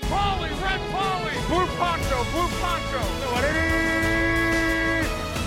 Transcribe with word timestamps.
Red 0.00 0.10
Polly, 0.10 0.50
Red 0.50 0.80
Polly, 0.92 1.32
Blue 1.48 1.66
Poncho, 1.76 2.24
Blue 2.32 2.48
Poncho. 2.60 3.00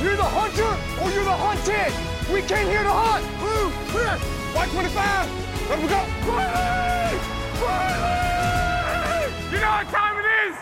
You're 0.04 0.16
the 0.16 0.24
hunter 0.24 1.04
or 1.04 1.12
you're 1.12 1.24
the 1.24 1.32
hunted. 1.32 1.94
We 2.34 2.42
came 2.42 2.68
here 2.68 2.84
to 2.84 2.90
hunt. 2.90 3.26
Blue, 3.40 3.72
clear. 3.92 4.18
White 4.56 4.70
25. 4.72 5.70
Let 5.70 5.80
we 5.80 5.88
go. 5.88 6.02
Riley! 6.28 7.20
Riley! 7.62 9.32
You 9.52 9.60
know 9.62 9.72
what 9.72 9.88
time 9.90 10.18
it 10.20 10.52
is? 10.52 10.56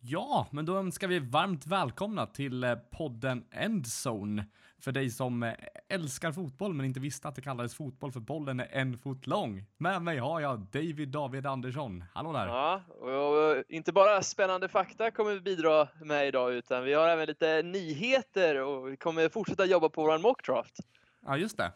Ja, 0.00 0.46
men 0.50 0.64
då 0.66 0.76
önskar 0.76 1.08
vi 1.08 1.18
varmt 1.18 1.66
välkomna 1.66 2.26
till 2.26 2.64
eh, 2.64 2.74
podden 2.74 3.44
Endzone. 3.50 4.44
För 4.80 4.92
dig 4.92 5.10
som 5.10 5.42
eh, 5.42 5.52
älskar 5.88 6.32
fotboll 6.32 6.74
men 6.74 6.86
inte 6.86 7.00
visste 7.00 7.28
att 7.28 7.34
det 7.34 7.42
kallades 7.42 7.74
fotboll 7.74 8.12
för 8.12 8.20
bollen 8.20 8.60
är 8.60 8.68
en 8.70 8.98
fot 8.98 9.26
lång. 9.26 9.64
Med 9.76 10.02
mig 10.02 10.18
har 10.18 10.40
jag 10.40 10.60
David 10.60 11.08
David 11.08 11.46
Andersson. 11.46 12.04
Hallå 12.14 12.32
där! 12.32 12.46
Ja, 12.46 12.82
och 12.88 13.64
inte 13.68 13.92
bara 13.92 14.22
spännande 14.22 14.68
fakta 14.68 15.10
kommer 15.10 15.34
vi 15.34 15.40
bidra 15.40 15.88
med 16.04 16.28
idag 16.28 16.54
utan 16.54 16.84
vi 16.84 16.94
har 16.94 17.08
även 17.08 17.26
lite 17.26 17.62
nyheter 17.62 18.62
och 18.62 18.92
vi 18.92 18.96
kommer 18.96 19.28
fortsätta 19.28 19.64
jobba 19.64 19.88
på 19.88 20.02
vår 20.02 20.18
mockdraft. 20.18 20.76
Ja, 21.26 21.36
just 21.36 21.56
det. 21.56 21.72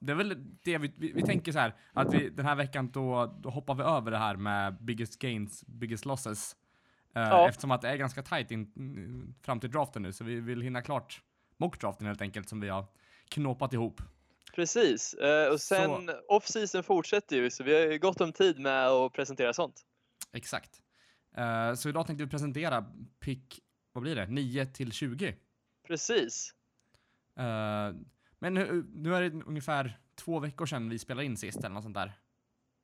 Det 0.00 0.12
är 0.12 0.16
väl 0.16 0.36
det 0.62 0.78
vi, 0.78 0.92
vi, 0.96 1.12
vi 1.12 1.22
tänker 1.22 1.52
så 1.52 1.58
här, 1.58 1.74
att 1.92 2.14
vi 2.14 2.28
den 2.28 2.46
här 2.46 2.54
veckan 2.54 2.90
då, 2.90 3.36
då 3.40 3.50
hoppar 3.50 3.74
vi 3.74 3.82
över 3.82 4.10
det 4.10 4.18
här 4.18 4.36
med 4.36 4.76
biggest 4.80 5.18
gains, 5.18 5.64
biggest 5.66 6.04
losses. 6.04 6.56
Eh, 7.14 7.22
Ja. 7.22 7.48
Eftersom 7.48 7.70
att 7.70 7.82
det 7.82 7.88
är 7.88 7.96
ganska 7.96 8.22
tight 8.22 8.50
in, 8.50 9.34
fram 9.42 9.60
till 9.60 9.70
draften 9.70 10.02
nu, 10.02 10.12
så 10.12 10.24
vi 10.24 10.40
vill 10.40 10.62
hinna 10.62 10.82
klart 10.82 11.22
mockdraften 11.56 12.06
helt 12.06 12.22
enkelt 12.22 12.48
som 12.48 12.60
vi 12.60 12.68
har 12.68 12.84
knåpat 13.28 13.72
ihop. 13.72 14.00
Precis, 14.54 15.14
eh, 15.14 15.52
och 15.52 15.60
sen 15.60 16.10
off-season 16.28 16.82
fortsätter 16.82 17.36
ju 17.36 17.50
så 17.50 17.64
vi 17.64 17.74
har 17.74 17.92
ju 17.92 17.98
gott 17.98 18.20
om 18.20 18.32
tid 18.32 18.58
med 18.58 18.88
att 18.88 19.12
presentera 19.12 19.52
sånt. 19.52 19.82
Exakt. 20.32 20.82
Eh, 21.36 21.74
så 21.74 21.88
idag 21.88 22.06
tänkte 22.06 22.24
vi 22.24 22.30
presentera 22.30 22.84
pick, 23.20 23.60
vad 23.92 24.02
blir 24.02 24.16
det, 24.16 24.26
9 24.26 24.66
till 24.66 24.92
20. 24.92 25.36
Precis. 25.86 26.54
Eh, 27.38 27.94
men 28.38 28.54
nu, 28.54 28.86
nu 28.94 29.14
är 29.14 29.20
det 29.30 29.44
ungefär 29.46 29.98
två 30.14 30.38
veckor 30.38 30.66
sedan 30.66 30.88
vi 30.88 30.98
spelade 30.98 31.24
in 31.26 31.36
sist 31.36 31.58
eller 31.58 31.68
något 31.68 31.82
sånt 31.82 31.94
där. 31.94 32.12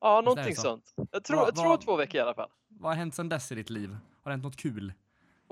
Ja, 0.00 0.20
någonting 0.20 0.56
så. 0.56 0.62
sånt. 0.62 0.94
Jag 1.10 1.24
tror, 1.24 1.36
Vad- 1.36 1.48
jag 1.48 1.56
tror 1.56 1.76
två 1.76 1.96
veckor 1.96 2.18
i 2.18 2.22
alla 2.22 2.34
fall. 2.34 2.50
Vad 2.68 2.90
har 2.90 2.96
hänt 2.96 3.14
sedan 3.14 3.28
dess 3.28 3.52
i 3.52 3.54
ditt 3.54 3.70
liv? 3.70 3.90
Har 3.90 4.30
det 4.30 4.30
hänt 4.30 4.44
något 4.44 4.56
kul? 4.56 4.92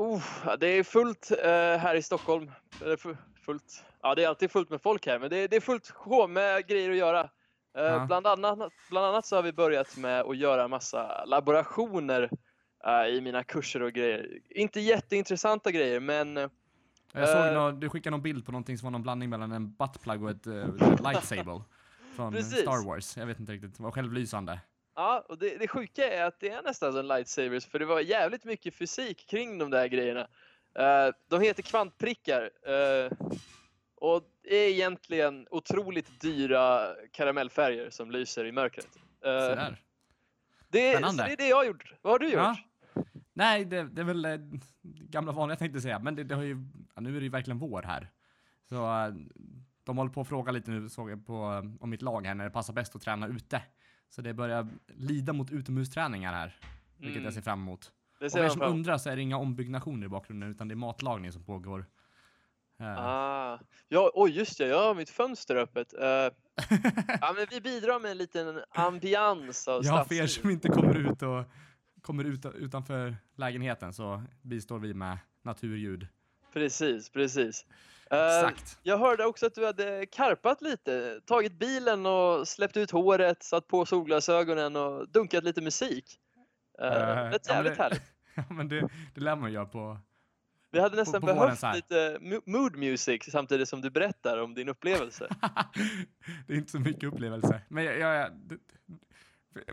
Oh, 0.00 0.56
det 0.60 0.66
är 0.66 0.82
fullt 0.82 1.30
eh, 1.30 1.48
här 1.52 1.94
i 1.94 2.02
Stockholm. 2.02 2.50
Eller 2.82 2.96
fu- 2.96 3.16
fullt. 3.44 3.84
Ja, 4.02 4.14
det 4.14 4.24
är 4.24 4.28
alltid 4.28 4.50
fullt 4.50 4.70
med 4.70 4.82
folk 4.82 5.06
här, 5.06 5.18
men 5.18 5.30
det 5.30 5.36
är, 5.36 5.48
det 5.48 5.56
är 5.56 5.60
fullt 5.60 5.90
sjå 5.90 6.26
med 6.26 6.66
grejer 6.66 6.90
att 6.90 6.96
göra. 6.96 7.20
Eh, 7.78 7.82
Ja. 7.84 8.04
bland, 8.06 8.26
annat, 8.26 8.72
bland 8.90 9.06
annat 9.06 9.26
så 9.26 9.36
har 9.36 9.42
vi 9.42 9.52
börjat 9.52 9.96
med 9.96 10.20
att 10.20 10.36
göra 10.36 10.68
massa 10.68 11.24
laborationer 11.24 12.30
eh, 12.86 13.06
i 13.14 13.20
mina 13.20 13.44
kurser 13.44 13.82
och 13.82 13.92
grejer. 13.92 14.38
Inte 14.50 14.80
jätteintressanta 14.80 15.70
grejer, 15.70 16.00
men 16.00 16.36
eh, 16.36 16.48
Jag 17.12 17.28
såg 17.28 17.46
Eh. 17.46 17.52
nå, 17.52 17.70
du 17.70 17.88
skickade 17.88 18.10
någon 18.10 18.22
bild 18.22 18.46
på 18.46 18.52
någonting 18.52 18.78
som 18.78 18.86
var 18.86 18.90
någon 18.90 19.02
blandning 19.02 19.30
mellan 19.30 19.52
en 19.52 19.72
buttplug 19.72 20.22
och 20.22 20.30
ett 20.30 20.46
uh, 20.46 20.66
lightsaber. 21.02 21.62
Från 22.16 22.32
Precis. 22.32 22.60
Star 22.60 22.86
Wars. 22.86 23.16
Jag 23.16 23.26
vet 23.26 23.40
inte 23.40 23.52
riktigt, 23.52 23.76
det 23.76 23.82
var 23.82 23.90
självlysande. 23.90 24.60
Ja, 24.94 25.24
och 25.28 25.38
det, 25.38 25.56
det 25.58 25.68
sjuka 25.68 26.12
är 26.12 26.24
att 26.24 26.40
det 26.40 26.48
är 26.48 26.62
nästan 26.62 26.92
som 26.92 27.04
lightsabers, 27.06 27.66
för 27.66 27.78
det 27.78 27.84
var 27.84 28.00
jävligt 28.00 28.44
mycket 28.44 28.74
fysik 28.74 29.26
kring 29.26 29.58
de 29.58 29.70
där 29.70 29.86
grejerna. 29.86 30.28
Eh, 30.74 31.14
de 31.28 31.40
heter 31.40 31.62
kvantprickar. 31.62 32.50
eh, 32.66 33.12
och 33.94 34.22
det 34.42 34.56
är 34.56 34.70
egentligen 34.70 35.46
otroligt 35.50 36.20
dyra 36.20 36.94
karamellfärger 37.12 37.90
som 37.90 38.10
lyser 38.10 38.44
i 38.44 38.52
mörkret. 38.52 38.88
Sådär. 39.22 39.82
det, 40.68 40.92
så 40.92 40.98
Spännande. 40.98 41.24
det 41.24 41.32
är 41.32 41.36
det 41.36 41.48
jag 41.48 41.56
har 41.56 41.64
gjort. 41.64 41.94
Vad 42.02 42.12
har 42.12 42.18
du 42.18 42.26
gjort? 42.26 42.34
Ja. 42.34 42.56
Nej, 43.32 43.64
det, 43.64 43.82
det 43.82 44.00
är 44.00 44.04
väl 44.04 44.24
eh, 44.24 44.38
gamla 44.82 45.32
vanliga 45.32 45.56
tänkte 45.56 45.76
jag 45.76 45.82
säga, 45.82 45.98
men 45.98 46.14
det, 46.14 46.24
det 46.24 46.34
har 46.34 46.42
ju, 46.42 46.56
ja, 46.94 47.00
nu 47.00 47.10
är 47.16 47.20
det 47.20 47.24
ju 47.24 47.30
verkligen 47.30 47.58
vår 47.58 47.82
här. 47.82 48.10
Så 48.68 48.76
de 49.84 49.98
håller 49.98 50.10
på 50.10 50.20
att 50.20 50.28
fråga 50.28 50.52
lite 50.52 50.70
nu, 50.70 50.88
såg 50.88 51.10
jag 51.10 51.26
på, 51.26 51.62
om 51.80 51.90
mitt 51.90 52.02
lag 52.02 52.26
här, 52.26 52.34
när 52.34 52.44
det 52.44 52.50
passar 52.50 52.72
bäst 52.72 52.96
att 52.96 53.02
träna 53.02 53.26
ute. 53.26 53.62
Så 54.10 54.22
det 54.22 54.34
börjar 54.34 54.68
lida 54.86 55.32
mot 55.32 55.50
utomhusträningar 55.50 56.32
här, 56.32 56.56
vilket 56.96 57.12
Mm. 57.16 57.24
jag 57.24 57.34
ser 57.34 57.40
fram 57.42 57.60
emot. 57.60 57.92
Det 58.20 58.30
ser 58.30 58.38
för 58.38 58.44
er 58.44 58.48
som 58.48 58.62
undrar 58.62 58.98
så 58.98 59.10
är 59.10 59.16
det 59.16 59.22
inga 59.22 59.36
ombyggnationer 59.36 60.06
i 60.06 60.08
bakgrunden, 60.08 60.50
utan 60.50 60.68
det 60.68 60.74
är 60.74 60.76
matlagning 60.76 61.32
som 61.32 61.44
pågår. 61.44 61.86
Eh, 62.80 62.98
Ah. 62.98 63.58
Ja, 63.88 64.10
oj 64.14 64.30
just 64.30 64.58
det, 64.58 64.66
jag 64.66 64.82
har 64.86 64.94
mitt 64.94 65.10
fönster 65.10 65.56
öppet. 65.56 65.92
Eh, 65.92 66.00
ja, 67.20 67.32
men 67.36 67.46
vi 67.50 67.60
bidrar 67.60 68.00
med 68.00 68.10
en 68.10 68.18
liten 68.18 68.60
ambians 68.70 69.68
av 69.68 69.84
Ja, 69.84 70.04
för 70.04 70.14
er 70.14 70.26
som 70.26 70.50
inte 70.50 70.68
kommer 70.68 70.94
ut 71.12 71.22
och 71.22 71.44
kommer 72.02 72.24
ut 72.24 72.46
utanför 72.54 73.16
lägenheten 73.36 73.92
så 73.92 74.22
bistår 74.42 74.78
vi 74.78 74.94
med 74.94 75.18
naturljud. 75.42 76.06
Precis, 76.52 77.10
precis. 77.10 77.66
Eh, 78.12 78.36
Exakt. 78.38 78.78
Jag 78.82 78.98
hörde 78.98 79.24
också 79.24 79.46
att 79.46 79.54
du 79.54 79.66
hade 79.66 80.06
karpat 80.06 80.62
lite, 80.62 81.20
tagit 81.26 81.52
bilen 81.58 82.06
och 82.06 82.48
släppt 82.48 82.76
ut 82.76 82.90
håret, 82.90 83.42
satt 83.42 83.66
på 83.68 83.86
solglasögonen 83.86 84.76
och 84.76 85.08
dunkat 85.08 85.44
lite 85.44 85.60
musik. 85.60 86.04
Uh, 86.82 86.86
Eh, 86.86 86.92
det 86.92 86.98
ja, 87.00 87.14
men 87.24 87.32
jävligt 87.56 87.76
det- 87.76 87.82
härligt. 87.82 88.02
Ja, 88.34 88.44
men 88.50 88.68
det, 88.68 88.88
det 89.14 89.20
lär 89.20 89.36
man 89.36 89.52
göra 89.52 89.66
på... 89.66 89.98
Vi 90.72 90.80
hade 90.80 90.96
nästan 90.96 91.20
på 91.20 91.26
våren 91.26 91.56
behövt 91.60 91.76
lite 91.76 92.18
mo- 92.20 92.42
mood 92.46 92.76
music 92.76 93.30
samtidigt 93.32 93.68
som 93.68 93.80
du 93.80 93.90
berättar 93.90 94.38
om 94.38 94.54
din 94.54 94.68
upplevelse. 94.68 95.28
det 96.46 96.52
är 96.52 96.56
inte 96.56 96.70
så 96.70 96.78
mycket 96.80 97.04
upplevelse. 97.04 97.62
Men 97.68 97.84
jag... 97.84 97.98
jag, 97.98 98.14
jag 98.16 98.30
det, 98.32 98.58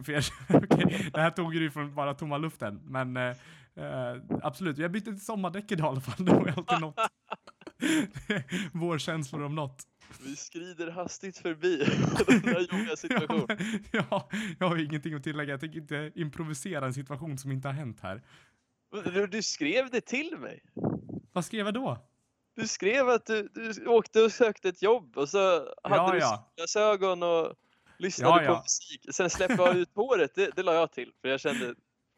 för- 0.05 0.11
jag 0.13 0.23
okej, 0.63 1.09
det 1.13 1.21
här 1.21 1.31
tog 1.31 1.55
ju 1.55 1.71
från 1.71 1.95
bara 1.95 2.13
tomma 2.13 2.37
luften, 2.37 2.81
men 2.83 3.17
eh, 3.17 3.35
eh, 3.75 4.17
absolut. 4.43 4.77
Jag 4.77 4.91
bytte 4.91 5.11
till 5.11 5.25
sommardäck 5.25 5.71
idag 5.71 5.85
i 5.85 5.89
alla 5.89 6.01
fall. 6.01 6.25
Det 6.25 6.33
var 6.33 6.47
alltid 6.47 6.79
något. 6.81 6.95
Vårkänslor 8.73 9.43
om 9.43 9.55
något. 9.55 9.83
Vi 10.25 10.35
skrider 10.35 10.91
hastigt 10.91 11.37
förbi 11.37 11.77
denna 12.27 12.59
jobbiga 12.59 12.95
situation. 12.97 13.45
Ja, 13.91 14.05
ja, 14.09 14.29
jag 14.59 14.69
har 14.69 14.77
ingenting 14.77 15.13
att 15.13 15.23
tillägga. 15.23 15.51
Jag 15.51 15.59
tänker 15.59 15.79
inte 15.79 16.11
improvisera 16.15 16.85
en 16.85 16.93
situation 16.93 17.37
som 17.37 17.51
inte 17.51 17.67
har 17.67 17.73
hänt 17.73 17.99
här. 18.01 18.21
Du, 19.03 19.27
du 19.27 19.43
skrev 19.43 19.89
det 19.89 20.01
till 20.01 20.37
mig. 20.37 20.61
Vad 21.33 21.45
skrev 21.45 21.65
jag 21.65 21.73
då? 21.73 21.97
Du 22.55 22.67
skrev 22.67 23.09
att 23.09 23.25
du, 23.25 23.49
du 23.53 23.85
åkte 23.87 24.21
och 24.21 24.31
sökte 24.31 24.69
ett 24.69 24.81
jobb 24.81 25.17
och 25.17 25.29
så 25.29 25.39
hade 25.83 25.95
Ja, 25.95 26.11
du 26.11 26.17
ja. 26.17 26.49
solglasögon 26.55 27.23
och 27.23 27.53
lyssnade 27.99 28.43
Ja, 28.43 28.55
på 28.55 28.61
musik. 28.61 29.05
Sen 29.11 29.29
släppte 29.29 29.55
jag 29.63 29.77
ut 29.77 29.89
håret, 29.95 30.35
det, 30.35 30.51
det 30.55 30.63
la 30.63 30.73
jag 30.73 30.91
till. 30.91 31.11
För 31.21 31.29
jag 31.29 31.39
kände, 31.39 31.75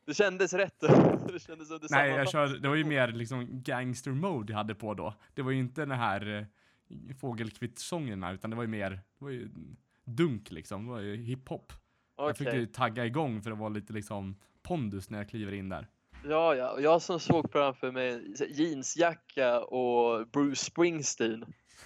det 0.09 0.16
kändes 0.16 0.53
rätt. 0.53 0.80
det 0.80 1.40
kändes 1.40 1.68
som 1.68 1.80
det 1.80 1.88
Nej, 1.90 2.12
jag 2.12 2.30
körde, 2.30 2.59
det 2.59 2.68
var 2.68 2.75
ju 2.75 2.84
mer 2.84 3.08
liksom 3.08 3.47
gangster 3.64 4.12
mode 4.12 4.53
jag 4.53 4.58
hade 4.58 4.75
på 4.75 4.94
då. 4.94 5.14
Det 5.34 5.42
var 5.42 5.52
ju 5.52 5.59
inte 5.59 5.81
den 5.81 5.92
här 5.92 6.50
eh, 6.90 7.16
fågelkvittsångerna, 7.16 8.31
utan 8.31 8.50
det 8.50 8.56
var 8.56 8.64
ju 8.64 8.70
mer, 8.70 8.90
det 8.90 9.25
var 9.25 9.30
ju 9.30 9.50
dunk 10.06 10.52
liksom. 10.52 10.86
Det 10.86 10.92
var 10.92 11.00
ju 11.00 11.16
hiphop. 11.16 11.74
Jag 12.18 12.38
fick 12.38 12.53
ju 12.53 12.66
tagga 12.66 13.06
igång 13.06 13.42
för 13.42 13.50
det 13.50 13.56
var 13.56 13.70
lite 13.70 13.94
liksom 13.94 14.36
pondus 14.64 15.09
när 15.09 15.18
jag 15.18 15.30
kliver 15.30 15.53
in 15.53 15.70
där. 15.70 15.88
Ja, 16.26 16.56
ja. 16.56 16.70
Och 16.70 16.81
jag 16.81 17.02
som 17.02 17.20
såg 17.20 17.52
framför 17.52 17.91
mig 17.91 18.36
jeansjacka 18.50 19.59
och 19.59 20.28
Bruce 20.28 20.66
Springsteen. 20.66 21.46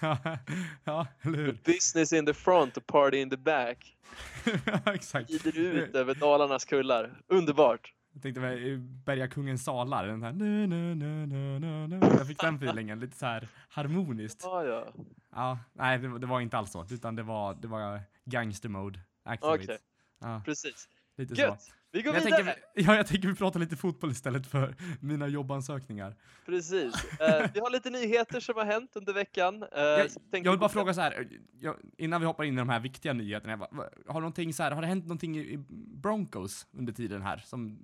ja, 0.84 1.06
eller 1.20 1.38
hur? 1.38 1.58
Business 1.64 2.12
in 2.12 2.26
the 2.26 2.34
front 2.34 2.76
och 2.76 2.86
party 2.86 3.16
in 3.16 3.30
the 3.30 3.36
back. 3.36 3.96
Ja, 4.66 4.94
Exakt. 4.94 5.30
Glider 5.30 5.60
ut 5.60 5.94
över 5.94 6.14
Dalarnas 6.14 6.64
kullar. 6.64 7.22
Underbart. 7.26 7.93
Jag 8.14 8.22
tänkte 8.22 8.40
mig 8.40 8.76
Bergakungens 8.78 9.64
salar, 9.64 10.06
den 10.06 10.22
här 10.22 10.32
nu, 10.32 10.66
nu, 10.66 10.94
nu, 10.94 11.26
nu, 11.26 11.58
nu, 11.58 11.86
nu. 11.86 11.98
Jag 12.02 12.26
fick 12.26 12.40
den 12.40 12.54
feelingen, 12.56 13.00
lite 13.00 13.16
så 13.16 13.26
här 13.26 13.48
harmoniskt. 13.68 14.40
Ja, 14.42 14.64
ja. 14.64 14.86
Ja, 15.34 15.58
nej 15.72 15.98
det, 15.98 16.08
var- 16.08 16.18
det 16.18 16.26
var 16.26 16.40
inte 16.40 16.58
alls 16.58 16.70
så, 16.70 16.86
utan 16.90 17.16
det 17.16 17.22
var, 17.22 17.54
det 17.54 17.68
var 17.68 18.00
gangster 18.24 18.68
mode. 18.68 19.00
Okej. 19.40 19.78
Ja, 20.20 20.42
Precis. 20.44 20.88
lite 21.16 21.34
så. 21.36 21.40
Gött! 21.42 21.70
Vi 21.92 22.02
går 22.02 22.14
jag 22.14 22.20
vidare! 22.24 22.44
tänker, 22.44 22.62
ja, 22.74 22.96
jag 22.96 23.06
tänker 23.06 23.28
vi 23.28 23.34
pratar 23.34 23.60
lite 23.60 23.76
fotboll 23.76 24.10
istället 24.10 24.46
för 24.46 24.74
mina 25.00 25.28
jobbansökningar. 25.28 26.16
Precis. 26.46 26.94
Eh, 27.20 27.50
vi 27.54 27.60
har 27.60 27.70
lite 27.70 27.90
nyheter 27.90 28.40
som 28.40 28.54
har 28.56 28.64
hänt 28.64 28.96
under 28.96 29.12
veckan. 29.12 29.62
Uh, 29.62 29.68
Jag, 29.80 30.08
jag 30.30 30.50
vill 30.50 30.60
bara 30.60 30.68
fråga 30.68 30.94
så 30.94 31.00
här, 31.00 31.28
jag, 31.60 31.76
innan 31.98 32.20
vi 32.20 32.26
hoppar 32.26 32.44
in 32.44 32.54
i 32.54 32.56
de 32.56 32.68
här 32.68 32.80
viktiga 32.80 33.12
nyheterna, 33.12 33.68
har, 34.06 34.20
någonting 34.20 34.52
så 34.54 34.62
här, 34.62 34.70
har 34.70 34.80
det 34.82 34.88
hänt 34.88 35.04
någonting 35.04 35.36
i, 35.36 35.40
i 35.40 35.58
Broncos 35.96 36.66
under 36.72 36.92
tiden 36.92 37.22
här 37.22 37.38
som, 37.38 37.78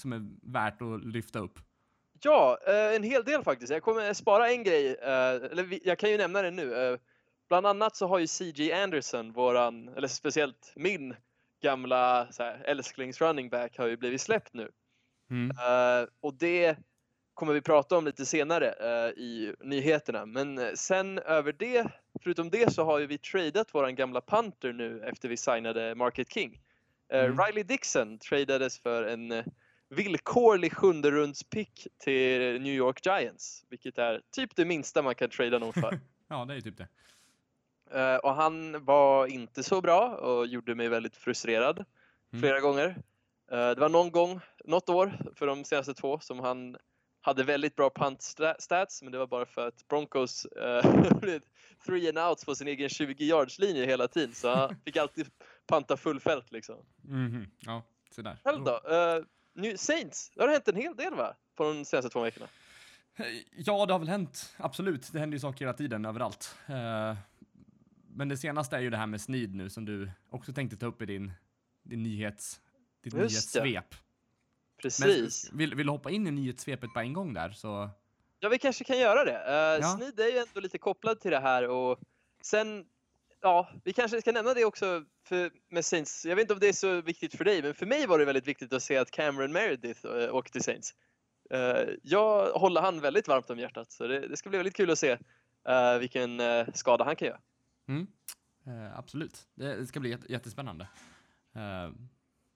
som 0.00 0.12
är 0.12 0.20
värt 0.52 0.82
att 0.82 1.04
lyfta 1.04 1.38
upp? 1.38 1.58
Ja, 2.22 2.58
eh, 2.66 2.96
en 2.96 3.02
hel 3.02 3.24
del 3.24 3.42
faktiskt. 3.42 3.72
Jag 3.72 3.82
kommer 3.82 4.12
spara 4.12 4.50
en 4.50 4.64
grej, 4.64 4.94
eh, 5.02 5.34
eller 5.34 5.86
jag 5.88 5.98
kan 5.98 6.10
ju 6.10 6.16
nämna 6.16 6.42
det 6.42 6.50
nu. 6.50 6.74
Eh, 6.74 6.98
Bland 7.48 7.66
annat 7.66 7.96
så 7.96 8.06
har 8.06 8.18
ju 8.18 8.26
CJ 8.26 8.72
Anderson, 8.72 9.32
våran, 9.32 9.88
eller 9.88 10.08
speciellt 10.08 10.72
min 10.76 11.16
gamla 11.62 12.26
så 12.30 12.42
här, 12.42 12.62
älsklings 12.64 13.20
running 13.20 13.48
back 13.50 13.78
har 13.78 13.86
ju 13.86 13.96
blivit 13.96 14.20
släppt 14.20 14.54
nu. 14.54 14.70
Mm. 15.30 15.56
Och 16.20 16.34
det 16.34 16.76
kommer 17.34 17.52
vi 17.52 17.60
prata 17.60 17.96
om 17.98 18.04
lite 18.04 18.26
senare 18.26 18.70
eh, 18.70 19.10
i 19.10 19.54
nyheterna. 19.60 20.26
Men 20.26 20.76
sen 20.76 21.18
över 21.18 21.52
det, 21.52 21.86
förutom 22.22 22.50
det 22.50 22.72
så 22.72 22.84
har 22.84 22.98
ju 22.98 23.06
vi 23.06 23.18
tradat 23.18 23.74
våran 23.74 23.94
gamla 23.94 24.20
punter 24.20 24.72
nu 24.72 25.02
efter 25.02 25.28
vi 25.28 25.36
signade 25.36 25.94
Market 25.94 26.32
King. 26.32 26.60
Eh, 27.12 27.24
Mm. 27.24 27.38
Riley 27.38 27.62
Dixon 27.62 28.18
tradades 28.18 28.78
för 28.82 29.02
en, 29.04 29.44
villkorlig 29.88 30.72
sjunde 30.72 31.10
rundspick 31.10 31.86
till 31.98 32.62
New 32.62 32.72
York 32.74 33.06
Giants, 33.06 33.64
vilket 33.68 33.98
är 33.98 34.22
typ 34.30 34.56
det 34.56 34.64
minsta 34.64 35.02
man 35.02 35.14
kan 35.14 35.30
trada 35.30 35.58
någon 35.58 35.72
för. 35.72 36.00
Ja, 36.28 36.44
det 36.44 36.54
är 36.54 36.60
typ 36.60 36.74
det. 36.78 36.88
Eh, 38.00 38.16
och 38.16 38.34
han 38.34 38.84
var 38.84 39.26
inte 39.26 39.62
så 39.62 39.80
bra 39.80 40.16
och 40.16 40.46
gjorde 40.46 40.74
mig 40.74 40.88
väldigt 40.88 41.16
frustrerad 41.16 41.84
Mm. 42.32 42.42
flera 42.42 42.60
gånger. 42.60 42.88
Eh, 43.50 43.70
det 43.70 43.80
var 43.80 43.88
någon 43.88 44.10
gång, 44.10 44.40
något 44.64 44.88
år 44.88 45.12
för 45.36 45.46
de 45.46 45.64
senaste 45.64 45.94
två 45.94 46.18
som 46.20 46.40
han 46.40 46.76
hade 47.20 47.44
väldigt 47.44 47.76
bra 47.76 47.90
punt 47.90 48.18
sta- 48.20 48.54
stats, 48.58 49.02
men 49.02 49.12
det 49.12 49.18
var 49.18 49.26
bara 49.26 49.46
för 49.46 49.66
att 49.68 49.88
Broncos 49.88 50.44
eh, 50.44 51.18
blev 51.20 51.40
three 51.86 52.08
and 52.08 52.18
outs 52.18 52.44
på 52.44 52.54
sin 52.54 52.68
egen 52.68 52.88
20 52.88 53.24
yards 53.24 53.58
linje 53.58 53.86
hela 53.86 54.08
tiden, 54.08 54.34
så 54.34 54.54
han 54.54 54.76
fick 54.84 54.96
alltid 54.96 55.26
panta 55.66 55.96
fullfält 55.96 56.52
liksom. 56.52 56.76
Mhm, 57.02 57.46
Ja, 57.60 57.82
så 58.10 58.22
där. 58.22 58.36
Själv 58.44 58.64
då? 58.64 58.72
Eh, 58.90 59.22
nu, 59.56 59.76
Saints, 59.76 60.30
det 60.34 60.42
har 60.42 60.48
hänt 60.48 60.68
en 60.68 60.76
hel 60.76 60.96
del 60.96 61.14
va? 61.14 61.34
På 61.54 61.64
de 61.64 61.84
senaste 61.84 62.10
två 62.10 62.20
veckorna. 62.20 62.46
Ja, 63.56 63.86
det 63.86 63.92
har 63.94 63.98
väl 63.98 64.08
hänt. 64.08 64.54
Absolut. 64.56 65.12
Det 65.12 65.18
händer 65.18 65.34
ju 65.36 65.40
saker 65.40 65.58
hela 65.64 65.72
tiden 65.72 66.04
överallt. 66.04 66.56
Eh, 66.66 67.16
Men 68.08 68.28
det 68.28 68.36
senaste 68.36 68.76
är 68.76 68.80
ju 68.80 68.90
det 68.90 68.96
här 68.96 69.06
med 69.06 69.20
Sneed 69.20 69.54
nu 69.54 69.70
som 69.70 69.84
du 69.84 70.10
också 70.30 70.52
tänkte 70.52 70.76
ta 70.76 70.86
upp 70.86 71.02
i 71.02 71.06
din, 71.06 71.32
din 71.82 72.02
nyhets, 72.02 72.60
ditt 73.04 73.14
nyhetssvep. 73.14 73.94
Men 73.94 74.82
Precis. 74.82 75.50
vill, 75.52 75.74
vill 75.74 75.86
du 75.86 75.92
hoppa 75.92 76.10
in 76.10 76.26
i 76.26 76.30
nyhetssvepet 76.30 76.92
på 76.94 77.00
en 77.00 77.12
gång 77.12 77.32
där 77.34 77.50
så... 77.50 77.90
Ja, 78.38 78.48
vi 78.48 78.58
kanske 78.58 78.84
kan 78.84 78.98
göra 78.98 79.24
det. 79.24 79.38
Uh, 79.38 79.82
Ja. 79.82 79.96
Sneed 79.96 80.20
är 80.20 80.32
ju 80.32 80.38
ändå 80.38 80.60
lite 80.60 80.78
kopplad 80.78 81.20
till 81.20 81.30
det 81.30 81.40
här 81.40 81.68
och 81.68 81.98
sen, 82.42 82.86
ja, 83.42 83.70
vi 83.84 83.92
kanske 83.92 84.20
ska 84.20 84.32
nämna 84.32 84.54
det 84.54 84.64
också 84.64 85.04
för, 85.28 85.50
med 85.70 85.84
Saints. 85.84 86.24
Jag 86.24 86.36
vet 86.36 86.42
inte 86.42 86.54
om 86.54 86.60
det 86.60 86.68
är 86.68 86.72
så 86.72 87.00
viktigt 87.00 87.36
för 87.36 87.44
dig, 87.44 87.62
men 87.62 87.74
för 87.74 87.86
mig 87.86 88.06
var 88.06 88.18
det 88.18 88.24
väldigt 88.24 88.48
viktigt 88.48 88.72
att 88.72 88.82
se 88.82 88.96
att 88.96 89.10
Cameron 89.10 89.52
Meredith 89.52 90.06
uh, 90.06 90.34
åkte 90.34 90.52
till 90.52 90.62
Saints. 90.62 90.94
Eh, 91.50 91.88
jag 92.02 92.52
håller 92.52 92.80
han 92.80 93.00
väldigt 93.00 93.28
varmt 93.28 93.50
om 93.50 93.58
hjärtat, 93.58 93.92
så 93.92 94.06
det, 94.06 94.28
det 94.28 94.36
ska 94.36 94.48
bli 94.48 94.58
väldigt 94.58 94.76
kul 94.76 94.90
att 94.90 94.98
se 94.98 95.18
eh, 95.68 95.98
vilken 95.98 96.40
eh, 96.40 96.66
skada 96.74 97.04
han 97.04 97.16
kan 97.16 97.28
göra. 97.28 97.40
Mm. 97.88 98.06
Eh, 98.66 98.98
absolut. 98.98 99.48
Det, 99.54 99.86
ska 99.86 100.00
bli 100.00 100.10
jätte, 100.10 100.32
jättespännande. 100.32 100.88
Eh, 101.54 101.90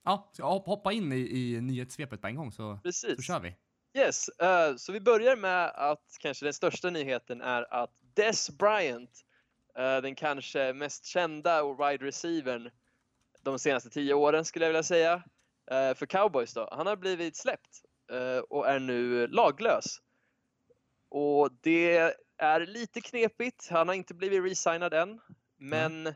ja, 0.04 0.30
ska 0.32 0.58
hoppa 0.58 0.92
in 0.92 1.12
i, 1.12 1.16
i 1.16 1.60
nyhetssvepet 1.60 2.20
på 2.20 2.26
en 2.26 2.36
gång 2.36 2.52
så, 2.52 2.56
så 2.56 2.80
Precis. 2.82 3.26
kör 3.26 3.40
vi. 3.40 3.56
Yes, 3.98 4.28
eh, 4.28 4.76
så 4.76 4.92
vi 4.92 5.00
börjar 5.00 5.36
med 5.36 5.72
att 5.74 6.16
kanske 6.20 6.46
den 6.46 6.54
största 6.54 6.90
nyheten 6.90 7.40
är 7.40 7.74
att 7.74 7.90
Des 8.14 8.50
Bryant, 8.50 9.10
eh, 9.10 9.26
den 9.74 10.14
kanske 10.14 10.72
mest 10.72 11.04
kända 11.04 11.62
wide 11.62 12.06
receivern 12.06 12.70
de 13.42 13.58
senaste 13.58 13.90
tio 13.90 14.14
åren 14.14 14.44
skulle 14.44 14.64
jag 14.64 14.70
vilja 14.70 14.82
säga, 14.82 15.22
eh, 15.70 15.94
för 15.94 16.06
cowboys 16.06 16.54
då, 16.54 16.68
han 16.72 16.86
har 16.86 16.96
blivit 16.96 17.36
släppt 17.36 17.84
eh, 18.12 18.38
och 18.38 18.68
är 18.68 18.78
nu 18.78 19.26
laglös. 19.26 20.00
Och 21.08 21.50
det 21.60 22.16
är 22.36 22.66
lite 22.66 23.00
knepigt, 23.00 23.68
han 23.70 23.88
har 23.88 23.94
inte 23.94 24.14
blivit 24.14 24.44
resignad 24.44 24.94
än, 24.94 25.20
men 25.56 26.12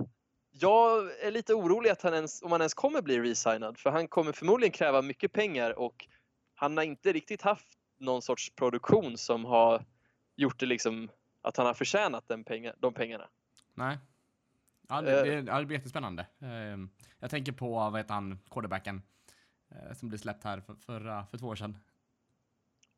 jag 0.51 1.11
är 1.21 1.31
lite 1.31 1.55
orolig 1.55 1.91
att 1.91 2.03
han 2.03 2.15
ens, 2.15 2.43
om 2.43 2.53
han 2.53 2.61
ens 2.61 2.75
kommer 2.75 3.03
bli 3.03 3.21
resignad, 3.21 3.79
för 3.79 3.91
han 3.91 4.09
kommer 4.09 4.33
förmodligen 4.33 4.73
kräva 4.73 5.03
mycket 5.03 5.33
pengar 5.33 5.79
och 5.79 6.09
han 6.55 6.77
har 6.77 6.85
inte 6.85 7.13
riktigt 7.13 7.43
haft 7.43 7.69
någon 7.99 8.23
sorts 8.23 8.51
produktion 8.51 9.19
som 9.19 9.45
har 9.45 9.85
gjort 10.37 10.61
det 10.61 10.67
liksom 10.67 11.11
att 11.43 11.57
han 11.57 11.67
har 11.67 11.75
förtjänat 11.75 12.29
den 12.29 12.45
penga, 12.45 12.75
de 12.79 12.95
pengarna. 12.95 13.29
Nej. 13.75 13.99
Ja, 14.89 15.01
det, 15.03 15.19
Eh. 15.19 15.25
det, 15.25 15.51
ja, 15.53 15.59
det 15.61 15.67
blir 15.67 15.77
jättespännande. 15.79 16.27
Eh, 16.39 16.79
jag 17.19 17.31
tänker 17.31 17.53
på, 17.53 17.71
vad 17.71 17.97
heter 17.97 18.15
han, 18.15 18.39
quarterbacken 18.51 19.03
eh, 19.71 19.93
som 19.97 20.09
blev 20.09 20.19
släppt 20.19 20.45
här 20.45 20.61
för, 20.61 20.75
förra, 20.75 21.27
för 21.27 21.39
två 21.39 21.47
år 21.47 21.57
sedan. 21.57 21.79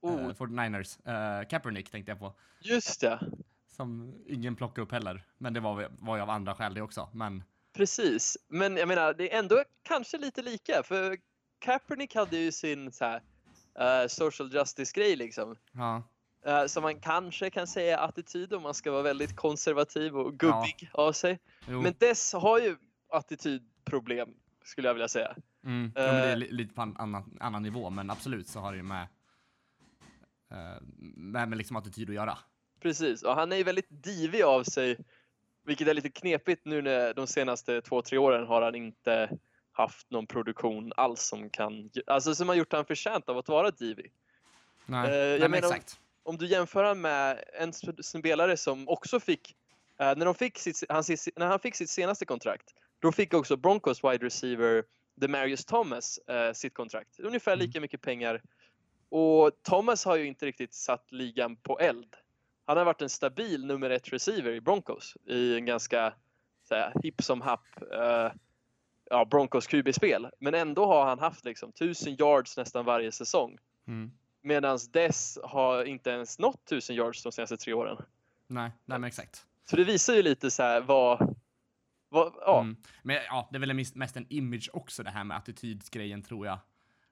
Oh, 0.01 0.25
Eh, 0.25 0.35
49ers. 0.35 1.09
Eh, 1.09 1.49
Kaepernick 1.49 1.91
tänkte 1.91 2.13
jag 2.13 2.19
på. 2.19 2.35
just 2.61 3.01
det, 3.01 3.21
Som 3.69 4.15
ingen 4.27 4.57
plockade 4.57 4.83
upp 4.83 4.93
heller. 4.93 5.25
Men 5.39 5.53
det 5.55 5.61
var, 5.61 5.89
var 5.99 6.17
ju 6.17 6.23
av 6.23 6.31
andra 6.31 6.55
skäl 6.55 6.75
det 6.75 6.83
också. 6.83 7.09
Men 7.13 7.45
precis. 7.73 8.37
Men 8.49 8.77
jag 8.77 8.89
menar, 8.89 9.15
det 9.15 9.33
är 9.35 9.39
ändå 9.39 9.65
kanske 9.83 10.19
lite 10.19 10.43
lika, 10.43 10.83
för 10.83 11.17
Kaepernick 11.59 12.15
hade 12.15 12.37
ju 12.37 12.53
sin 12.53 12.93
så 12.93 13.05
här, 13.05 13.23
eh, 14.03 14.09
social 14.09 14.53
justice-grej 14.55 15.17
liksom. 15.17 15.57
ja, 15.73 16.03
Uh, 16.49 16.67
som 16.67 16.83
man 16.83 17.01
kanske 17.01 17.51
kan 17.51 17.67
säga 17.67 17.99
attityd 17.99 18.53
om 18.53 18.63
man 18.63 18.75
ska 18.75 18.91
vara 18.93 19.03
väldigt 19.03 19.37
konservativ 19.37 20.17
och 20.17 20.35
gubbig 20.39 20.91
av 20.93 21.13
sig. 21.13 21.39
jo. 21.69 21.83
Men 21.83 21.95
Dess 21.99 22.33
har 22.33 22.59
ju 22.59 22.77
attitydproblem, 23.09 24.29
skulle 24.65 24.89
jag 24.89 24.95
vilja 24.95 25.09
säga. 25.09 25.37
Mm, 25.65 25.93
ja, 25.95 26.03
men 26.03 26.15
det 26.15 26.21
är 26.23 26.31
Eh. 26.33 26.37
li- 26.37 26.51
lite 26.53 26.75
på 26.75 26.83
en 26.83 26.97
annan, 26.97 27.37
annan 27.41 27.63
nivå, 27.63 27.91
men 27.91 28.11
absolut 28.11 28.49
så 28.49 28.61
har 28.61 28.71
det 28.73 28.77
ju 28.77 28.83
med, 28.83 29.07
eh, 30.51 30.83
med, 31.17 31.49
med 31.49 31.59
liksom 31.59 31.77
attityd 31.77 32.09
att 32.09 32.15
göra. 32.15 32.39
Precis, 32.81 33.23
och 33.23 33.35
han 33.35 33.53
är 33.53 33.57
ju 33.57 33.63
väldigt 33.63 33.87
divig 33.91 34.43
av 34.43 34.63
sig. 34.65 34.97
Vilket 35.65 35.89
är 35.89 35.95
lite 35.95 36.11
knepigt 36.11 36.65
nu 36.65 36.83
när 36.83 37.15
de 37.15 37.27
senaste 37.27 37.81
två, 37.83 38.03
tre 38.03 38.19
åren 38.19 38.47
har 38.47 38.63
han 38.63 38.75
inte 38.75 39.39
haft 39.73 40.11
någon 40.11 40.27
produktion 40.27 40.93
alls 40.97 41.23
som 41.23 41.51
kan, 41.51 41.91
alltså 42.07 42.35
som 42.35 42.49
har 42.49 42.55
gjort 42.57 42.73
han 42.73 42.85
förtjänt 42.85 43.29
av 43.29 43.39
att 43.39 43.49
vara 43.49 43.71
divig. 43.71 44.13
Nej, 44.87 45.11
Eh, 45.11 45.17
jag 45.17 45.29
nej 45.31 45.39
men 45.41 45.51
menar- 45.51 45.69
exakt. 45.69 46.01
Om 46.27 46.37
du 46.39 46.47
jämför 46.47 46.95
med 46.95 47.45
en 47.61 47.71
sp- 47.73 48.03
spelare 48.03 48.57
som 48.57 48.89
också 48.89 49.21
fick, 49.21 49.57
eh, 50.01 50.17
när, 50.17 50.25
de 50.25 50.35
fick 50.35 50.59
sitt, 50.59 50.83
han, 50.89 51.05
när 51.37 51.47
han 51.47 51.61
fick 51.61 51.75
sitt 51.75 51.91
senaste 51.91 52.25
kontrakt, 52.27 52.75
då 52.99 53.13
fick 53.13 53.35
också 53.35 53.57
Broncos 53.57 54.05
wide 54.05 54.27
receiver 54.27 54.85
Demarius 55.15 55.65
Thomas 55.65 56.19
eh, 56.19 56.53
sitt 56.53 56.75
kontrakt. 56.75 57.21
Ungefär 57.21 57.53
Mm. 57.53 57.67
lika 57.67 57.81
mycket 57.81 58.01
pengar. 58.03 58.43
Och 59.09 59.51
Thomas 59.63 60.05
har 60.05 60.17
ju 60.17 60.27
inte 60.27 60.47
riktigt 60.47 60.75
satt 60.75 61.13
ligan 61.13 61.57
på 61.57 61.79
eld. 61.81 62.17
Han 62.65 62.77
har 62.77 62.85
varit 62.85 63.03
en 63.03 63.09
stabil 63.09 63.67
nummer 63.67 63.91
ett 63.91 64.13
receiver 64.13 64.53
i 64.53 64.61
Broncos 64.61 65.17
i 65.27 65.57
en 65.57 65.65
ganska 65.67 66.15
här, 66.71 66.93
hipp 67.03 67.23
som 67.23 67.41
happ 67.41 67.67
eh, 67.93 68.33
ja, 69.11 69.25
Broncos 69.25 69.67
QB-spel. 69.67 70.29
Men 70.39 70.55
ändå 70.55 70.87
har 70.87 71.05
han 71.07 71.19
haft 71.19 71.45
liksom 71.45 71.69
1000 71.71 72.17
yards 72.19 72.57
nästan 72.57 72.85
varje 72.85 73.13
säsong. 73.13 73.59
Mm. 73.89 74.11
Medan 74.47 74.79
Dess 74.93 75.39
har 75.45 75.85
inte 75.85 76.11
ens 76.11 76.39
nått 76.39 76.63
1000 76.67 76.97
yards 76.97 77.23
de 77.23 77.33
senaste 77.33 77.57
tre 77.57 77.73
åren. 77.73 77.97
Nej, 78.47 78.71
nej, 78.85 78.99
men 78.99 79.05
exakt. 79.09 79.47
Så 79.71 79.77
det 79.77 79.85
visar 79.85 80.15
ju 80.15 80.23
lite 80.23 80.51
så 80.51 80.63
här 80.63 80.81
vad... 80.81 81.37
vad 82.09 82.33
ja, 82.41 82.61
Mm. 82.61 82.77
Men 83.03 83.17
ja, 83.17 83.49
det 83.51 83.57
är 83.57 83.61
väl 83.61 83.75
mest- 83.75 84.17
en 84.17 84.27
image 84.29 84.71
också 84.73 85.03
det 85.03 85.11
här 85.11 85.25
med 85.25 85.37
attitydsgrejen 85.37 86.23
tror 86.23 86.47
jag. 86.47 86.59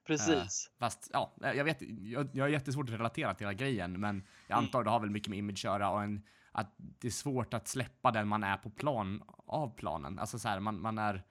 precis. 0.07 0.71
Fast 0.79 1.09
ja, 1.13 1.35
jag 1.41 1.63
vet, 1.63 1.77
jag, 1.81 2.29
jag 2.33 2.43
har 2.43 2.49
jättesvårt 2.49 2.89
att 2.89 2.95
relatera 2.95 3.33
till 3.33 3.47
hela 3.47 3.53
grejen, 3.53 3.99
men 3.99 4.23
jag 4.47 4.55
Mm. 4.57 4.65
antar 4.65 4.83
det 4.83 4.89
har 4.89 4.99
väl 4.99 5.09
mycket 5.09 5.29
med 5.29 5.39
image 5.39 5.53
att 5.59 5.63
göra 5.63 5.89
och 5.89 6.03
en, 6.03 6.23
att 6.51 6.73
det 6.77 7.07
är 7.07 7.11
svårt 7.11 7.53
att 7.53 7.67
släppa 7.67 8.11
den 8.11 8.27
man 8.27 8.43
är 8.43 8.57
på 8.57 8.69
plan, 8.69 9.23
av 9.45 9.75
planen. 9.75 10.19
Alltså 10.19 10.39
så 10.39 10.47
här, 10.47 10.59
man, 10.59 10.81
man 10.81 10.97
är 10.97 11.23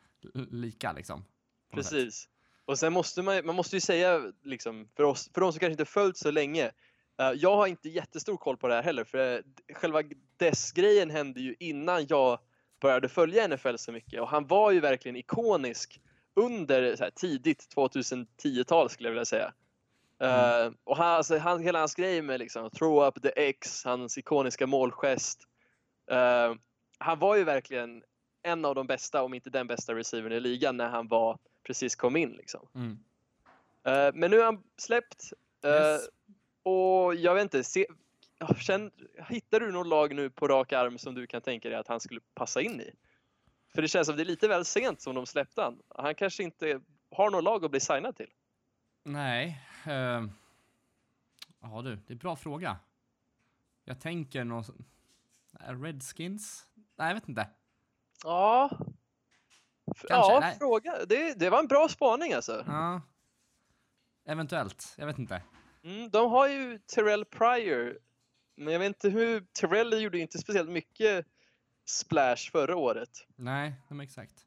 lika 0.50 0.92
liksom. 0.92 1.24
Precis. 1.72 2.28
Och 2.64 2.78
sen 2.78 2.92
måste 2.92 3.22
man, 3.22 3.46
man 3.46 3.54
måste 3.54 3.76
ju 3.76 3.80
säga, 3.80 4.32
liksom, 4.42 4.88
för, 4.96 5.02
oss, 5.02 5.30
för 5.34 5.40
de 5.40 5.52
som 5.52 5.60
kanske 5.60 5.72
inte 5.72 5.84
följt 5.84 6.16
så 6.16 6.30
länge, 6.30 6.64
eh, 7.20 7.32
jag 7.34 7.56
har 7.56 7.66
inte 7.66 7.88
jättestor 7.88 8.36
koll 8.36 8.56
på 8.56 8.68
det 8.68 8.74
här 8.74 8.82
heller, 8.82 9.04
för 9.04 9.36
eh, 9.36 9.74
själva 9.74 10.02
Dess-grejen 10.36 11.10
hände 11.10 11.40
ju 11.40 11.54
innan 11.58 12.06
jag 12.06 12.38
började 12.80 13.08
följa 13.08 13.48
NFL 13.48 13.76
så 13.76 13.92
mycket 13.92 14.20
och 14.20 14.28
han 14.28 14.46
var 14.46 14.70
ju 14.70 14.80
verkligen 14.80 15.16
ikonisk 15.16 16.00
under 16.36 16.96
här, 17.00 17.10
tidigt 17.10 17.74
2010-tal 17.76 18.90
skulle 18.90 19.08
jag 19.08 19.12
vilja 19.12 19.24
säga. 19.24 19.52
Eh, 20.20 20.72
och 20.84 20.96
han, 20.96 21.06
alltså, 21.06 21.38
han, 21.38 21.62
hela 21.62 21.78
hans 21.78 21.94
grej 21.94 22.22
med 22.22 22.40
liksom, 22.40 22.70
throw 22.70 23.06
up 23.06 23.22
the 23.22 23.32
X, 23.36 23.84
hans 23.84 24.18
ikoniska 24.18 24.66
målgest. 24.66 25.40
eh, 26.10 26.54
han 26.98 27.18
var 27.18 27.36
ju 27.36 27.44
verkligen 27.44 28.02
en 28.42 28.64
av 28.64 28.74
de 28.74 28.86
bästa, 28.86 29.22
om 29.22 29.34
inte 29.34 29.50
den 29.50 29.66
bästa 29.66 29.94
receivern 29.94 30.32
i 30.32 30.40
ligan 30.40 30.76
när 30.76 30.88
han 30.88 31.08
var 31.08 31.38
precis 31.64 31.94
kom 31.94 32.16
in. 32.16 32.30
Liksom. 32.32 32.68
Mm. 32.74 32.98
Eh, 33.84 34.14
men 34.14 34.30
nu 34.30 34.40
är 34.40 34.44
han 34.44 34.62
släppt. 34.76 35.32
eh, 35.64 35.70
Yes. 35.70 36.08
och 36.62 37.14
jag 37.14 37.34
vet 37.34 37.42
inte, 37.42 37.64
se, 37.64 37.86
känn, 38.58 38.90
hittar 39.28 39.60
du 39.60 39.72
någon 39.72 39.88
lag 39.88 40.14
nu 40.14 40.30
på 40.30 40.48
rak 40.48 40.72
arm 40.72 40.98
som 40.98 41.14
du 41.14 41.26
kan 41.26 41.42
tänka 41.42 41.68
dig 41.68 41.78
att 41.78 41.88
han 41.88 42.00
skulle 42.00 42.20
passa 42.34 42.60
in 42.60 42.80
i? 42.80 42.90
För 43.74 43.82
det 43.82 43.88
känns 43.88 44.06
som 44.06 44.16
det 44.16 44.22
är 44.22 44.24
lite 44.24 44.48
väl 44.48 44.64
sent 44.64 45.00
som 45.00 45.14
de 45.14 45.26
släppte 45.26 45.62
han. 45.62 45.82
Han 45.88 46.14
kanske 46.14 46.42
inte 46.42 46.80
har 47.10 47.30
någon 47.30 47.44
lag 47.44 47.64
att 47.64 47.70
bli 47.70 47.80
signad 47.80 48.16
till. 48.16 48.30
Nej. 49.02 49.60
Uh, 49.86 50.28
ja 51.60 51.82
du, 51.84 51.96
det 51.96 52.10
är 52.10 52.12
en 52.12 52.18
bra 52.18 52.36
fråga. 52.36 52.76
Jag 53.84 54.00
tänker 54.00 54.44
någon... 54.44 54.64
Redskins? 55.60 56.66
Nej, 56.96 57.08
jag 57.08 57.14
vet 57.14 57.28
inte. 57.28 57.48
Ja, 58.24 58.70
Kanske, 59.86 60.32
ja 60.32 60.38
nej. 60.40 60.56
fråga. 60.58 61.04
Det, 61.06 61.34
det 61.38 61.50
var 61.50 61.58
en 61.58 61.66
bra 61.66 61.88
spaning 61.88 62.32
alltså. 62.32 62.64
Ja. 62.66 63.00
Eventuellt, 64.26 64.94
jag 64.98 65.06
vet 65.06 65.18
inte. 65.18 65.42
Mm, 65.84 66.10
de 66.10 66.30
har 66.30 66.48
ju 66.48 66.78
Terrell 66.78 67.24
Pryor. 67.24 67.98
Men 68.56 68.72
jag 68.72 68.80
vet 68.80 68.86
inte 68.86 69.08
hur... 69.08 69.40
Terrell 69.60 70.02
gjorde 70.02 70.16
ju 70.16 70.22
inte 70.22 70.38
speciellt 70.38 70.70
mycket 70.70 71.26
splash 71.84 72.50
förra 72.52 72.76
året. 72.76 73.10
Nej, 73.36 73.74
men 73.88 74.00
exakt. 74.00 74.46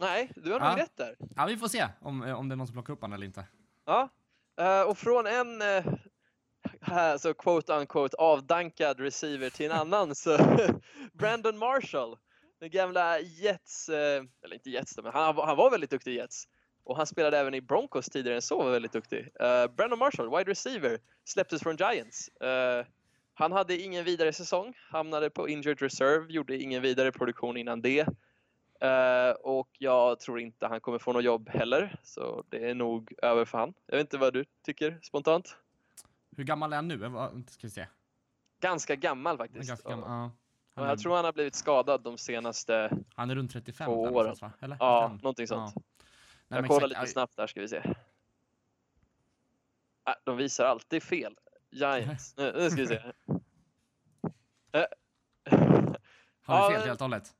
Nej, 0.00 0.32
du 0.36 0.52
har 0.52 0.60
nog 0.60 0.68
Ja. 0.68 0.76
rätt 0.76 0.96
där. 0.96 1.16
Ja, 1.36 1.44
vi 1.46 1.56
får 1.56 1.68
se 1.68 1.88
om, 2.00 2.22
eh, 2.22 2.38
om 2.38 2.48
det 2.48 2.54
är 2.54 2.56
någon 2.56 2.66
som 2.66 2.74
plockar 2.74 2.92
upp 2.92 3.00
honom 3.00 3.14
eller 3.14 3.26
inte. 3.26 3.46
Ja. 3.84 4.08
Eh, 4.56 4.82
och 4.82 4.98
från 4.98 5.26
en 5.26 5.62
uh, 5.62 5.94
här, 6.80 7.18
så 7.18 7.34
quote 7.34 7.72
unquote 7.72 8.16
avdankad 8.16 9.00
receiver 9.00 9.50
till 9.50 9.66
en 9.66 9.72
annan 9.72 10.14
så 10.14 10.38
Brandon 11.12 11.58
Marshall, 11.58 12.16
den 12.64 12.70
gamla 12.70 13.20
Jets, 13.20 13.88
eh, 13.88 14.24
eller 14.44 14.54
inte 14.54 14.70
Jets 14.70 14.98
men 15.02 15.12
han, 15.12 15.36
han 15.36 15.56
var 15.56 15.70
väldigt 15.70 15.90
duktig 15.90 16.12
i 16.12 16.16
Jets. 16.16 16.48
Och 16.84 16.96
han 16.96 17.06
spelade 17.06 17.38
även 17.38 17.54
i 17.54 17.60
Broncos 17.60 18.06
tidigare 18.06 18.36
än 18.36 18.42
så, 18.42 18.62
var 18.62 18.70
väldigt 18.70 18.92
duktig. 18.92 19.28
Eh, 19.40 19.66
Brandon 19.66 19.98
Marshall, 19.98 20.30
wide 20.30 20.50
receiver, 20.50 20.98
släpptes 21.24 21.62
från 21.62 21.76
Giants. 21.76 22.28
Eh, 22.28 22.86
han 23.34 23.52
hade 23.52 23.78
ingen 23.78 24.04
vidare 24.04 24.32
säsong, 24.32 24.74
hamnade 24.90 25.30
på 25.30 25.48
injured 25.48 25.82
reserve, 25.82 26.32
gjorde 26.32 26.56
ingen 26.56 26.82
vidare 26.82 27.12
produktion 27.12 27.56
innan 27.56 27.82
det. 27.82 28.08
Eh, 28.80 29.30
och 29.30 29.68
jag 29.78 30.20
tror 30.20 30.40
inte 30.40 30.66
han 30.66 30.80
kommer 30.80 30.98
få 30.98 31.12
något 31.12 31.24
jobb 31.24 31.48
heller, 31.48 32.00
så 32.02 32.44
det 32.48 32.70
är 32.70 32.74
nog 32.74 33.12
över 33.22 33.44
för 33.44 33.58
han. 33.58 33.74
Jag 33.86 33.96
vet 33.96 34.04
inte 34.04 34.18
vad 34.18 34.32
du 34.32 34.44
tycker 34.62 34.98
spontant? 35.02 35.56
Hur 36.36 36.44
gammal 36.44 36.72
är 36.72 36.76
han 36.76 36.88
nu? 36.88 36.98
Ska 37.48 37.66
vi 37.66 37.70
se. 37.70 37.86
Ganska 38.60 38.96
gammal 38.96 39.36
faktiskt. 39.38 39.68
ganska 39.68 39.90
gammal. 39.90 40.10
Ja. 40.10 40.30
Han, 40.74 40.84
är, 40.84 40.88
jag 40.88 40.98
tror 40.98 41.16
han 41.16 41.24
har 41.24 41.32
blivit 41.32 41.54
skadad 41.54 42.02
de 42.02 42.18
senaste, 42.18 42.90
han 43.14 43.30
är 43.30 43.34
runt 43.34 43.52
35 43.52 43.86
två 43.86 43.92
åren. 44.02 44.12
någonstans, 44.12 44.52
va? 44.52 44.58
Eller? 44.60 44.76
ja, 44.80 45.08
Kan- 45.08 45.16
någonting 45.16 45.46
sånt. 45.46 45.72
Ja. 45.74 45.82
Nej, 46.48 46.60
jag 46.60 46.68
kollar 46.68 46.88
lite 46.88 47.06
snabbt 47.06 47.36
där 47.36 47.46
ska 47.46 47.60
vi 47.60 47.68
se. 47.68 47.82
Ah, 50.02 50.14
de 50.24 50.36
visar 50.36 50.64
alltid 50.64 51.02
fel. 51.02 51.36
Giants. 51.70 52.36
Nu, 52.36 52.52
nu 52.52 52.70
ska 52.70 52.80
vi 52.80 52.86
se. 52.86 53.02
Eh. 54.72 54.84
Har 56.42 56.70
vi 56.70 56.76
fel 56.76 56.86
helt 56.86 57.00
och 57.00 57.04
hållet? 57.04 57.34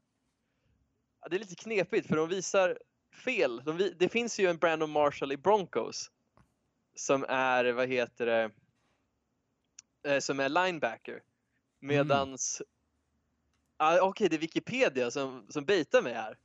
Det 1.31 1.37
är 1.37 1.41
lite 1.41 1.55
knepigt 1.55 2.09
för 2.09 2.17
de 2.17 2.29
visar 2.29 2.79
fel. 3.25 3.63
De 3.65 3.77
vi, 3.77 3.91
det 3.91 4.09
finns 4.09 4.41
ju 4.41 4.47
en 4.47 4.57
Brandon 4.59 4.91
Marshall 4.91 5.33
i 5.33 5.37
Broncos 5.37 6.11
som 6.95 7.25
är, 7.29 7.73
vad 7.73 7.89
heter 7.89 8.27
det, 8.27 8.51
eh, 10.13 10.21
som 10.21 10.41
är 10.41 10.49
linebacker. 10.49 11.23
Medans, 11.81 12.63
ah, 13.85 14.01
okej 14.01 14.29
det 14.29 14.37
är 14.37 14.41
Wikipedia 14.41 15.11
som, 15.11 15.47
som 15.49 15.65
baitar 15.65 16.03
mig 16.03 16.15
här. 16.15 16.39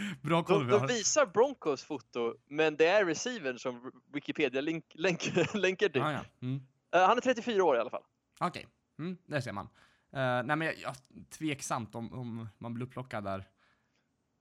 Bra 0.22 0.42
koll 0.42 0.66
De, 0.66 0.78
de 0.78 0.86
visar 0.86 1.26
Broncos 1.26 1.84
foto, 1.84 2.34
men 2.46 2.76
det 2.76 2.86
är 2.86 3.04
receivern 3.04 3.58
som 3.58 3.92
Wikipedia 4.12 4.60
länk, 4.60 4.84
länk, 4.94 5.32
länkar 5.54 5.88
till. 5.88 6.02
Ah, 6.02 6.12
ja. 6.12 6.24
mm. 6.42 6.60
Eh, 6.94 7.06
han 7.06 7.16
är 7.16 7.20
34 7.20 7.64
år 7.64 7.76
i 7.76 7.78
alla 7.80 7.90
fall. 7.90 8.02
Okej, 8.40 8.66
mm, 8.98 9.16
det 9.26 9.42
ser 9.42 9.52
man. 9.52 9.64
Uh, 9.64 10.20
nej 10.20 10.56
men 10.56 10.62
jag, 10.62 10.74
jag 10.78 10.94
tveksamt 11.30 11.94
om, 11.94 12.12
om 12.12 12.48
man 12.58 12.74
blir 12.74 12.86
upplockad 12.86 13.24
där. 13.24 13.48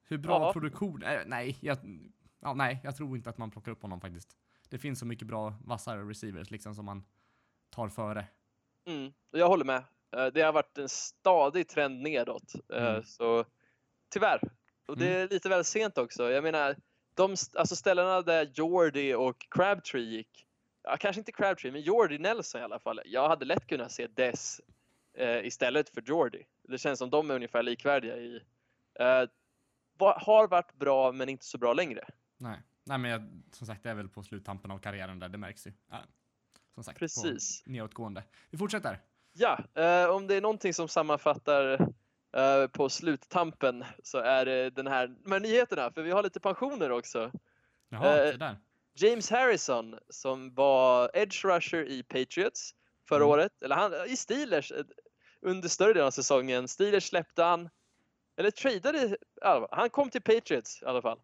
Hur 0.04 0.18
bra 0.18 0.40
Ja. 0.40 0.54
produktion? 0.54 1.04
Eh, 1.04 1.22
nej, 1.26 1.58
jag, 1.62 1.78
ja, 2.40 2.54
nej, 2.54 2.80
jag 2.84 2.96
tror 2.96 3.18
inte 3.18 3.30
att 3.30 3.38
man 3.38 3.52
plockar 3.52 3.72
upp 3.72 3.82
honom 3.82 4.02
faktiskt. 4.02 4.38
Det 4.70 4.78
finns 4.78 5.00
så 5.00 5.06
mycket 5.06 5.28
bra 5.28 5.54
vassare 5.66 6.02
receivers 6.10 6.52
liksom 6.52 6.76
som 6.76 6.86
man 6.86 7.04
tar 7.70 7.90
före. 7.90 8.28
Mm, 8.86 9.14
jag 9.32 9.48
håller 9.48 9.66
med. 9.66 9.84
Eh, 10.18 10.26
Det 10.28 10.42
har 10.42 10.54
varit 10.54 10.78
en 10.78 10.90
stadig 10.90 11.68
trend 11.68 12.02
nedåt. 12.02 12.54
Eh, 12.74 12.88
Mm. 12.90 13.04
Så 13.04 13.46
tyvärr. 14.10 14.42
Och 14.88 14.98
det 14.98 15.08
är 15.08 15.28
lite 15.30 15.50
väl 15.50 15.64
sent 15.64 15.98
också. 15.98 16.32
Jag 16.32 16.44
menar, 16.44 16.76
de 17.16 17.36
alltså 17.58 17.76
ställena 17.76 18.22
där 18.22 18.52
Jordy 18.54 19.14
och 19.14 19.46
Crabtree 19.50 20.04
gick. 20.04 20.46
Ja, 20.84 20.98
kanske 20.98 21.20
inte 21.20 21.32
Crabtree, 21.32 21.72
men 21.72 21.82
Jordy 21.82 22.18
Nelson 22.20 22.62
i 22.62 22.64
alla 22.64 22.80
fall. 22.80 23.02
Jag 23.06 23.30
hade 23.30 23.46
lätt 23.46 23.68
kunnat 23.68 23.92
se 23.92 24.08
Dess 24.08 24.62
eh, 25.14 25.46
istället 25.46 25.90
för 25.90 26.02
Jordy. 26.02 26.44
Det 26.64 26.78
känns 26.78 27.00
som 27.00 27.10
de 27.10 27.30
är 27.32 27.36
ungefär 27.36 27.64
likvärdiga 27.64 28.18
i. 28.18 28.42
Eh, 29.00 29.24
har 30.00 30.48
varit 30.48 30.74
bra, 30.74 31.12
men 31.12 31.30
inte 31.30 31.46
så 31.46 31.58
bra 31.58 31.74
längre. 31.74 32.08
Nej, 32.38 32.60
nej 32.84 32.98
men 32.98 33.12
jag, 33.12 33.42
som 33.52 33.68
sagt 33.68 33.84
det 33.84 33.90
är 33.90 33.96
väl 33.96 34.10
på 34.10 34.24
sluttampen 34.24 34.72
av 34.72 34.80
karriären 34.80 35.20
där, 35.20 35.30
det 35.30 35.38
märks 35.38 35.68
ju. 35.68 35.74
Ja, 35.90 35.98
som 36.74 36.84
sagt, 36.84 37.00
Precis. 37.00 37.64
på 37.64 37.70
nedåtgående. 37.72 38.24
Vi 38.50 38.58
fortsätter. 38.58 39.00
Ja, 39.40 39.60
eh, 39.84 40.06
om 40.10 40.28
det 40.28 40.36
är 40.36 40.42
någonting 40.42 40.74
som 40.74 40.88
sammanfattar 40.88 41.72
eh, 42.38 42.68
på 42.68 42.90
sluttampen 42.90 43.86
så 44.04 44.18
är 44.18 44.46
det 44.46 44.70
den 44.70 44.88
här, 44.88 45.08
de 45.08 45.32
här 45.32 45.40
nyheterna, 45.40 45.92
för 45.92 46.02
vi 46.02 46.12
har 46.12 46.24
lite 46.24 46.40
pensioner 46.40 46.92
också. 46.92 47.32
Jaha, 47.90 48.18
Eh, 48.18 48.24
det 48.26 48.38
där. 48.38 48.58
James 48.94 49.30
Harrison 49.30 50.00
som 50.10 50.54
var 50.54 51.12
edge 51.14 51.46
rusher 51.46 51.84
i 51.90 52.04
Patriots 52.04 52.76
förra 53.10 53.24
Mm. 53.24 53.30
året, 53.30 53.64
eller 53.64 53.76
han, 53.76 53.94
i 54.08 54.16
Steelers 54.18 54.72
eh, 54.72 54.84
under 55.42 55.70
större 55.70 55.94
delen 55.94 56.08
av 56.08 56.12
säsongen. 56.12 56.68
Steelers 56.68 57.04
släppte 57.10 57.44
han, 57.44 57.70
eller 58.38 58.52
tradade, 58.52 59.18
han 59.72 59.90
kom 59.90 60.10
till 60.10 60.22
Patriots 60.22 60.82
i 60.82 60.86
alla 60.86 61.02
fall. 61.02 61.20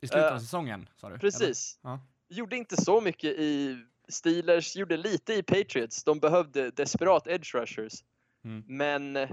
I 0.00 0.06
slutet 0.08 0.26
av 0.30 0.32
eh, 0.36 0.38
säsongen 0.40 0.88
sa 0.96 1.08
du? 1.10 1.18
Precis. 1.18 1.78
Ja. 1.82 2.00
Gjorde 2.28 2.56
inte 2.56 2.82
så 2.82 3.00
mycket 3.00 3.30
i 3.38 3.84
Steelers, 4.12 4.76
gjorde 4.76 4.96
lite 4.96 5.34
i 5.34 5.42
Patriots. 5.42 6.04
De 6.04 6.18
behövde 6.18 6.70
desperat 6.70 7.26
edge 7.26 7.54
rushers. 7.54 8.04
Mm. 8.44 8.64
Men, 8.66 9.28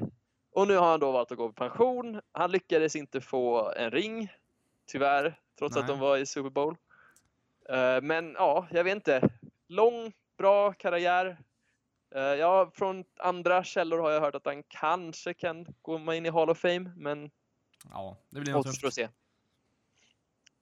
och 0.51 0.67
nu 0.67 0.77
har 0.77 0.87
han 0.91 0.99
då 0.99 1.11
valt 1.11 1.31
att 1.31 1.37
gå 1.37 1.47
på 1.47 1.53
pension. 1.53 2.21
Han 2.31 2.51
lyckades 2.51 2.95
inte 2.95 3.21
få 3.21 3.71
en 3.75 3.91
ring, 3.91 4.31
tyvärr, 4.85 5.39
trots 5.59 5.77
att 5.77 5.87
Nej. 5.87 5.95
de 5.95 5.99
var 5.99 6.17
i 6.17 6.25
Super 6.25 6.49
Bowl. 6.49 6.75
Eh, 7.69 8.01
Men 8.01 8.33
ja, 8.37 8.67
jag 8.71 8.83
vet 8.83 8.95
inte. 8.95 9.29
Lång, 9.67 10.13
bra 10.37 10.73
karriär. 10.73 11.37
Eh, 12.15 12.21
Ja, 12.21 12.71
från 12.73 13.03
andra 13.19 13.63
källor 13.63 13.99
har 13.99 14.11
jag 14.11 14.21
hört 14.21 14.35
att 14.35 14.45
han 14.45 14.63
kanske 14.63 15.33
kan 15.33 15.67
komma 15.81 16.15
in 16.15 16.25
i 16.25 16.29
Hall 16.29 16.49
of 16.49 16.57
Fame, 16.59 16.91
men 16.95 17.31
ja, 17.91 18.17
det 18.29 18.39
blir 18.39 18.53
nog 18.53 18.67
att 18.67 18.93
se. 18.93 19.09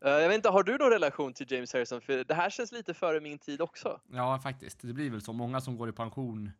Eh, 0.05 0.11
Jag 0.11 0.27
vet 0.27 0.35
inte, 0.35 0.49
har 0.49 0.63
du 0.63 0.77
någon 0.77 0.89
relation 0.89 1.33
till 1.33 1.51
James 1.51 1.73
Harrison? 1.73 2.01
För 2.01 2.23
det 2.23 2.33
här 2.33 2.49
känns 2.49 2.71
lite 2.71 2.93
före 2.93 3.19
min 3.19 3.39
tid 3.39 3.61
också. 3.61 3.99
Ja, 4.11 4.39
faktiskt. 4.39 4.79
Det 4.81 4.93
blir 4.93 5.09
väl 5.09 5.21
så. 5.21 5.33
Många 5.33 5.61
som 5.61 5.77
går 5.77 5.89
i 5.89 5.91
pension 5.91 6.51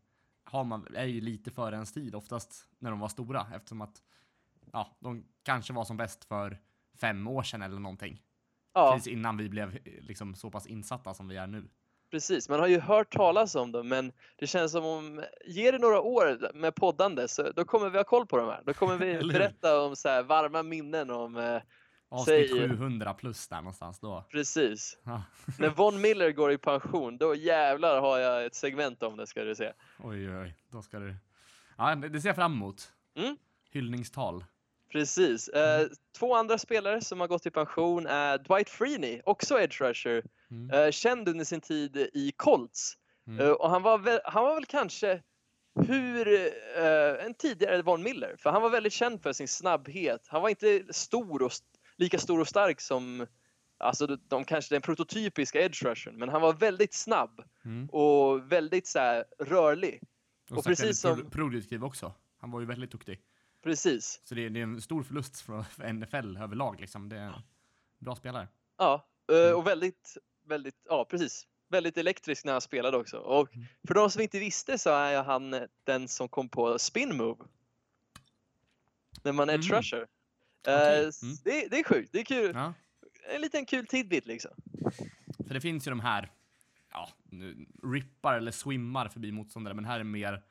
har 0.43 0.63
man, 0.63 0.87
är 0.95 1.05
ju 1.05 1.21
lite 1.21 1.51
före 1.51 1.75
ens 1.75 1.91
tid 1.93 2.15
oftast 2.15 2.69
när 2.79 2.89
de 2.89 2.99
var 2.99 3.07
stora 3.07 3.45
eftersom 3.55 3.81
att 3.81 4.01
ja, 4.73 4.97
de 4.99 5.23
kanske 5.43 5.73
var 5.73 5.85
som 5.85 5.97
bäst 5.97 6.25
för 6.25 6.57
fem 7.01 7.27
år 7.27 7.43
sedan 7.43 7.61
eller 7.61 7.79
någonting. 7.79 8.21
Ja, 8.73 8.91
Precis 8.93 9.13
innan 9.13 9.37
vi 9.37 9.49
blev 9.49 9.77
liksom 10.01 10.35
så 10.35 10.51
pass 10.51 10.67
insatta 10.67 11.13
som 11.13 11.27
vi 11.27 11.37
är 11.37 11.47
nu. 11.47 11.69
precis. 12.11 12.49
Man 12.49 12.59
har 12.59 12.67
ju 12.67 12.79
hört 12.79 13.13
talas 13.13 13.55
om 13.55 13.71
dem, 13.71 13.87
men 13.87 14.11
det 14.35 14.47
känns 14.47 14.71
som 14.71 14.85
om, 14.85 15.23
ge 15.45 15.71
det 15.71 15.77
några 15.77 16.01
år 16.01 16.51
med 16.53 16.75
poddande, 16.75 17.27
så 17.27 17.51
då 17.51 17.65
kommer 17.65 17.89
vi 17.89 17.97
ha 17.97 18.03
koll 18.03 18.25
på 18.27 18.37
de 18.37 18.47
här. 18.47 18.61
Då 18.65 18.73
kommer 18.73 18.97
vi 18.97 19.27
berätta 19.33 19.81
om 19.81 19.95
så 19.95 20.09
här 20.09 20.23
varma 20.23 20.63
minnen 20.63 21.09
om, 21.09 21.35
eh, 21.37 21.61
Avsnitt 22.09 22.49
Säg- 22.49 22.69
700 22.69 23.13
plus 23.13 23.47
där 23.47 23.57
någonstans 23.57 23.99
då. 23.99 24.23
precis. 24.31 24.97
Ja. 25.03 25.23
När 25.59 25.69
Von 25.69 26.01
Miller 26.01 26.31
går 26.31 26.51
i 26.51 26.57
pension, 26.57 27.17
då 27.17 27.35
jävlar 27.35 28.01
har 28.01 28.17
jag 28.17 28.45
ett 28.45 28.55
segment 28.55 29.03
om 29.03 29.17
det 29.17 29.27
ska 29.27 29.43
du 29.43 29.55
se. 29.55 29.73
Oj, 29.99 30.37
oj. 30.37 30.55
Då 30.71 30.81
ska 30.81 30.99
du... 30.99 31.15
Ja, 31.77 31.95
det 31.95 32.21
ser 32.21 32.29
jag 32.29 32.35
fram 32.35 32.53
emot. 32.53 32.91
Mm. 33.15 33.37
Hyllningstal. 33.71 34.45
Precis. 34.91 35.47
Eh, 35.47 35.87
två 36.17 36.35
andra 36.35 36.57
spelare 36.57 37.01
som 37.01 37.19
har 37.19 37.27
gått 37.27 37.45
i 37.45 37.51
pension 37.51 38.05
är 38.07 38.37
Dwight 38.37 38.69
Freeney, 38.69 39.21
också 39.25 39.59
edge 39.59 39.81
rusher. 39.81 40.23
Mm. 40.51 40.69
Eh, 40.71 40.91
känd 40.91 41.29
under 41.29 41.45
sin 41.45 41.61
tid 41.61 41.97
i 42.13 42.31
Colts. 42.35 42.93
Mm. 43.27 43.45
Eh, 43.45 43.51
och 43.51 43.69
han 43.69 43.81
var, 43.83 43.97
väl, 43.97 44.19
han 44.25 44.43
var 44.43 44.55
väl 44.55 44.65
kanske 44.65 45.21
hur 45.87 46.27
eh, 46.77 47.25
en 47.25 47.33
tidigare 47.33 47.81
Von 47.81 48.03
Miller, 48.03 48.35
för 48.39 48.49
han 48.49 48.61
var 48.61 48.69
väldigt 48.69 48.93
känd 48.93 49.21
för 49.21 49.33
sin 49.33 49.47
snabbhet. 49.47 50.21
Han 50.27 50.41
var 50.41 50.49
inte 50.49 50.83
stor 50.89 51.41
och, 51.41 51.51
lika 51.97 52.19
stor 52.19 52.39
och 52.39 52.47
stark 52.47 52.81
som 52.81 53.27
alltså, 53.77 54.07
de, 54.07 54.19
de 54.27 54.45
kanske 54.45 54.75
den 54.75 54.81
prototypiska 54.81 55.61
edge 55.61 55.83
rushern, 55.83 56.15
men 56.15 56.29
han 56.29 56.41
var 56.41 56.53
väldigt 56.53 56.93
snabb 56.93 57.43
Mm. 57.65 57.89
och 57.89 58.51
väldigt 58.51 58.87
så 58.87 58.99
här, 58.99 59.25
rörlig. 59.39 60.01
Och, 60.49 60.57
och 60.57 60.63
precis 60.63 60.99
som- 61.01 61.29
produktiv 61.29 61.83
också. 61.83 62.13
Han 62.39 62.51
var 62.51 62.59
ju 62.59 62.65
väldigt 62.65 62.91
duktig. 62.91 63.21
Precis. 63.63 64.21
Så 64.23 64.35
det, 64.35 64.49
det 64.49 64.59
är 64.59 64.63
en 64.63 64.81
stor 64.81 65.03
förlust 65.03 65.41
för 65.41 65.65
NFL 65.93 66.37
överlag 66.37 66.79
liksom. 66.81 67.09
Det 67.09 67.15
är 67.17 67.21
en 67.21 67.33
bra 67.99 68.15
spelare. 68.15 68.47
Ja, 68.77 69.07
eh, 69.31 69.37
Mm. 69.39 69.55
och 69.55 69.67
väldigt, 69.67 70.17
väldigt, 70.45 70.75
ja 70.89 71.05
precis. 71.09 71.47
Väldigt 71.69 71.97
elektrisk 71.97 72.45
när 72.45 72.51
han 72.51 72.61
spelade 72.61 72.97
också. 72.97 73.17
Och 73.17 73.55
Mm. 73.55 73.67
för 73.87 73.93
de 73.93 74.09
som 74.09 74.21
inte 74.21 74.39
visste 74.39 74.77
så 74.77 74.89
är 74.89 75.23
han 75.23 75.55
den 75.83 76.07
som 76.07 76.29
kom 76.29 76.49
på 76.49 76.79
spin 76.79 77.17
move. 77.17 77.43
När 79.23 79.31
man 79.31 79.49
edge 79.49 79.69
Mhm. 79.71 79.77
rusher. 79.77 80.07
Eh, 80.67 80.99
mm. 80.99 81.11
det, 81.43 81.67
det 81.67 81.79
är 81.79 81.83
sjukt, 81.83 82.09
det 82.11 82.19
är 82.19 82.25
kul. 82.25 82.51
Ja. 82.55 82.73
En 83.29 83.41
liten 83.41 83.65
kul 83.65 83.87
tidbit 83.87 84.25
liksom. 84.25 84.51
För 85.47 85.53
det 85.53 85.61
finns 85.61 85.87
ju 85.87 85.89
de 85.89 85.99
här, 85.99 86.31
ja, 86.91 87.09
nu, 87.23 87.65
rippar 87.93 88.37
eller 88.37 88.51
swimmar 88.51 89.09
förbi 89.09 89.31
motståndare, 89.31 89.73
men 89.73 89.85
här 89.85 89.99
är 89.99 90.03
mer 90.03 90.43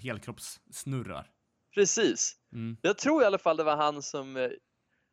helkroppssnurrar. 0.00 1.30
Precis. 1.74 2.36
Mm. 2.52 2.76
Jag 2.82 2.98
tror 2.98 3.22
i 3.22 3.26
alla 3.26 3.38
fall 3.38 3.56
det 3.56 3.64
var 3.64 3.76
han 3.76 4.02
som 4.02 4.36
eh, 4.36 4.48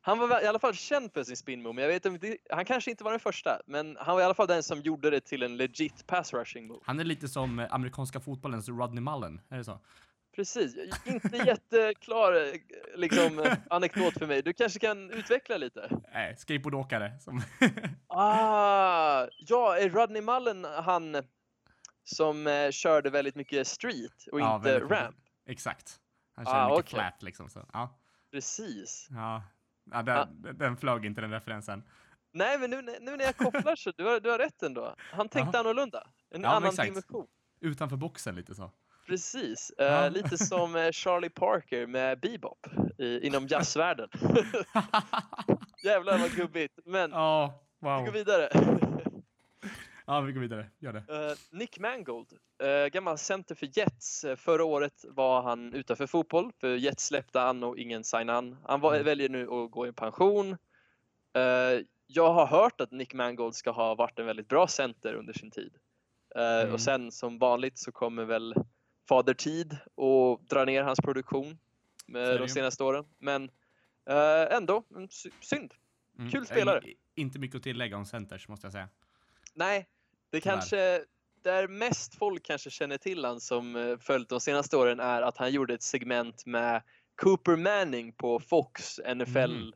han 0.01 0.19
var 0.19 0.43
i 0.43 0.47
alla 0.47 0.59
fall 0.59 0.73
känd 0.73 1.13
för 1.13 1.23
sin 1.23 1.37
spin 1.37 1.61
move, 1.61 1.73
men 1.73 1.83
jag 1.83 1.91
vet 1.91 2.05
inte, 2.05 2.37
han 2.49 2.65
kanske 2.65 2.91
inte 2.91 3.03
var 3.03 3.11
den 3.11 3.19
första, 3.19 3.61
men 3.65 3.97
han 3.99 4.15
var 4.15 4.21
i 4.21 4.25
alla 4.25 4.33
fall 4.33 4.47
den 4.47 4.63
som 4.63 4.81
gjorde 4.81 5.09
det 5.09 5.21
till 5.21 5.43
en 5.43 5.57
legit 5.57 6.07
pass 6.07 6.33
rushing 6.33 6.67
move. 6.67 6.79
Han 6.83 6.99
är 6.99 7.03
lite 7.03 7.27
som 7.27 7.59
eh, 7.59 7.73
amerikanska 7.73 8.19
fotbollens 8.19 8.69
Rodney 8.69 9.01
Mullen, 9.01 9.41
är 9.49 9.57
det 9.57 9.63
så? 9.63 9.79
Precis, 10.35 10.75
inte 11.05 11.37
jätteklar 11.37 12.33
eh, 12.33 12.53
liksom, 12.95 13.39
eh, 13.39 13.53
anekdot 13.69 14.13
för 14.13 14.27
mig. 14.27 14.41
Du 14.41 14.53
kanske 14.53 14.79
kan 14.79 15.11
utveckla 15.11 15.57
lite? 15.57 15.89
Nej, 16.13 16.35
skateboardåkare. 16.37 17.19
Som 17.19 17.41
Ah, 18.07 19.27
ja, 19.37 19.77
är 19.77 19.89
Rodney 19.89 20.21
Mullen 20.21 20.63
han 20.65 21.17
som 22.03 22.47
eh, 22.47 22.71
körde 22.71 23.09
väldigt 23.09 23.35
mycket 23.35 23.67
street 23.67 24.27
och 24.31 24.39
Ja, 24.39 24.55
inte 24.55 24.79
ramp? 24.79 25.15
Exakt. 25.45 25.99
Han 26.35 26.45
kör 26.45 26.53
Ah, 26.53 26.69
mycket 26.69 26.79
okej. 26.85 26.99
flat 26.99 27.23
liksom. 27.23 27.49
Så. 27.49 27.65
Ja, 27.73 27.99
Precis. 28.31 29.07
ja. 29.11 29.43
ja 29.91 30.01
den, 30.03 30.57
den 30.57 30.77
flög 30.77 31.05
inte 31.05 31.21
den 31.21 31.31
referensen. 31.31 31.83
Nej, 32.33 32.57
men 32.59 32.69
nu, 32.69 32.81
nu 32.81 33.17
när 33.17 33.25
jag 33.25 33.37
kopplar 33.37 33.75
så, 33.75 33.91
du 33.97 34.03
har, 34.03 34.19
du 34.19 34.29
har 34.29 34.37
rätt 34.37 34.63
ändå. 34.63 34.95
Han 35.11 35.29
tänkte 35.29 35.59
annorlunda. 35.59 36.07
En 36.29 36.41
Ja, 36.41 36.49
annan 36.49 36.69
exakt. 36.69 36.89
dimension. 36.89 37.27
Utanför 37.59 37.97
boxen 37.97 38.35
lite 38.35 38.55
så. 38.55 38.71
Precis, 39.07 39.71
eh, 39.77 39.85
Ja. 39.85 40.09
lite 40.09 40.37
som 40.37 40.75
eh, 40.75 40.91
Charlie 40.91 41.29
Parker 41.29 41.87
med 41.87 42.19
bebop 42.19 42.67
i, 42.97 43.27
inom 43.27 43.47
jazzvärlden. 43.49 44.09
Jävlar 45.83 46.17
vad 46.17 46.31
gubbigt, 46.31 46.79
men 46.85 47.11
Ja, 47.11 47.53
vi 47.79 47.87
går 47.87 48.03
wow. 48.05 48.13
vidare. 48.13 48.49
Ja, 50.07 50.21
vi 50.21 50.31
går 50.33 50.41
vidare. 50.41 50.69
Gör 50.79 50.93
det. 50.93 51.29
Eh, 51.29 51.37
Nick 51.57 51.79
Mangold, 51.79 52.27
uh, 52.63 52.87
gammal 52.87 53.17
center 53.17 53.55
för 53.55 53.77
Jets. 53.77 54.25
Förra 54.37 54.63
året 54.65 55.05
var 55.09 55.41
han 55.41 55.73
utanför 55.73 56.07
fotboll, 56.07 56.51
för 56.59 56.75
Jets 56.75 57.05
släppte 57.05 57.39
han 57.39 57.63
och 57.63 57.77
ingen 57.77 58.03
signade 58.03 58.55
han. 58.67 58.81
Var, 58.81 58.93
Mm. 58.93 59.05
väljer 59.05 59.29
nu 59.29 59.49
att 59.51 59.71
gå 59.71 59.87
i 59.87 59.91
pension. 59.91 60.57
Jag 62.07 62.33
har 62.33 62.45
hört 62.47 62.81
att 62.81 62.91
Nick 62.91 63.13
Mangold 63.13 63.55
ska 63.55 63.71
ha 63.71 63.95
varit 63.95 64.19
en 64.19 64.25
väldigt 64.25 64.47
bra 64.47 64.67
center 64.67 65.13
under 65.13 65.33
sin 65.33 65.51
tid. 65.51 65.73
Mm. 66.35 66.73
Och 66.73 66.81
sen 66.81 67.11
som 67.11 67.37
vanligt 67.39 67.77
så 67.77 67.91
kommer 67.91 68.25
väl 68.25 68.55
Fader 69.07 69.33
Tid 69.33 69.77
och 69.95 70.41
dra 70.49 70.65
ner 70.65 70.83
hans 70.83 70.99
produktion 70.99 71.57
med 72.05 72.39
de 72.39 72.47
senaste 72.49 72.83
åren. 72.83 73.05
Men 73.17 73.43
eh, 74.09 74.55
ändå, 74.57 74.83
mm, 74.91 75.09
sy- 75.09 75.29
synd. 75.41 75.73
Mm. 76.19 76.31
Kul 76.31 76.45
spelare. 76.45 76.81
Inte 77.15 77.39
mycket 77.39 77.55
att 77.57 77.63
tillägga 77.63 77.97
om 77.97 78.05
centers 78.05 78.47
måste 78.47 78.65
jag 78.65 78.71
säga. 78.71 78.89
Nej, 79.53 79.87
det 80.29 80.41
Tyvärr. 80.41 80.53
kanske 80.55 81.03
där 81.41 81.67
mest 81.67 82.15
folk 82.15 82.43
kanske 82.43 82.69
känner 82.69 82.97
till 82.97 83.25
han 83.25 83.39
som 83.39 83.75
eh, 83.75 83.97
följt 83.97 84.29
de 84.29 84.39
senaste 84.41 84.77
åren 84.77 84.99
är 84.99 85.21
att 85.21 85.37
han 85.37 85.51
gjorde 85.51 85.73
ett 85.73 85.83
segment 85.83 86.45
med 86.45 86.81
Cooper 87.15 87.55
Manning 87.55 88.13
på 88.13 88.39
Fox 88.39 88.99
NFL, 89.15 89.51
Mhm. 89.51 89.73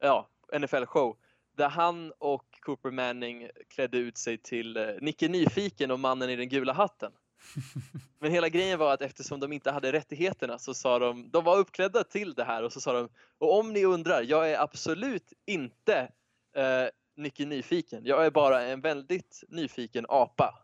ja, 0.00 0.28
NFL 0.58 0.84
show. 0.86 1.16
Där 1.56 1.68
han 1.68 2.12
och 2.18 2.46
Cooper 2.60 2.90
Manning 2.90 3.48
klädde 3.68 3.98
ut 3.98 4.18
sig 4.18 4.38
till 4.38 4.76
eh, 4.76 4.86
Nicke 5.00 5.28
Nyfiken 5.28 5.90
och 5.90 6.00
mannen 6.00 6.30
i 6.30 6.36
den 6.36 6.48
gula 6.48 6.72
hatten. 6.72 7.12
Men 8.18 8.30
hela 8.30 8.48
grejen 8.48 8.78
var 8.78 8.94
att 8.94 9.02
eftersom 9.02 9.40
de 9.40 9.52
inte 9.52 9.70
hade 9.70 9.92
rättigheterna 9.92 10.58
så 10.58 10.74
sa 10.74 10.98
de, 10.98 11.30
de 11.30 11.44
var 11.44 11.56
uppklädda 11.58 12.04
till 12.04 12.34
det 12.34 12.44
här 12.44 12.62
och 12.62 12.72
så 12.72 12.80
sa 12.80 12.92
de, 12.92 13.08
och 13.38 13.58
om 13.58 13.72
ni 13.72 13.84
undrar, 13.84 14.22
jag 14.22 14.50
är 14.50 14.60
absolut 14.62 15.32
inte 15.46 16.12
eh, 16.56 16.86
Nicke 17.16 17.44
Nyfiken. 17.46 18.04
Jag 18.04 18.26
är 18.26 18.30
bara 18.30 18.62
en 18.62 18.80
väldigt 18.80 19.44
nyfiken 19.48 20.06
apa. 20.08 20.62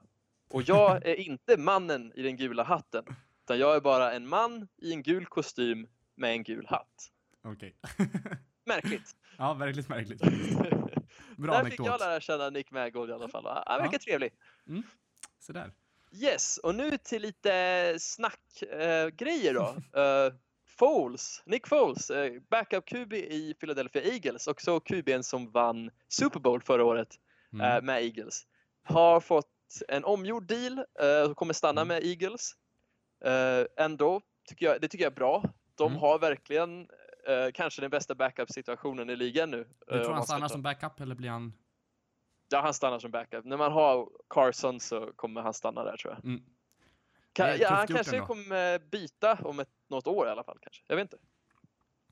Och 0.51 0.63
jag 0.63 1.07
är 1.07 1.15
inte 1.15 1.57
mannen 1.57 2.13
i 2.15 2.23
den 2.23 2.37
gula 2.37 2.63
hatten. 2.63 3.05
Utan 3.45 3.59
jag 3.59 3.77
är 3.77 3.81
bara 3.81 4.13
en 4.13 4.29
man 4.29 4.69
i 4.77 4.93
en 4.93 5.03
gul 5.03 5.27
kostym 5.27 5.87
med 6.15 6.31
en 6.33 6.43
gul 6.43 6.67
hatt. 6.67 7.11
Okej. 7.45 7.77
Märkligt. 8.67 9.17
ja, 9.39 9.55
verkligt 9.55 9.89
märkligt. 9.89 10.21
Bra 10.21 11.55
Där 11.55 11.65
fick 11.65 11.81
jag 11.81 11.87
anekdot. 11.87 12.01
lära 12.01 12.21
känna 12.21 12.51
Nick 12.51 12.71
Mangold 12.71 13.11
i 13.11 13.13
alla 13.15 13.29
fall. 13.29 13.63
Han 13.67 13.79
verkar 13.79 13.93
Ja. 13.93 13.99
trevlig. 13.99 14.33
Så 15.39 15.53
där. 15.53 15.73
Yes, 16.13 16.59
och 16.59 16.75
nu 16.75 16.99
till 16.99 17.23
lite 17.23 17.97
snackgrejer 18.01 19.11
grejer 19.11 19.55
då. 19.55 19.77
Eh, 20.01 20.33
Foles, 20.79 21.43
Nick 21.47 21.67
Foles, 21.67 22.11
eh, 22.11 22.33
backup 22.51 22.87
QB 22.87 23.13
i 23.13 23.55
Philadelphia 23.61 24.03
Eagles, 24.03 24.47
också 24.47 24.81
QBn 24.81 25.23
som 25.23 25.51
vann 25.51 25.91
Super 26.09 26.41
Bowl 26.41 26.63
förra 26.63 26.85
året. 26.85 27.09
Mm. 27.53 27.67
eh, 27.77 27.83
med 27.83 28.03
Eagles. 28.03 28.47
Har 28.85 29.21
fått 29.21 29.47
en 29.89 30.05
omgjord 30.05 30.47
deal 30.47 30.85
och 31.31 31.37
kommer 31.37 31.55
stanna 31.55 31.81
Mm. 31.81 31.89
med 31.89 32.05
Eagles. 32.07 32.53
Ändå, 33.77 34.21
tycker 34.49 34.67
jag, 34.67 34.81
det 34.81 34.89
tycker 34.89 35.05
jag 35.05 35.11
är 35.11 35.15
bra. 35.17 35.45
De 35.75 35.87
Mm. 35.93 36.01
har 36.01 36.19
verkligen 36.19 36.89
kanske 37.55 37.81
den 37.81 37.91
bästa 37.91 38.15
backup-situationen 38.15 39.11
i 39.11 39.17
ligan 39.17 39.51
nu. 39.51 39.67
Du 39.87 40.05
tror 40.05 40.13
han 40.15 40.25
stannar 40.25 40.49
ta- 40.49 40.53
som 40.53 40.63
backup 40.63 41.01
eller 41.01 41.15
blir 41.15 41.31
han... 41.31 41.53
Ja, 42.53 42.61
han 42.63 42.75
stannar 42.75 42.99
som 42.99 43.11
backup. 43.11 43.45
När 43.45 43.57
man 43.57 43.73
har 43.73 44.09
Carson 44.29 44.81
så 44.81 45.13
kommer 45.17 45.41
han 45.43 45.55
stanna 45.55 45.85
där 45.85 45.97
tror 45.97 46.15
jag. 46.15 46.25
Mm. 46.25 46.41
Ka- 46.41 46.45
Det 47.35 47.43
är 47.43 47.59
ja, 47.59 47.69
han 47.71 47.87
kanske 47.87 48.17
ändå. 48.17 48.27
kommer 48.27 48.79
byta 48.91 49.35
om 49.45 49.61
ett, 49.61 49.69
något 49.89 50.07
år 50.07 50.27
i 50.27 50.31
alla 50.31 50.45
fall. 50.45 50.59
Kanske. 50.63 50.83
Jag 50.87 50.97
vet 50.97 51.03
inte. 51.13 51.19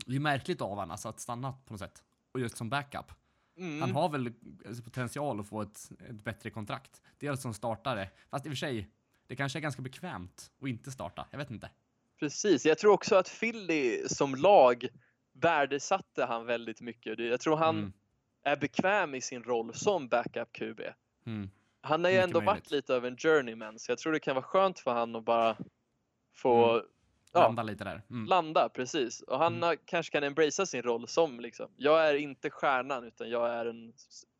Det 0.06 0.16
är 0.16 0.20
märkligt 0.20 0.60
av 0.62 0.68
honom 0.68 0.90
alltså, 0.90 1.08
att 1.08 1.20
stanna 1.20 1.52
på 1.66 1.72
något 1.72 1.80
sätt. 1.80 2.02
Och 2.32 2.40
just 2.40 2.56
som 2.56 2.70
backup. 2.70 3.12
Mm. 3.56 3.80
Han 3.80 3.90
har 3.92 4.08
väl 4.08 4.32
alltså, 4.66 4.82
potential 4.82 5.40
att 5.40 5.48
få 5.48 5.62
ett, 5.62 5.90
ett 6.08 6.24
bättre 6.24 6.50
kontrakt. 6.50 7.02
Dels 7.18 7.42
som 7.42 7.54
startare. 7.54 8.10
Fast 8.30 8.46
i 8.46 8.48
och 8.48 8.52
för 8.52 8.56
sig, 8.56 8.90
det 9.26 9.36
kanske 9.36 9.58
är 9.58 9.60
ganska 9.60 9.82
bekvämt 9.82 10.50
att 10.62 10.68
inte 10.68 10.90
starta. 10.90 11.26
Jag 11.30 11.38
vet 11.38 11.50
inte. 11.50 11.70
Precis, 12.18 12.66
jag 12.66 12.78
tror 12.78 12.92
också 12.92 13.16
att 13.16 13.38
Philly 13.40 14.08
som 14.08 14.34
lag 14.34 14.88
värdesatte 15.32 16.24
han 16.24 16.46
väldigt 16.46 16.80
mycket. 16.80 17.18
Jag 17.18 17.40
tror 17.40 17.56
han 17.56 17.78
Mm. 17.78 17.92
Är 18.42 18.56
bekväm 18.56 19.14
i 19.14 19.20
sin 19.20 19.42
roll 19.42 19.74
som 19.74 20.08
backup 20.08 20.52
QB. 20.52 20.80
Mm. 21.26 21.50
Han 21.80 22.04
har 22.04 22.10
ju 22.10 22.16
ändå 22.16 22.40
möjligt. 22.40 22.46
varit 22.46 22.70
lite 22.70 22.96
av 22.96 23.06
en 23.06 23.16
journeyman 23.16 23.78
så 23.78 23.92
jag 23.92 23.98
tror 23.98 24.12
det 24.12 24.20
kan 24.20 24.34
vara 24.34 24.44
skönt 24.44 24.78
för 24.80 24.90
han 24.94 25.16
att 25.16 25.24
bara 25.24 25.56
få 26.34 26.70
Mm. 26.74 26.86
Ja. 27.32 27.40
Landa 27.40 27.62
lite 27.62 27.84
där. 27.84 28.02
Mm. 28.10 28.24
landa 28.26 28.68
precis. 28.68 29.20
Och 29.20 29.38
han 29.38 29.52
Mm. 29.52 29.62
har, 29.62 29.76
kanske 29.84 30.12
kan 30.12 30.22
embracea 30.24 30.66
sin 30.66 30.82
roll 30.82 31.08
som 31.08 31.40
liksom, 31.40 31.70
jag 31.76 32.08
är 32.08 32.14
inte 32.14 32.50
stjärnan 32.50 33.04
utan 33.04 33.30
jag 33.30 33.48
är 33.54 33.66
en, 33.66 33.92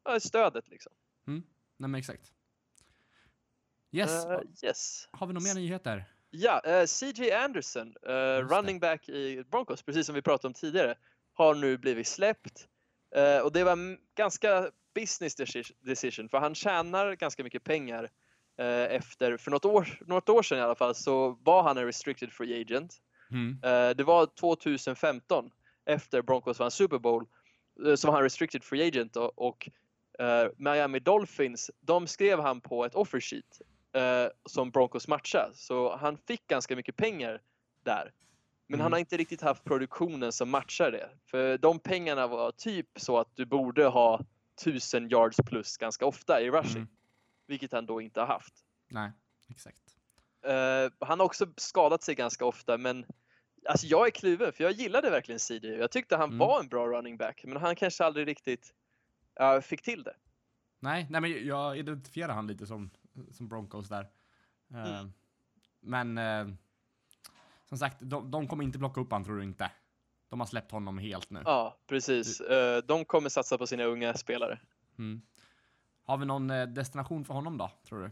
jag 0.05 0.15
är 0.15 0.19
stödet 0.19 0.69
liksom. 0.69 0.93
Nej 1.27 1.43
men 1.91 1.95
exakt. 1.95 2.33
Yes, 3.93 4.27
Eh, 4.27 4.41
yes. 4.63 5.09
har 5.13 5.27
vi 5.27 5.33
några 5.33 5.45
mer 5.45 5.55
nyheter? 5.55 6.05
Ja, 6.31 6.61
eh, 6.65 6.87
CJ 6.87 7.33
Anderson, 7.33 7.95
det. 8.03 8.43
running 8.43 8.81
back 8.81 9.09
i 9.09 9.45
Broncos, 9.51 9.83
precis 9.83 10.07
som 10.07 10.15
vi 10.15 10.23
pratade 10.23 10.47
om 10.49 10.55
tidigare, 10.55 10.95
har 11.33 11.55
nu 11.55 11.79
blivit 11.79 12.07
släppt. 12.07 12.69
Eh, 13.17 13.39
och 13.39 13.53
det 13.53 13.65
var 13.65 13.73
en 13.73 13.99
ganska 14.15 14.71
business 14.95 15.37
deci- 15.39 15.75
decision, 15.81 16.29
för 16.29 16.39
han 16.39 16.55
tjänar 16.55 17.15
ganska 17.15 17.45
mycket 17.45 17.65
pengar 17.65 18.11
eh, 18.59 18.95
efter, 18.97 19.37
för 19.37 19.51
något 19.51 19.65
år, 19.65 19.99
något 20.07 20.29
år 20.29 20.43
sedan 20.43 20.59
i 20.59 20.61
alla 20.61 20.75
fall, 20.75 20.95
så 20.95 21.39
var 21.43 21.63
han 21.63 21.79
en 21.79 21.87
restricted 21.87 22.33
free 22.33 22.61
agent. 22.61 22.97
Mm. 23.31 23.59
Eh, 23.63 23.97
det 23.97 24.05
var 24.05 24.27
2015, 24.27 25.51
efter 25.85 26.23
Broncos 26.23 26.59
vann 26.59 26.71
Super 26.71 26.99
Bowl, 26.99 27.27
eh, 27.87 27.95
så 27.95 28.07
var 28.07 28.15
han 28.15 28.23
restricted 28.23 28.65
free 28.65 28.89
agent 28.89 29.17
och, 29.17 29.39
och 29.39 29.71
eh, 30.19 30.51
Miami 30.57 30.99
Dolphins, 30.99 31.71
de 31.81 32.07
skrev 32.07 32.41
han 32.41 32.61
på 32.61 32.85
ett 32.85 32.95
offer 32.95 33.21
sheet 33.21 33.61
eh, 33.93 34.31
som 34.45 34.71
Broncos 34.71 35.09
matcha. 35.09 35.51
Så 35.55 35.97
han 35.97 36.17
fick 36.17 36.47
ganska 36.47 36.77
mycket 36.77 36.97
pengar 36.97 37.41
där. 37.85 38.13
Men 38.71 38.75
Mm. 38.75 38.83
han 38.83 38.93
har 38.93 38.99
inte 38.99 39.17
riktigt 39.17 39.41
haft 39.43 39.65
produktionen 39.65 40.33
som 40.33 40.51
matchar 40.51 40.91
det. 40.91 41.11
För 41.25 41.59
de 41.59 41.79
pengarna 41.79 42.27
var 42.27 42.51
typ 42.53 42.87
så 42.97 43.19
att 43.19 43.37
du 43.37 43.45
borde 43.47 43.85
ha 43.87 44.21
1000 44.63 45.11
yards 45.11 45.37
plus 45.47 45.77
ganska 45.77 46.07
ofta 46.07 46.41
i 46.41 46.51
rushing. 46.51 46.77
Mm. 46.77 46.89
Vilket 47.47 47.73
han 47.73 47.87
då 47.87 48.01
inte 48.01 48.21
har 48.21 48.27
haft. 48.27 48.55
Nej, 48.89 49.13
exakt. 49.49 49.81
Eh, 50.43 50.93
han 51.09 51.21
har 51.21 51.27
också 51.27 51.47
skadat 51.57 52.03
sig 52.03 52.15
ganska 52.15 52.45
ofta 52.45 52.79
men 52.79 53.07
alltså 53.69 53.87
jag 53.87 54.07
är 54.07 54.11
kluven 54.11 54.53
för 54.53 54.65
jag 54.65 54.73
gillade 54.73 55.11
verkligen 55.11 55.39
CJ. 55.39 55.67
Jag 55.69 55.91
tyckte 55.91 56.17
han 56.17 56.29
Mm. 56.29 56.39
var 56.39 56.61
en 56.61 56.69
bra 56.69 56.87
running 56.87 57.17
back 57.17 57.45
men 57.45 57.57
han 57.57 57.77
kanske 57.77 58.05
aldrig 58.05 58.27
riktigt 58.29 58.75
eh, 59.41 59.61
fick 59.61 59.83
till 59.83 60.03
det. 60.03 60.15
Nej, 60.81 61.07
nej 61.11 61.21
men 61.21 61.47
jag 61.47 61.79
identifierar 61.79 62.33
han 62.35 62.47
lite 62.47 62.67
som, 62.67 62.91
som 63.31 63.49
Broncos 63.49 63.89
där. 63.89 64.09
Mm. 64.75 65.13
Men 65.81 66.19
eh, 66.19 66.55
som 67.69 67.79
sagt, 67.79 67.97
de, 68.01 68.31
de 68.31 68.49
kommer 68.49 68.65
inte 68.65 68.79
plocka 68.79 69.01
upp 69.01 69.13
han 69.13 69.25
tror 69.25 69.37
du 69.37 69.43
inte. 69.45 69.71
De 70.29 70.41
har 70.41 70.47
släppt 70.47 70.73
honom 70.73 70.99
helt 70.99 71.31
nu. 71.31 71.43
Ja, 71.45 71.79
precis. 71.87 72.41
Eh, 72.41 72.83
de 72.85 73.05
kommer 73.05 73.29
satsa 73.29 73.59
på 73.59 73.67
sina 73.67 73.85
unga 73.85 74.15
spelare. 74.15 74.61
Mm. 74.99 75.21
Har 76.03 76.17
vi 76.19 76.27
någon 76.27 76.51
eh, 76.51 76.67
destination 76.67 77.25
för 77.25 77.35
honom 77.35 77.59
då, 77.59 77.71
tror 77.89 78.01
du? 78.03 78.11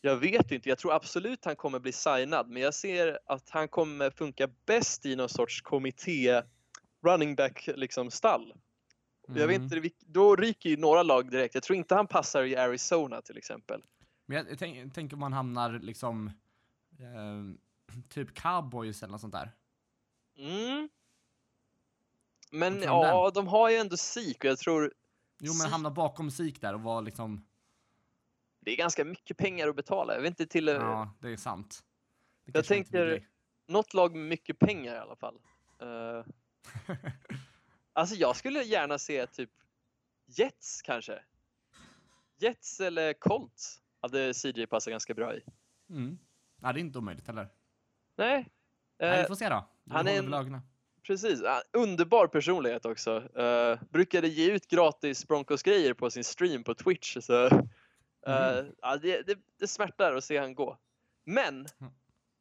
Jag 0.00 0.16
vet 0.16 0.50
inte, 0.52 0.68
jag 0.68 0.78
tror 0.78 0.92
absolut 0.92 1.44
han 1.44 1.56
kommer 1.56 1.78
bli 1.78 1.92
signad 1.92 2.48
men 2.48 2.62
jag 2.62 2.74
ser 2.74 3.18
att 3.26 3.50
han 3.50 3.68
kommer 3.68 4.10
funka 4.10 4.48
bäst 4.66 5.06
i 5.06 5.16
någon 5.16 5.28
sorts 5.28 5.60
kommitté 5.60 6.42
running 7.06 7.34
back 7.34 7.68
liksom 7.76 8.10
stall. 8.10 8.54
Jag 9.26 9.46
vet 9.46 9.56
Mm. 9.58 9.62
inte, 9.84 9.90
då 10.06 10.36
ryker 10.36 10.70
ju 10.70 10.76
några 10.76 11.02
lag 11.02 11.30
direkt. 11.30 11.54
Jag 11.54 11.62
tror 11.62 11.76
inte 11.76 11.94
han 11.94 12.06
passar 12.06 12.42
i 12.42 12.56
Arizona 12.56 13.22
till 13.22 13.36
exempel. 13.38 13.82
Men 14.26 14.36
jag, 14.36 14.50
jag 14.50 14.58
tänk- 14.58 14.94
tänker 14.94 15.16
om 15.16 15.22
han 15.22 15.32
hamnar 15.32 15.78
liksom 15.78 16.26
eh, 16.98 17.61
typ 18.08 18.34
cowboys 18.34 19.02
eller 19.02 19.10
något 19.12 19.20
sånt 19.20 19.32
där. 19.34 19.52
Mm. 20.36 20.88
Men 22.50 22.82
ja, 22.82 23.30
de 23.34 23.46
har 23.48 23.70
ju 23.70 23.76
ändå 23.76 23.96
SIK 23.96 24.38
och 24.38 24.44
jag 24.44 24.58
tror 24.58 24.92
Jo, 25.44 25.52
men 25.62 25.70
hamna 25.70 25.90
bakom 25.90 26.30
sik 26.30 26.60
där 26.60 26.74
och 26.74 26.80
vara 26.80 27.00
liksom, 27.00 27.46
det 28.60 28.70
är 28.70 28.76
ganska 28.76 29.04
mycket 29.04 29.36
pengar 29.36 29.68
att 29.68 29.76
betala. 29.76 30.14
Jag 30.14 30.22
vet 30.22 30.28
inte 30.28 30.46
till... 30.46 30.66
ja, 30.66 31.14
det 31.20 31.28
är 31.28 31.36
sant. 31.36 31.84
Det 32.44 32.58
Jag 32.58 32.64
tänker- 32.64 33.28
något 33.66 33.94
lag 33.94 34.16
med 34.16 34.28
mycket 34.28 34.58
pengar 34.58 34.94
i 34.94 34.98
alla 34.98 35.16
fall. 35.16 35.40
Eh, 35.78 36.24
alltså 37.92 38.14
jag 38.14 38.36
skulle 38.36 38.62
gärna 38.62 38.98
se 38.98 39.26
typ 39.26 39.50
Jets 40.26 40.82
kanske. 40.82 41.22
Jets 42.38 42.80
eller 42.80 43.12
Colts 43.12 43.82
hade 44.00 44.34
CJ 44.34 44.66
passat 44.66 44.90
ganska 44.90 45.14
bra 45.14 45.34
i. 45.34 45.42
Mm. 45.90 46.18
Ja, 46.60 46.72
det 46.72 46.78
är 46.80 46.80
inte 46.80 46.98
omöjligt 46.98 47.26
heller. 47.26 47.48
Nej. 48.16 48.48
Nej, 49.00 49.10
Eh, 49.10 49.20
vi 49.22 49.24
får 49.28 49.34
se 49.34 49.48
då. 49.48 49.64
Vi 49.84 49.92
han 49.94 50.08
är 50.08 50.18
en-. 50.18 50.60
Precis, 51.06 51.42
underbar 51.72 52.26
personlighet 52.26 52.84
också. 52.86 53.16
Uh, 53.38 53.82
brukade 53.90 54.28
ge 54.28 54.52
ut 54.52 54.68
gratis 54.68 55.28
Broncos-grejer 55.28 55.94
på 55.94 56.10
sin 56.10 56.24
stream 56.24 56.64
på 56.64 56.74
Twitch. 56.74 57.16
Så, 57.20 57.44
eh, 57.46 57.52
Mhm. 58.26 58.72
ja, 58.82 58.96
det, 58.96 59.22
det, 59.26 59.38
det 59.58 59.66
smärtar 59.68 60.12
att 60.16 60.24
se 60.24 60.38
han 60.38 60.54
gå. 60.54 60.78
Men 61.24 61.66
Mm. 61.80 61.92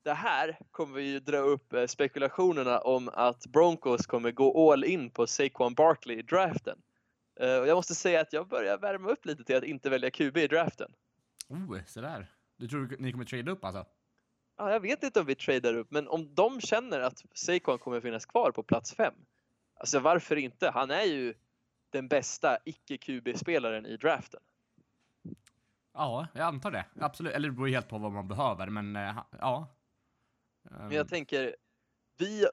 det 0.04 0.14
här 0.14 0.60
kommer 0.72 1.00
ju 1.00 1.20
dra 1.20 1.38
upp 1.38 1.74
spekulationerna 1.88 2.80
om 2.80 3.10
att 3.14 3.46
Broncos 3.46 4.06
kommer 4.06 4.32
gå 4.32 4.72
all 4.74 4.84
in 4.84 5.10
på 5.10 5.28
Saquon 5.28 5.74
Barkley 5.74 6.18
i 6.20 6.22
draften. 6.22 6.82
Eh, 7.40 7.56
och 7.58 7.68
jag 7.68 7.76
måste 7.76 7.96
säga 7.96 8.22
att 8.22 8.34
jag 8.34 8.48
börjar 8.48 8.78
värma 8.78 9.10
upp 9.10 9.26
lite 9.26 9.44
till 9.44 9.56
att 9.56 9.64
inte 9.64 9.90
välja 9.90 10.12
QB 10.12 10.38
i 10.38 10.48
draften. 10.48 10.92
Oh, 11.50 11.80
så 11.88 12.02
där. 12.02 12.28
Du 12.58 12.68
tror 12.68 12.96
ni 13.00 13.12
kommer 13.12 13.26
trade 13.26 13.52
upp 13.52 13.66
alltså? 13.66 13.86
Ja, 14.58 14.72
jag 14.72 14.80
vet 14.80 15.04
inte 15.04 15.20
om 15.20 15.26
vi 15.26 15.36
tradar 15.36 15.74
upp, 15.74 15.92
men 15.92 16.08
om 16.08 16.36
de 16.36 16.62
känner 16.62 17.00
att 17.00 17.24
Saquon 17.34 17.80
kommer 17.80 18.02
finnas 18.02 18.26
kvar 18.26 18.52
på 18.52 18.64
plats 18.64 18.94
fem. 18.94 19.14
Alltså 19.74 20.00
varför 20.00 20.36
inte? 20.36 20.70
Han 20.70 20.92
är 20.92 21.04
ju 21.04 21.34
den 21.90 22.08
bästa 22.08 22.58
icke-QB-spelaren 22.66 23.86
i 23.86 23.98
draften. 23.98 24.42
Ja, 25.94 26.28
jag 26.34 26.44
antar 26.44 26.72
det. 26.72 26.86
Absolut. 27.00 27.34
Eller 27.34 27.50
det 27.50 27.56
beror 27.56 27.68
helt 27.68 27.90
på 27.90 27.98
vad 27.98 28.12
man 28.12 28.28
behöver, 28.28 28.68
men 28.68 28.96
eh, 28.96 29.24
ja. 29.40 29.68
Men 30.64 30.82
Ehm, 30.82 30.92
jag 30.92 31.10
tänker, 31.10 31.56
vi, 32.18 32.46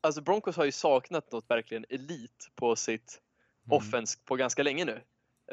alltså 0.00 0.20
Broncos 0.20 0.56
har 0.56 0.64
ju 0.64 0.72
saknat 0.72 1.32
något 1.32 1.50
verkligen 1.50 1.84
elit 1.88 2.50
på 2.54 2.76
sitt 2.76 3.20
mm. 3.66 3.78
offense 3.78 4.18
på 4.24 4.36
ganska 4.36 4.62
länge 4.62 4.84
nu. 4.84 5.02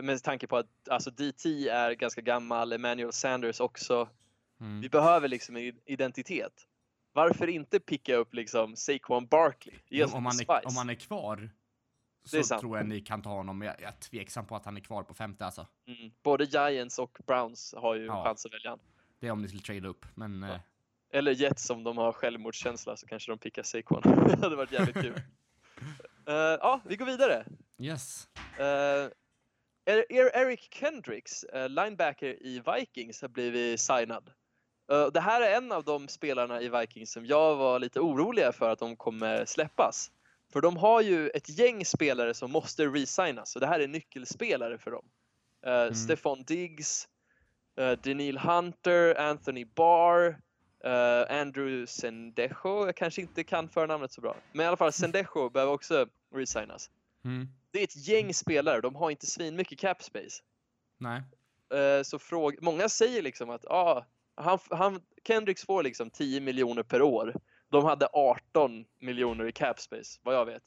Med 0.01 0.23
tanke 0.23 0.47
på 0.47 0.57
att 0.57 0.89
alltså 0.89 1.11
DT 1.11 1.69
är 1.69 1.91
ganska 1.91 2.21
gammal, 2.21 2.73
Emmanuel 2.73 3.13
Sanders 3.13 3.59
också. 3.59 4.09
Mm. 4.59 4.81
Vi 4.81 4.89
behöver 4.89 5.27
liksom 5.27 5.55
en 5.57 5.79
identitet. 5.85 6.53
Varför 7.13 7.47
inte 7.47 7.79
picka 7.79 8.15
upp 8.15 8.33
liksom 8.33 8.75
Saquon 8.75 9.27
Barkley? 9.27 10.03
Oss 10.03 10.13
om, 10.13 10.25
han 10.25 10.39
är, 10.39 10.67
om 10.67 10.75
han 10.77 10.89
är 10.89 10.95
kvar 10.95 11.49
så 12.25 12.43
tror 12.59 12.77
jag 12.77 12.87
ni 12.87 13.01
kan 13.01 13.21
ta 13.21 13.29
honom. 13.29 13.61
Jag, 13.61 13.75
jag 13.81 13.87
är 13.87 13.91
tveksam 13.91 14.45
på 14.47 14.55
att 14.55 14.65
han 14.65 14.77
är 14.77 14.81
kvar 14.81 15.03
på 15.03 15.13
femte 15.13 15.45
alltså. 15.45 15.67
Mm. 15.87 16.11
Både 16.23 16.43
Giants 16.43 16.99
och 16.99 17.17
Browns 17.27 17.73
har 17.77 17.95
ju 17.95 18.05
Ja. 18.05 18.23
chans 18.23 18.45
att 18.45 18.53
välja 18.53 18.69
han. 18.69 18.79
Det 19.19 19.27
är 19.27 19.31
om 19.31 19.41
ni 19.41 19.47
skulle 19.47 19.61
trade 19.63 19.87
upp, 19.87 20.05
men 20.15 20.41
Ja. 20.43 20.53
eh, 20.53 20.59
Eller 21.13 21.31
Jets 21.31 21.69
om 21.69 21.83
de 21.83 21.97
har 21.97 22.11
självmordskänsla 22.13 22.97
så 22.97 23.07
kanske 23.07 23.31
de 23.31 23.37
pickar 23.37 23.63
Saquon. 23.63 24.01
det 24.27 24.37
hade 24.41 24.55
varit 24.55 24.71
jävligt 24.71 24.95
kul. 25.01 25.21
Eh, 26.27 26.33
Ja, 26.35 26.81
vi 26.85 26.95
går 26.95 27.05
vidare. 27.05 27.45
yes. 27.79 28.29
Uh, 28.59 29.09
Eric 29.85 30.67
Kendricks, 30.73 31.43
eh, 31.43 31.69
linebacker 31.69 32.43
i 32.43 32.59
Vikings, 32.75 33.21
har 33.21 33.29
blivit 33.29 33.79
signad. 33.79 34.31
Eh, 34.91 35.07
det 35.07 35.19
här 35.19 35.41
är 35.41 35.57
en 35.57 35.71
av 35.71 35.83
de 35.83 36.07
spelarna 36.07 36.61
i 36.61 36.69
Vikings 36.69 37.11
som 37.11 37.25
jag 37.25 37.55
var 37.55 37.79
lite 37.79 37.99
oroliga 37.99 38.51
för 38.51 38.69
att 38.69 38.79
de 38.79 38.95
kommer 38.95 39.45
släppas. 39.45 40.11
För 40.53 40.61
de 40.61 40.77
har 40.77 41.01
ju 41.01 41.29
ett 41.29 41.59
gäng 41.59 41.85
spelare 41.85 42.33
som 42.33 42.51
måste 42.51 42.85
resignas 42.85 43.55
och 43.55 43.61
det 43.61 43.67
här 43.67 43.79
är 43.79 43.87
nyckelspelare 43.87 44.77
för 44.77 44.91
dem. 44.91 45.05
Uh, 45.67 45.93
Stefan 45.93 46.43
Diggs, 46.43 47.07
uh, 47.79 47.91
Daniil 47.91 48.37
Hunter, 48.37 49.19
Anthony 49.19 49.65
Barr, 49.65 50.41
eh, 50.83 51.39
Andrew 51.39 51.87
Sendejo. 51.87 52.85
Jag 52.85 52.95
kanske 52.95 53.21
inte 53.21 53.43
kan 53.43 53.69
förnamnet 53.69 54.11
så 54.11 54.21
bra. 54.21 54.35
Men 54.51 54.63
i 54.63 54.67
alla 54.67 54.77
fall 54.77 54.91
Sendejo 54.93 55.49
behöver 55.49 55.73
också 55.73 56.07
resignas. 56.35 56.89
Mm. 57.25 57.47
Det 57.71 57.79
är 57.79 57.83
ett 57.83 58.07
gäng 58.07 58.33
spelare, 58.33 58.81
de 58.81 58.95
har 58.95 59.11
inte 59.11 59.25
svin 59.25 59.55
mycket 59.55 59.79
cap 59.79 60.03
space. 60.03 60.43
Nej. 60.97 61.23
Eh, 61.73 62.03
Så 62.03 62.19
fråg, 62.19 62.61
många 62.61 62.89
säger 62.89 63.21
liksom 63.21 63.49
att 63.49 63.65
ah, 63.65 64.05
han, 64.37 64.59
han, 64.69 65.01
Kendricks 65.27 65.65
får 65.65 65.83
liksom 65.83 66.09
10 66.09 66.41
miljoner 66.41 66.83
per 66.83 67.01
år. 67.01 67.35
De 67.69 67.85
hade 67.85 68.07
18 68.13 68.85
miljoner 69.01 69.45
i 69.45 69.51
cap 69.51 69.79
space, 69.79 70.19
vad 70.23 70.35
jag 70.35 70.45
vet. 70.45 70.63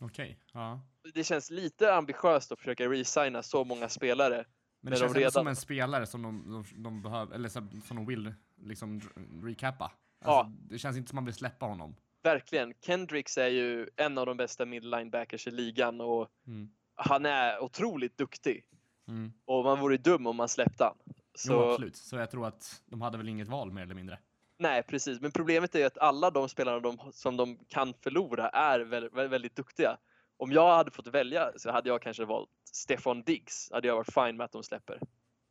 Okej. 0.00 0.38
Ja. 0.52 0.80
Det 1.14 1.24
känns 1.24 1.50
lite 1.50 1.94
ambitiöst 1.94 2.52
att 2.52 2.58
försöka 2.58 2.88
resigna 2.88 3.42
så 3.42 3.64
många 3.64 3.88
spelare. 3.88 4.44
Men 4.80 4.90
det 4.90 4.96
de 4.96 5.00
känns 5.00 5.10
ändå 5.10 5.18
redan- 5.18 5.32
som 5.32 5.46
en 5.46 5.56
spelare 5.56 6.06
som 6.06 6.22
de, 6.22 6.50
de, 6.72 6.82
de 6.82 7.02
behöver, 7.02 7.34
eller 7.34 7.48
som, 7.48 7.82
de 7.88 8.06
vill 8.06 8.34
liksom 8.62 9.00
recappa. 9.42 9.84
Alltså, 9.84 10.30
Ja. 10.30 10.52
Det 10.68 10.78
känns 10.78 10.96
inte 10.96 11.08
som 11.08 11.16
man 11.16 11.24
vill 11.24 11.34
släppa 11.34 11.66
honom. 11.66 11.96
Verkligen, 12.22 12.74
Kendricks 12.80 13.38
är 13.38 13.48
ju 13.48 13.88
en 13.96 14.18
av 14.18 14.26
de 14.26 14.36
bästa 14.36 14.66
middle 14.66 14.96
linebackers 14.98 15.46
i 15.46 15.50
ligan 15.50 16.00
och 16.00 16.28
Mm. 16.46 16.68
han 16.94 17.26
är 17.26 17.62
otroligt 17.62 18.18
duktig. 18.18 18.64
Mm. 19.08 19.32
Och 19.44 19.64
man 19.64 19.80
vore 19.80 19.96
dum 19.96 20.26
om 20.26 20.36
man 20.36 20.48
släppte 20.48 20.84
han. 20.84 20.96
Jo, 21.34 21.38
Så, 21.38 21.70
absolut. 21.70 21.96
Så 21.96 22.16
jag 22.16 22.30
tror 22.30 22.46
att 22.46 22.82
de 22.86 23.00
hade 23.02 23.18
väl 23.18 23.28
inget 23.28 23.48
val 23.48 23.72
mer 23.72 23.82
eller 23.82 23.94
mindre. 23.94 24.18
nej, 24.58 24.82
precis. 24.82 25.20
Men 25.20 25.32
problemet 25.32 25.74
är 25.74 25.78
ju 25.78 25.84
att 25.84 25.98
alla 25.98 26.30
de 26.30 26.48
spelarna 26.48 26.80
de, 26.80 26.98
som 27.12 27.36
de 27.36 27.58
kan 27.68 27.94
förlora 27.94 28.48
är 28.48 28.80
väldigt, 28.80 29.12
väldigt 29.12 29.56
duktiga. 29.56 29.96
Om 30.36 30.52
jag 30.52 30.76
hade 30.76 30.90
fått 30.90 31.06
välja 31.06 31.52
så 31.56 31.70
hade 31.70 31.88
jag 31.88 32.02
kanske 32.02 32.24
valt 32.24 32.50
Stefan 32.72 33.22
Diggs. 33.22 33.70
Hade 33.72 33.88
jag 33.88 33.96
varit 33.96 34.14
fine 34.14 34.36
med 34.36 34.44
att 34.44 34.52
de 34.52 34.62
släpper. 34.62 35.00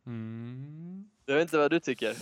Mm. 0.05 1.09
Jag 1.25 1.35
vet 1.35 1.41
inte 1.41 1.57
vad 1.57 1.71
du 1.71 1.79
tycker. 1.79 2.15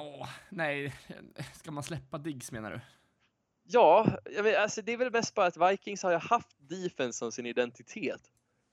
Åh, 0.00 0.28
nej, 0.48 0.94
ska 1.54 1.70
man 1.70 1.82
släppa 1.82 2.18
Diggs 2.18 2.52
menar 2.52 2.70
du? 2.70 2.80
Ja, 3.70 4.06
vet, 4.42 4.58
alltså 4.58 4.82
det 4.82 4.92
är 4.92 4.96
väl 4.96 5.12
mest 5.12 5.34
bara 5.34 5.46
att 5.46 5.72
Vikings 5.72 6.02
har 6.02 6.10
ju 6.10 6.16
haft 6.16 6.56
defense 6.58 7.18
som 7.18 7.32
sin 7.32 7.46
identitet. 7.46 8.20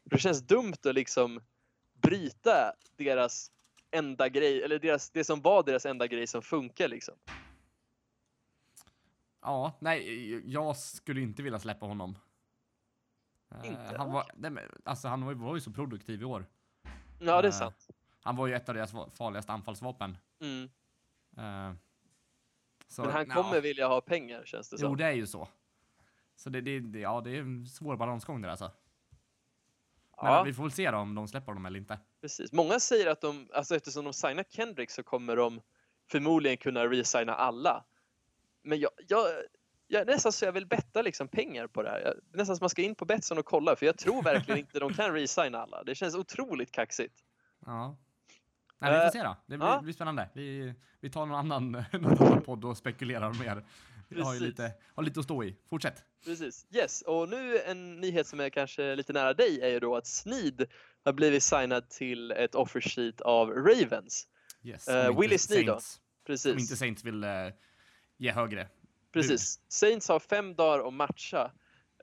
Det 0.04 0.18
känns 0.18 0.42
dumt 0.42 0.74
att 0.86 0.96
liksom 0.96 1.42
bryta 2.06 2.74
deras 2.98 3.52
enda 3.92 4.30
grej, 4.30 4.64
eller 4.64 4.80
deras, 4.80 5.10
det 5.10 5.24
som 5.24 5.42
var 5.42 5.64
deras 5.64 5.86
enda 5.86 6.08
grej 6.08 6.28
som 6.28 6.42
funkar 6.42 6.88
liksom. 6.88 7.16
Ja, 9.42 9.74
nej, 9.80 10.42
jag 10.54 10.78
skulle 10.78 11.22
inte 11.22 11.44
vilja 11.44 11.60
släppa 11.60 11.86
honom. 11.86 12.18
Eh, 13.52 13.68
Inte? 13.68 13.96
Han 13.98 14.12
var, 14.12 14.32
nej, 14.36 14.52
men, 14.52 14.64
alltså 14.84 15.08
han 15.08 15.26
var 15.26 15.32
ju, 15.32 15.38
var 15.38 15.56
ju 15.56 15.62
så 15.62 15.72
produktiv 15.72 16.22
i 16.22 16.26
år. 16.26 16.46
Ja, 17.20 17.42
det 17.42 17.48
är 17.48 17.52
Eh, 17.52 17.52
sant. 17.52 17.88
Han 18.22 18.36
var 18.36 18.48
ju 18.48 18.54
ett 18.56 18.70
av 18.70 18.76
deras 18.76 18.92
farligaste 18.92 19.52
anfallsvapen. 19.52 20.18
Mm. 20.40 20.64
Eh, 21.38 21.76
så, 22.88 23.02
Men 23.02 23.12
han 23.12 23.26
ja. 23.30 23.36
kommer 23.36 23.62
vilja 23.62 23.88
ha 23.88 24.02
pengar 24.02 24.46
känns 24.46 24.70
det 24.70 24.78
Jo, 24.80 24.88
som. 24.88 24.98
det 24.98 25.06
är 25.06 25.12
ju 25.12 25.28
så. 25.28 25.48
Så 26.36 26.50
det, 26.50 26.62
det, 26.62 26.80
det, 26.80 27.00
ja, 27.00 27.22
det 27.22 27.38
är 27.38 27.42
en 27.42 27.66
svår 27.68 27.98
balansgång 27.98 28.42
där 28.42 28.50
alltså. 28.50 28.72
Men 30.22 30.32
Ja, 30.34 30.44
vi 30.44 30.54
får 30.54 30.64
väl 30.64 30.72
se 30.72 30.92
då 30.92 30.98
om 30.98 31.16
de 31.16 31.28
släpper 31.28 31.48
honom 31.48 31.66
eller 31.66 31.80
inte. 31.80 32.00
precis. 32.22 32.52
Många 32.52 32.80
säger 32.80 33.08
att 33.08 33.22
de, 33.22 33.50
alltså 33.54 33.76
eftersom 33.76 34.04
de 34.04 34.14
signar 34.14 34.44
Kendrick 34.50 34.92
så 34.92 35.04
kommer 35.04 35.36
de 35.36 35.62
förmodligen 36.12 36.58
kunna 36.58 36.86
resigna 36.88 37.36
alla. 37.36 37.84
Men 38.64 38.80
jag, 38.80 38.92
jag, 39.08 39.28
jag 39.88 40.02
är 40.02 40.06
nästan 40.06 40.32
så 40.32 40.46
jag 40.46 40.52
vill 40.52 40.68
betta 40.68 41.02
liksom 41.02 41.28
pengar 41.28 41.68
på 41.68 41.84
det 41.84 41.90
här. 41.90 42.00
Jag, 42.00 42.14
nästan 42.38 42.56
som 42.56 42.64
man 42.64 42.70
ska 42.70 42.82
in 42.82 42.96
på 42.96 43.06
Betsson 43.06 43.38
och 43.38 43.46
kolla 43.46 43.76
för 43.76 43.86
jag 43.86 43.98
tror 43.98 44.24
verkligen 44.24 44.60
inte 44.60 44.80
de 44.80 44.94
kan 44.94 45.14
resigna 45.14 45.58
alla. 45.62 45.84
Det 45.84 45.96
känns 45.96 46.16
otroligt 46.16 46.72
kaxigt. 46.72 47.16
Ja. 47.66 47.98
Nej, 48.80 48.92
vi 48.92 48.98
får 49.00 49.06
Eh, 49.06 49.12
se 49.12 49.24
då. 49.24 49.36
Det 49.46 49.58
blir, 49.58 49.68
ja. 49.68 49.82
blir 49.82 49.94
spännande. 49.94 50.30
Vi, 50.34 50.74
vi 51.00 51.10
tar 51.10 51.26
någon 51.26 51.40
annan, 51.40 51.72
någon 51.94 52.06
annan 52.28 52.42
podd 52.42 52.66
och 52.66 52.78
spekulerar 52.78 53.34
mer. 53.34 53.64
Vi 54.16 54.22
har 54.22 54.34
ju 54.34 54.40
Precis. 54.40 54.60
lite, 54.60 54.74
har 54.96 55.04
lite 55.04 55.20
att 55.20 55.24
stå 55.26 55.44
i. 55.44 55.56
Fortsätt. 55.70 56.04
Precis. 56.26 56.66
Yes, 56.72 57.02
och 57.02 57.30
nu 57.30 57.60
en 57.60 58.02
nyhet 58.02 58.28
som 58.28 58.40
är 58.40 58.50
kanske 58.50 58.96
lite 58.96 59.14
nära 59.14 59.34
dig 59.34 59.62
är 59.62 59.70
ju 59.70 59.80
då 59.80 59.96
att 59.96 60.08
Sneed 60.08 60.66
har 61.04 61.14
blivit 61.14 61.44
signad 61.44 61.90
till 61.90 62.32
ett 62.32 62.56
offer 62.56 62.82
sheet 62.82 63.22
av 63.22 63.50
Ravens. 63.52 64.28
Yes. 64.64 64.88
Inte 64.88 65.16
Willie 65.22 65.38
Snead 65.40 65.66
då? 65.66 65.72
Saints, 65.72 65.98
Om 65.98 66.26
Precis. 66.28 66.56
inte 66.62 66.76
Saints 66.76 67.04
vill 67.04 67.24
eh, 67.24 67.30
ge 68.18 68.32
högre. 68.32 68.68
Precis. 69.14 69.60
Saints 69.68 70.08
har 70.10 70.20
fem 70.20 70.56
dagar 70.56 70.88
att 70.88 70.94
matcha. 70.94 71.52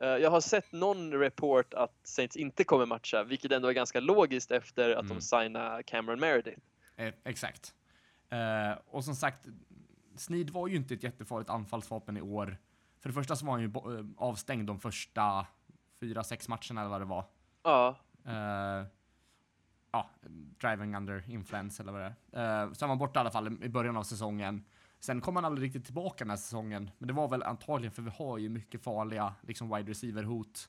Eh, 0.01 0.09
Jag 0.09 0.31
har 0.31 0.41
sett 0.41 0.73
någon 0.73 1.13
report 1.15 1.75
att 1.75 2.01
Saints 2.03 2.37
inte 2.37 2.65
kommer 2.65 2.87
matcha, 2.87 3.25
vilket 3.25 3.53
ändå 3.53 3.69
är 3.69 3.73
ganska 3.73 4.01
logiskt 4.01 4.51
efter 4.51 4.91
att 4.91 5.05
Mm. 5.05 5.17
de 5.17 5.21
signar 5.23 5.83
Cameron 5.83 6.21
Meredith. 6.21 6.59
Eh, 6.97 7.15
exakt. 7.25 7.75
Eh, 8.31 8.79
och 8.87 9.05
som 9.05 9.15
sagt, 9.15 9.47
Sneed 10.17 10.51
var 10.51 10.69
ju 10.69 10.77
inte 10.77 10.95
ett 10.95 11.03
jättefarligt 11.03 11.51
anfallsvapen 11.51 12.17
i 12.17 12.21
år. 12.21 12.59
För 13.01 13.09
det 13.09 13.13
första 13.13 13.37
så 13.37 13.47
var 13.47 13.53
han 13.53 13.63
ju 13.63 13.99
eh, 13.99 14.07
avstängd 14.17 14.67
de 14.67 14.81
första 14.81 15.47
fyra, 16.01 16.25
sex 16.25 16.49
matcherna 16.49 16.81
eller 16.81 16.91
vad 16.91 17.01
det 17.01 17.05
var. 17.05 17.25
Ja, 17.63 17.97
Eh, 18.25 18.87
ja, 19.93 20.11
driving 20.61 20.97
under 20.97 21.31
influence 21.31 21.83
eller 21.83 21.93
vad 21.93 22.01
det 22.01 22.15
är. 22.33 22.65
Uh, 22.67 22.73
så 22.73 22.85
han 22.85 22.89
var 22.89 23.07
borta 23.07 23.19
i 23.19 23.21
alla 23.21 23.31
fall 23.31 23.65
i 23.65 23.69
början 23.69 23.97
av 23.97 24.03
säsongen. 24.03 24.65
Sen 25.01 25.21
kom 25.21 25.37
han 25.37 25.45
aldrig 25.45 25.67
riktigt 25.67 25.85
tillbaka 25.85 26.25
den 26.25 26.31
här 26.31 26.37
säsongen. 26.37 26.91
Men 26.99 27.07
det 27.07 27.13
var 27.13 27.29
väl 27.29 27.43
antagligen 27.43 27.93
för 27.93 28.03
vi 28.03 28.11
har 28.11 28.39
ju 28.39 28.49
mycket 28.49 28.83
farliga 28.83 29.35
liksom 29.41 29.77
wide 29.77 29.91
receiver-hot. 29.91 30.69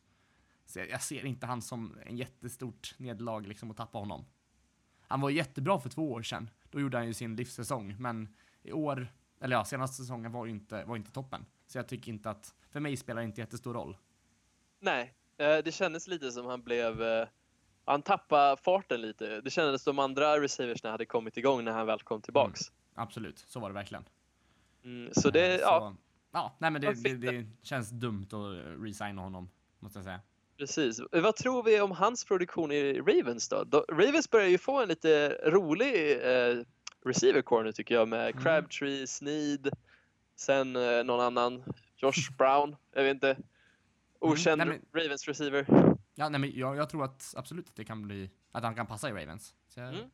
Så 0.65 0.79
jag, 0.79 0.89
jag 0.89 1.01
ser 1.01 1.25
inte 1.25 1.45
han 1.45 1.61
som 1.61 1.97
en 2.05 2.17
jättestort 2.17 2.95
nederlag 2.97 3.39
liksom 3.39 3.71
att 3.71 3.77
tappa 3.77 3.97
honom. 3.97 4.25
Han 5.07 5.21
var 5.21 5.29
jättebra 5.29 5.79
för 5.79 5.89
två 5.89 6.11
år 6.11 6.21
sedan. 6.21 6.49
Då 6.69 6.79
gjorde 6.79 6.97
han 6.97 7.07
ju 7.07 7.13
sin 7.13 7.35
livssäsong. 7.35 7.95
Men 7.99 8.35
i 8.61 8.71
år, 8.71 9.07
eller 9.43 9.55
ja, 9.55 9.65
senaste 9.65 9.95
säsongen 9.97 10.31
var 10.31 10.45
ju 10.45 10.51
inte, 10.51 10.83
var 10.85 10.95
inte 10.95 11.11
toppen. 11.11 11.45
Så 11.67 11.77
jag 11.77 11.87
tycker 11.87 12.11
inte 12.11 12.29
att, 12.29 12.53
för 12.71 12.79
mig 12.79 12.97
spelar 12.97 13.21
det 13.21 13.25
inte 13.25 13.41
jättestor 13.41 13.73
roll. 13.73 13.97
Nej, 14.79 15.13
eh, 15.37 15.57
det 15.57 15.71
kändes 15.73 16.07
lite 16.07 16.31
som 16.31 16.45
han 16.45 16.63
blev... 16.63 17.01
eh, 17.03 17.27
Han 17.85 18.01
tappade 18.01 18.57
farten 18.57 19.01
lite. 19.01 19.41
Det 19.41 19.49
kändes 19.49 19.83
som 19.83 19.99
andra 19.99 20.41
receiversna 20.41 20.91
hade 20.91 21.05
kommit 21.05 21.37
igång 21.37 21.63
när 21.63 21.71
han 21.71 21.87
väl 21.87 21.99
kom 22.01 22.21
tillbaks. 22.21 22.61
Absolut, 22.95 23.39
så 23.47 23.59
var 23.59 23.69
det 23.69 23.73
verkligen. 23.73 24.05
Mm, 24.83 25.13
så 25.13 25.29
det, 25.29 25.53
Eh, 25.53 25.59
ja, 25.59 25.95
ja, 26.31 26.55
nej 26.59 26.71
men 26.71 26.81
det, 26.81 26.93
det, 27.03 27.15
det 27.31 27.45
känns 27.61 27.89
dumt 27.89 28.27
att 28.31 28.81
resigna 28.83 29.21
honom, 29.21 29.49
måste 29.79 29.97
jag 29.99 30.03
säga. 30.03 30.21
precis. 30.57 31.01
Vad 31.11 31.35
tror 31.35 31.63
vi 31.63 31.81
om 31.81 31.91
hans 31.91 32.25
produktion 32.25 32.71
i 32.71 32.93
Ravens 32.99 33.49
då 33.49 33.85
Ravens 33.91 34.29
börjar 34.29 34.47
ju 34.47 34.57
få 34.57 34.81
en 34.81 34.87
lite 34.87 35.29
rolig 35.45 36.11
eh, 36.11 36.57
receiver 37.05 37.41
core 37.41 37.63
nu 37.63 37.71
tycker 37.71 37.95
jag 37.95 38.07
med 38.07 38.29
Mm. 38.29 38.43
Crabtree, 38.43 39.07
Sneed, 39.07 39.69
sen 40.35 40.75
eh, 40.75 41.03
någon 41.03 41.19
annan, 41.19 41.63
Josh 41.95 42.31
Brown, 42.37 42.75
jag 42.91 43.03
vet 43.03 43.13
inte. 43.13 43.37
Okänd 44.19 44.61
Mm, 44.61 44.81
nej, 44.93 45.03
Ravens 45.03 45.27
receiver. 45.27 45.65
Ja, 46.15 46.29
nej, 46.29 46.39
men 46.41 46.51
jag, 46.55 46.75
jag 46.77 46.89
tror 46.89 47.03
att 47.03 47.33
absolut 47.37 47.69
att 47.69 47.75
det 47.75 47.85
kan 47.85 48.01
bli, 48.01 48.29
att 48.51 48.63
han 48.63 48.75
kan 48.75 48.87
passa 48.87 49.09
i 49.09 49.11
Ravens. 49.11 49.55
Så, 49.67 49.79
jag, 49.79 49.89
Mm. 49.89 50.09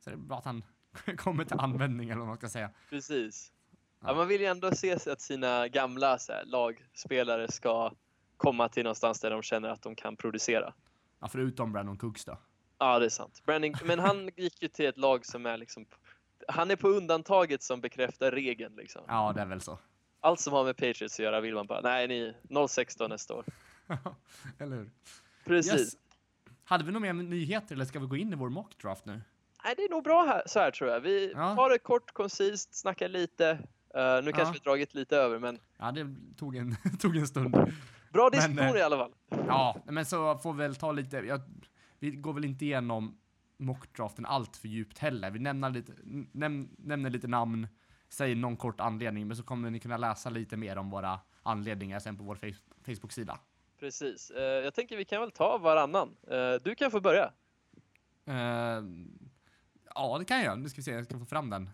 så 0.00 0.10
det 0.10 0.14
är 0.14 0.18
bra 0.18 0.38
att 0.38 0.44
han 0.44 0.64
kommer 1.16 1.44
till 1.44 1.58
användning 1.60 2.08
eller 2.10 2.18
vad 2.18 2.28
man 2.28 2.36
ska 2.36 2.48
säga. 2.48 2.70
Precis. 2.90 3.52
Ja. 4.00 4.08
Ja. 4.08 4.14
man 4.14 4.28
vill 4.28 4.40
ju 4.40 4.46
ändå 4.46 4.70
se 4.74 5.10
att 5.10 5.20
sina 5.20 5.68
gamla 5.68 6.18
här, 6.28 6.44
lagspelare 6.44 7.52
ska 7.52 7.92
komma 8.36 8.68
till 8.68 8.82
någonstans 8.82 9.20
där 9.20 9.30
de 9.30 9.42
känner 9.42 9.68
att 9.68 9.82
de 9.82 9.94
kan 9.94 10.16
producera. 10.16 10.74
Ja, 11.20 11.28
förutom 11.28 11.72
Brandon 11.72 11.98
Cooks 11.98 12.24
då. 12.24 12.38
Ja, 12.78 12.98
det 12.98 13.04
är 13.04 13.10
sant. 13.10 13.42
Brandon, 13.46 13.74
men 13.84 13.98
han 13.98 14.30
gick 14.36 14.62
ju 14.62 14.68
till 14.68 14.86
ett 14.86 14.98
lag 14.98 15.26
som 15.26 15.46
är 15.46 15.56
liksom... 15.58 15.86
Han 16.48 16.70
är 16.70 16.76
på 16.76 16.88
undantaget 16.88 17.62
som 17.62 17.80
bekräftar 17.80 18.30
regeln. 18.30 18.76
Liksom. 18.76 19.02
Ja, 19.08 19.32
det 19.32 19.40
är 19.40 19.46
väl 19.46 19.60
så. 19.60 19.78
Allt 20.20 20.40
som 20.40 20.52
har 20.52 20.64
med 20.64 20.76
Patriots 20.76 21.14
att 21.14 21.18
göra 21.24 21.40
vill 21.40 21.54
man 21.54 21.66
bara, 21.66 21.80
nej, 21.80 22.08
ni 22.08 22.34
016 22.68 23.10
nästa 23.10 23.34
år. 23.34 23.44
eller 24.58 24.76
hur? 24.76 24.90
Precis. 25.44 25.72
Yes. 25.80 25.96
Hade 26.64 26.84
vi 26.84 26.92
några 26.92 27.12
mer 27.12 27.22
nyheter 27.22 27.74
eller 27.74 27.84
ska 27.84 27.98
vi 27.98 28.06
gå 28.06 28.16
in 28.16 28.32
i 28.32 28.36
vår 28.36 28.48
mockdraft 28.48 29.06
nu? 29.06 29.20
Nej, 29.64 29.74
det 29.76 29.82
är 29.84 29.88
nog 29.88 30.04
bra 30.04 30.24
här, 30.24 30.42
så 30.46 30.58
här 30.60 30.70
tror 30.70 30.90
jag. 30.90 31.00
Vi 31.00 31.32
Ja. 31.36 31.54
tar 31.56 31.70
det 31.70 31.78
kort, 31.78 32.12
koncist, 32.12 32.74
snackar 32.74 33.08
lite. 33.08 33.48
Eh, 33.94 34.22
nu 34.24 34.32
kanske 34.32 34.40
Ja. 34.42 34.50
vi 34.52 34.58
dragit 34.58 34.94
lite 34.94 35.16
över, 35.16 35.38
men 35.38 35.58
Ja, 35.78 35.92
det 35.92 36.14
tog 36.38 36.56
en, 36.56 36.76
tog 37.00 37.16
en 37.16 37.26
stund. 37.26 37.56
bra 38.12 38.30
diskussion 38.30 38.58
eh, 38.58 38.76
i 38.76 38.82
alla 38.82 38.96
fall. 38.96 39.12
Ja, 39.28 39.76
men 39.84 40.04
så 40.06 40.38
får 40.38 40.52
vi 40.52 40.58
väl 40.58 40.76
ta 40.76 40.92
lite, 40.92 41.16
jag, 41.16 41.40
vi 41.98 42.10
går 42.10 42.32
väl 42.32 42.44
inte 42.44 42.64
igenom 42.64 43.18
mockdraften 43.56 44.26
allt 44.26 44.56
för 44.56 44.68
djupt 44.68 44.98
heller. 44.98 45.30
Vi 45.30 45.38
nämner 45.38 45.70
lite, 45.70 45.92
näm, 46.32 46.68
nämner 46.78 47.10
lite 47.10 47.28
namn, 47.28 47.68
säger 48.08 48.36
någon 48.36 48.56
kort 48.56 48.80
anledning, 48.80 49.26
men 49.28 49.36
så 49.36 49.42
kommer 49.42 49.70
ni 49.70 49.80
kunna 49.80 49.96
läsa 49.96 50.30
lite 50.30 50.56
mer 50.56 50.78
om 50.78 50.90
våra 50.90 51.20
anledningar 51.42 51.98
sen 51.98 52.16
på 52.18 52.24
vår 52.24 52.34
face, 52.34 52.60
Facebook-sida. 52.86 53.38
Precis. 53.80 54.30
Eh, 54.30 54.42
jag 54.42 54.74
tänker 54.74 54.96
vi 54.96 55.04
kan 55.04 55.20
väl 55.20 55.30
ta 55.30 55.58
varannan. 55.58 56.16
Eh, 56.30 56.54
du 56.64 56.74
kan 56.74 56.90
få 56.90 57.00
börja. 57.00 57.32
Eh, 58.26 58.82
ja, 59.94 60.18
det 60.18 60.24
kan 60.24 60.40
jag. 60.42 60.58
Nu 60.58 60.68
ska 60.68 60.76
vi 60.76 60.82
se, 60.82 60.90
jag 60.90 61.04
ska 61.04 61.18
få 61.18 61.26
fram 61.26 61.50
den. 61.50 61.70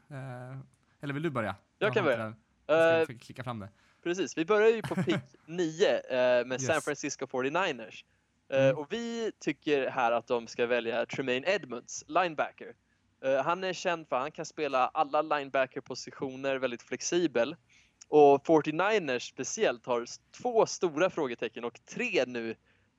Eller 1.01 1.15
vill 1.15 1.23
du 1.23 1.31
börja? 1.31 1.57
Jag 1.79 1.95
kan 1.95 2.05
har 2.05 2.13
inte 2.13 2.19
börja. 2.19 2.35
Jag 2.67 3.05
ska 3.05 3.19
klicka 3.19 3.45
fram 3.45 3.59
det. 3.59 3.69
Precis, 4.03 4.39
vi 4.39 4.45
börjar 4.45 4.69
ju 4.69 4.83
på 4.83 4.95
pick 4.95 5.25
9 5.47 5.97
eh, 5.97 6.47
med 6.47 6.61
San 6.61 6.75
Yes. 6.75 6.85
Francisco 6.85 7.27
49ers. 7.27 8.05
Eh, 8.53 8.65
Mm. 8.65 8.79
Och 8.79 8.93
vi 8.93 9.33
tycker 9.41 9.91
här 9.91 10.13
att 10.13 10.27
de 10.27 10.47
ska 10.47 10.67
välja 10.67 11.07
Tremaine 11.07 11.45
Edmonds, 11.47 12.05
linebacker. 12.09 12.75
Eh, 13.25 13.43
han 13.43 13.65
är 13.65 13.73
känd 13.73 14.09
för 14.09 14.17
att 14.17 14.23
han 14.23 14.33
kan 14.33 14.47
spela 14.47 14.89
alla 14.89 15.23
linebacker-positioner 15.23 16.57
väldigt 16.57 16.83
flexibel. 16.83 17.57
Och 18.09 18.47
49ers 18.47 19.19
speciellt 19.19 19.87
har 19.87 20.07
två 20.43 20.67
stora 20.67 21.11
frågetecken 21.11 21.65
och 21.65 21.85
tre 21.85 22.25
nu 22.27 22.51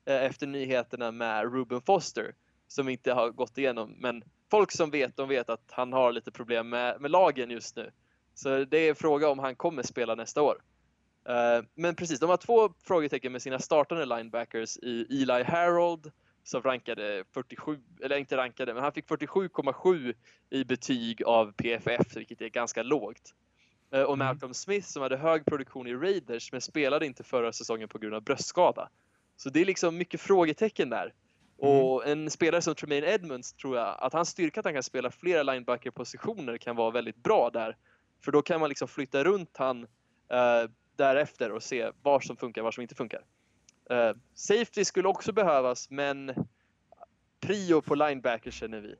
eh, 0.06 0.24
efter 0.24 0.46
nyheterna 0.46 1.10
med 1.10 1.52
Ruben 1.52 1.80
Foster 1.80 2.34
som 2.68 2.88
inte 2.88 3.12
har 3.12 3.30
gått 3.30 3.58
igenom. 3.58 3.96
Men 3.98 4.24
folk 4.50 4.72
som 4.72 4.90
vet, 4.90 5.16
de 5.16 5.28
vet 5.28 5.48
att 5.48 5.70
han 5.70 5.92
har 5.92 6.12
lite 6.12 6.30
problem 6.30 6.68
med, 6.68 7.00
med 7.00 7.10
lagen 7.10 7.50
just 7.50 7.76
nu. 7.76 7.90
Så 8.34 8.64
det 8.64 8.78
är 8.78 8.94
fråga 8.94 9.28
om 9.28 9.38
han 9.38 9.56
kommer 9.56 9.82
spela 9.82 10.14
nästa 10.14 10.42
år. 10.42 10.62
Eh, 11.28 11.64
men 11.74 11.94
precis, 11.94 12.20
de 12.20 12.30
har 12.30 12.36
två 12.36 12.74
frågetecken 12.82 13.32
med 13.32 13.42
sina 13.42 13.58
startande 13.58 14.04
linebackers 14.04 14.76
i 14.76 15.22
Eli 15.22 15.42
Harold 15.42 16.12
som 16.42 16.62
rankade 16.62 17.24
47, 17.34 17.78
eller 18.02 18.16
inte 18.16 18.36
rankade, 18.36 18.74
men 18.74 18.82
han 18.82 18.92
fick 18.92 19.08
47,7 19.08 20.14
i 20.50 20.64
betyg 20.64 21.22
av 21.22 21.52
PFF, 21.52 22.16
vilket 22.16 22.40
är 22.40 22.48
ganska 22.48 22.82
lågt. 22.82 23.34
Eh, 23.92 24.02
och 24.02 24.14
Mm. 24.14 24.26
Malcolm 24.26 24.54
Smith 24.54 24.86
som 24.88 25.02
hade 25.02 25.16
hög 25.16 25.44
produktion 25.44 25.86
i 25.86 25.94
Raiders 25.94 26.52
men 26.52 26.60
spelade 26.60 27.06
inte 27.06 27.24
förra 27.24 27.52
säsongen 27.52 27.88
på 27.88 27.98
grund 27.98 28.14
av 28.14 28.22
bröstskada. 28.22 28.88
Så 29.36 29.50
det 29.50 29.60
är 29.60 29.64
liksom 29.64 29.96
mycket 29.96 30.20
frågetecken 30.20 30.90
där. 30.90 31.14
Och 31.58 32.06
en 32.06 32.30
spelare 32.30 32.62
som 32.62 32.74
Tremaine 32.74 33.04
Edmonds 33.04 33.52
tror 33.52 33.76
jag 33.76 33.96
att 34.00 34.12
hans 34.12 34.28
styrka 34.28 34.60
att 34.60 34.66
han 34.66 34.74
kan 34.74 34.82
spela 34.82 35.10
flera 35.10 35.42
linebacker-positioner 35.42 36.58
kan 36.58 36.76
vara 36.76 36.90
väldigt 36.90 37.16
bra 37.16 37.50
där. 37.50 37.76
För 38.24 38.32
då 38.32 38.42
kan 38.42 38.60
man 38.60 38.68
liksom 38.68 38.88
flytta 38.88 39.24
runt 39.24 39.56
han 39.56 39.82
eh, 40.32 40.70
därefter 40.96 41.52
och 41.52 41.62
se 41.62 41.90
vad 42.02 42.24
som 42.24 42.36
funkar, 42.36 42.62
vad 42.62 42.74
som 42.74 42.82
inte 42.82 42.94
funkar. 42.94 43.24
Eh, 43.90 44.12
safety 44.34 44.84
skulle 44.84 45.08
också 45.08 45.32
behövas, 45.32 45.90
men 45.90 46.34
prio 47.40 47.80
på 47.80 47.94
linebacker 47.94 48.50
känner 48.50 48.80
vi. 48.80 48.94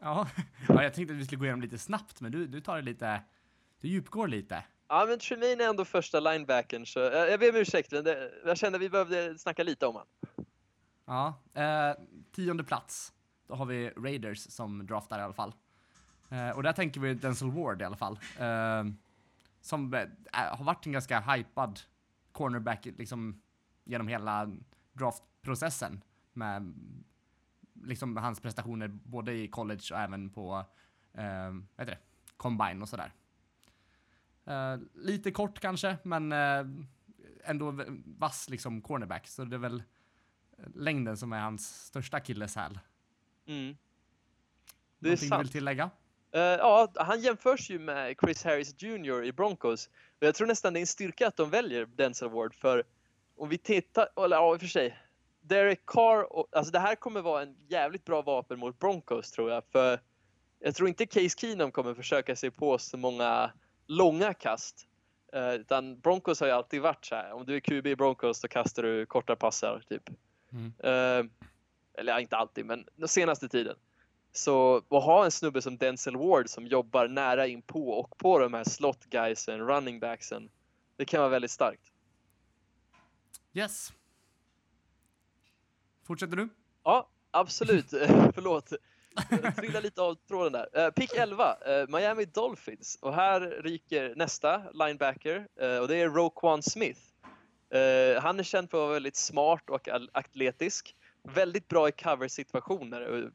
Ja. 0.00 0.28
ja, 0.68 0.82
jag 0.82 0.94
tänkte 0.94 1.14
att 1.14 1.20
vi 1.20 1.24
skulle 1.24 1.38
gå 1.38 1.44
igenom 1.44 1.62
lite 1.62 1.78
snabbt, 1.78 2.20
men 2.20 2.32
du, 2.32 2.46
du 2.46 2.60
tar 2.60 2.76
det 2.76 2.82
lite, 2.82 3.22
du 3.80 3.88
djupgår 3.88 4.28
lite. 4.28 4.64
Ja, 4.88 5.06
men 5.08 5.18
Tremaine 5.18 5.60
är 5.60 5.68
ändå 5.68 5.84
första 5.84 6.20
linebacken, 6.20 6.86
så 6.86 6.98
jag, 6.98 7.30
jag 7.30 7.40
ber 7.40 7.50
om 7.50 7.56
ursäkt, 7.56 7.92
men 7.92 8.04
det, 8.04 8.32
jag 8.44 8.58
kände 8.58 8.76
att 8.76 8.82
vi 8.82 8.90
behövde 8.90 9.38
snacka 9.38 9.62
lite 9.62 9.86
om 9.86 9.96
han. 9.96 10.06
Ja, 11.06 11.34
eh, 11.54 11.96
tionde 12.32 12.64
plats. 12.64 13.12
Då 13.48 13.54
har 13.54 13.66
vi 13.66 13.90
Raiders 13.90 14.38
som 14.38 14.86
draftar 14.86 15.18
i 15.18 15.22
alla 15.22 15.32
fall. 15.32 15.54
Eh, 16.30 16.50
och 16.50 16.62
där 16.62 16.72
tänker 16.72 17.00
vi 17.00 17.14
Denzel 17.14 17.50
Ward 17.50 17.82
i 17.82 17.84
alla 17.84 17.96
fall. 17.96 18.18
Eh, 18.38 18.84
som 19.68 19.94
eh, 19.94 20.08
har 20.32 20.64
varit 20.64 20.86
en 20.86 20.92
ganska 20.92 21.20
hypad 21.20 21.80
cornerback 22.32 22.86
liksom 22.86 23.42
genom 23.84 24.08
hela 24.08 24.56
draftprocessen. 24.92 26.04
Med 26.32 26.74
liksom 27.74 28.16
hans 28.16 28.40
prestationer 28.40 28.88
både 28.88 29.32
i 29.32 29.48
college 29.48 29.82
och 29.92 29.98
även 29.98 30.30
på 30.30 30.64
eh, 31.12 31.50
vad 31.50 31.78
heter 31.78 31.86
det? 31.86 31.98
Combine 32.36 32.82
och 32.82 32.88
sådär. 32.88 33.12
Eh, 34.44 34.78
lite 34.94 35.30
kort 35.30 35.60
kanske, 35.60 35.96
men 36.02 36.32
eh, 36.32 36.66
ändå 37.44 37.84
vass 38.04 38.50
liksom 38.50 38.82
cornerback. 38.82 39.26
Så 39.26 39.44
det 39.44 39.56
är 39.56 39.60
väl 39.60 39.82
längden 40.74 41.16
som 41.16 41.32
är 41.32 41.40
hans 41.40 41.86
största 41.86 42.16
akilleshäl. 42.16 42.78
Mm. 43.46 43.76
Det 44.98 45.08
är 45.08 45.10
Någonting 45.10 45.30
du 45.30 45.38
vill 45.38 45.48
tillägga? 45.48 45.90
Eh, 46.32 46.40
ja, 46.40 46.92
han 46.94 47.20
jämförs 47.20 47.70
ju 47.70 47.78
med 47.78 48.16
Chris 48.20 48.44
Harris 48.44 48.82
Jr 48.82 49.24
i 49.24 49.32
Broncos. 49.32 49.90
Och 50.20 50.26
jag 50.26 50.34
tror 50.34 50.46
nästan 50.46 50.72
det 50.72 50.78
är 50.78 50.80
en 50.80 50.86
styrka 50.86 51.26
att 51.26 51.36
de 51.36 51.50
väljer 51.50 51.86
Denzel 51.86 52.30
Ward 52.30 52.54
för 52.54 52.84
om 53.36 53.48
vi 53.48 53.58
tittar, 53.58 54.08
eller 54.24 54.36
ja 54.36 54.54
i 54.54 54.56
och 54.56 54.60
för 54.60 54.66
sig, 54.66 54.98
Derek 55.40 55.86
Carr, 55.86 56.32
och, 56.32 56.48
alltså 56.52 56.72
det 56.72 56.78
här 56.78 56.94
kommer 56.94 57.20
vara 57.20 57.42
en 57.42 57.56
jävligt 57.68 58.04
bra 58.04 58.22
vapen 58.22 58.58
mot 58.58 58.78
Broncos 58.78 59.30
tror 59.30 59.50
jag. 59.50 59.62
För 59.72 60.00
jag 60.58 60.74
tror 60.74 60.88
inte 60.88 61.06
Case 61.06 61.38
Keenum 61.38 61.70
kommer 61.70 61.94
försöka 61.94 62.36
sig 62.36 62.50
på 62.50 62.78
så 62.78 62.96
många 62.96 63.50
långa 63.86 64.34
kast. 64.34 64.86
Eh, 65.32 65.54
utan 65.54 66.00
Broncos 66.00 66.40
har 66.40 66.46
ju 66.46 66.52
alltid 66.52 66.82
varit 66.82 67.04
så 67.04 67.14
här, 67.14 67.32
om 67.32 67.46
du 67.46 67.56
är 67.56 67.60
QB 67.60 67.86
i 67.86 67.96
Broncos 67.96 68.40
så 68.40 68.48
kastar 68.48 68.82
du 68.82 69.06
korta 69.06 69.36
passar 69.36 69.82
typ. 69.88 70.10
Mm. 70.52 70.72
Eh, 70.78 71.30
eller 71.98 72.18
inte 72.18 72.36
alltid, 72.36 72.66
men 72.66 72.86
den 72.96 73.08
senaste 73.08 73.48
tiden. 73.48 73.76
Så 74.32 74.76
att 74.76 75.02
ha 75.04 75.24
en 75.24 75.30
snubbe 75.30 75.62
som 75.62 75.76
Denzel 75.76 76.16
Ward 76.16 76.48
som 76.48 76.66
jobbar 76.66 77.08
nära 77.08 77.46
in 77.46 77.62
på 77.62 77.90
och 77.90 78.18
på 78.18 78.38
de 78.38 78.54
här 78.54 78.64
slot 78.64 79.04
guysen, 79.04 79.60
running 79.60 80.00
backsen. 80.00 80.50
Det 80.96 81.04
kan 81.04 81.20
vara 81.20 81.30
väldigt 81.30 81.50
starkt. 81.50 81.92
Yes. 83.52 83.92
Fortsätter 86.06 86.36
du? 86.36 86.48
Ja, 86.84 87.08
absolut. 87.30 87.90
Förlåt. 88.34 88.72
Trillade 89.56 89.80
lite 89.80 90.02
av 90.02 90.14
tråden 90.14 90.52
där. 90.52 90.86
Uh, 90.86 90.90
pick 90.90 91.14
11, 91.14 91.56
eh, 91.66 91.88
Miami 91.88 92.24
Dolphins. 92.24 92.98
Och 93.00 93.14
här 93.14 93.40
ryker 93.40 94.14
nästa 94.16 94.62
linebacker 94.72 95.48
eh, 95.60 95.78
och 95.78 95.88
det 95.88 95.96
är 95.96 96.08
Roquan 96.08 96.62
Smith. 96.62 97.00
Han 98.20 98.38
är 98.38 98.42
känd 98.42 98.70
för 98.70 98.78
att 98.78 98.82
vara 98.82 98.92
väldigt 98.92 99.16
smart 99.16 99.70
och 99.70 99.88
atletisk. 100.12 100.96
Väldigt 101.22 101.68
bra 101.68 101.88
i 101.88 101.92
cover-situationer. 101.92 103.30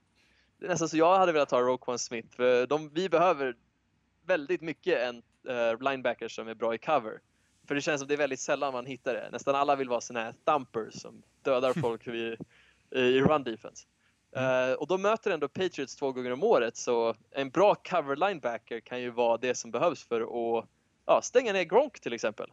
Nästan 0.67 0.89
så 0.89 0.97
jag 0.97 1.17
hade 1.17 1.31
velat 1.31 1.51
ha 1.51 1.61
Roquan 1.61 1.99
Smith. 1.99 2.35
För 2.35 2.67
de, 2.67 2.89
vi 2.93 3.09
behöver 3.09 3.55
väldigt 4.25 4.61
mycket 4.61 4.99
en 4.99 5.15
uh, 5.49 5.81
linebacker 5.89 6.27
som 6.27 6.47
är 6.47 6.53
bra 6.53 6.75
i 6.75 6.77
cover. 6.77 7.19
För 7.67 7.75
det 7.75 7.81
känns 7.81 8.01
som 8.01 8.07
det 8.07 8.13
är 8.13 8.17
väldigt 8.17 8.39
sällan 8.39 8.73
man 8.73 8.85
hittar 8.85 9.13
det. 9.13 9.29
Nästan 9.31 9.55
alla 9.55 9.75
vill 9.75 9.89
vara 9.89 10.01
såna 10.01 10.23
här 10.23 10.33
thumpers 10.45 11.01
som 11.01 11.23
dödar 11.41 11.73
folk 11.81 12.07
vid, 12.07 12.37
i 12.91 13.19
run 13.19 13.43
defense. 13.43 13.85
Eh, 14.35 14.73
och 14.73 14.87
de 14.87 15.01
möter 15.01 15.31
ändå 15.31 15.47
Patriots 15.47 15.95
två 15.95 16.11
gånger 16.11 16.31
om 16.31 16.43
året 16.43 16.77
så 16.77 17.15
en 17.31 17.49
bra 17.49 17.75
cover 17.75 18.15
linebacker 18.15 18.79
kan 18.79 19.01
ju 19.01 19.09
vara 19.09 19.37
det 19.37 19.55
som 19.55 19.71
behövs 19.71 20.03
för 20.03 20.21
att 20.21 20.65
ja, 21.05 21.21
stänga 21.23 21.53
ner 21.53 21.63
Gronk 21.63 21.99
till 21.99 22.13
exempel. 22.13 22.51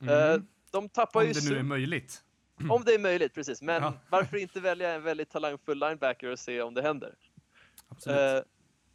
Eh, 0.00 0.42
de 0.70 0.88
tappar 0.88 1.20
Mm. 1.20 1.30
Om 1.30 1.42
ju 1.42 1.48
det 1.48 1.54
nu 1.54 1.58
är 1.58 1.62
möjligt. 1.62 2.22
Om 2.70 2.82
det 2.84 2.94
är 2.94 2.98
möjligt, 2.98 3.34
precis. 3.34 3.62
Men 3.62 3.82
Ja. 3.82 3.92
varför 4.10 4.36
inte 4.36 4.60
välja 4.60 4.92
en 4.94 5.02
väldigt 5.02 5.30
talangfull 5.30 5.78
linebacker 5.78 6.28
och 6.30 6.38
se 6.38 6.62
om 6.62 6.74
det 6.74 6.82
händer? 6.82 7.14
Eh, 8.06 8.42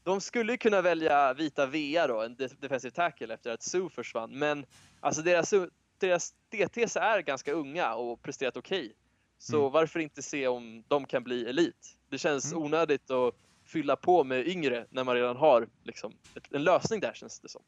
de 0.03 0.21
skulle 0.21 0.51
ju 0.51 0.57
kunna 0.57 0.81
välja 0.81 1.33
Vita 1.33 1.65
Vea 1.65 2.07
då, 2.07 2.21
en 2.21 2.35
de- 2.35 2.47
defensive 2.47 2.91
tackle 2.95 3.33
efter 3.33 3.51
att 3.53 3.63
Sue 3.63 3.89
försvann. 3.89 4.31
Men 4.39 4.65
alltså 4.99 5.21
deras, 5.21 5.53
deras 5.97 6.33
DTs 6.49 6.95
är 6.97 7.19
ganska 7.21 7.51
unga 7.53 7.93
och 7.95 8.21
presterat 8.21 8.57
okej. 8.57 8.93
Så 9.37 9.59
Mm. 9.59 9.71
varför 9.71 9.99
inte 9.99 10.21
se 10.21 10.47
om 10.47 10.83
de 10.87 11.05
kan 11.05 11.23
bli 11.23 11.45
elit? 11.49 11.97
Det 12.09 12.17
känns 12.17 12.51
Mm. 12.51 12.63
onödigt 12.63 13.11
att 13.11 13.35
fylla 13.63 13.95
på 13.95 14.23
med 14.23 14.47
yngre 14.47 14.85
när 14.89 15.03
man 15.03 15.15
redan 15.15 15.35
har 15.37 15.67
liksom, 15.83 16.13
ett, 16.35 16.53
en 16.53 16.63
lösning 16.63 16.99
där 16.99 17.13
känns 17.13 17.39
det 17.39 17.49
som. 17.49 17.61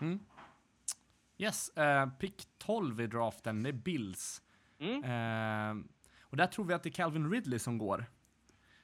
Mm. 0.00 0.20
Yes, 1.38 1.70
uh, 1.78 2.18
pick 2.18 2.42
12 2.58 3.00
i 3.00 3.06
draften, 3.06 3.62
det 3.62 3.68
är 3.70 3.72
Bills. 3.72 4.42
Mm. 4.84 5.80
Eh, 5.80 5.84
och 6.20 6.36
där 6.36 6.46
tror 6.46 6.64
vi 6.64 6.74
att 6.74 6.82
det 6.82 6.88
är 6.88 6.92
Calvin 6.92 7.30
Ridley 7.30 7.58
som 7.58 7.78
går. 7.78 8.06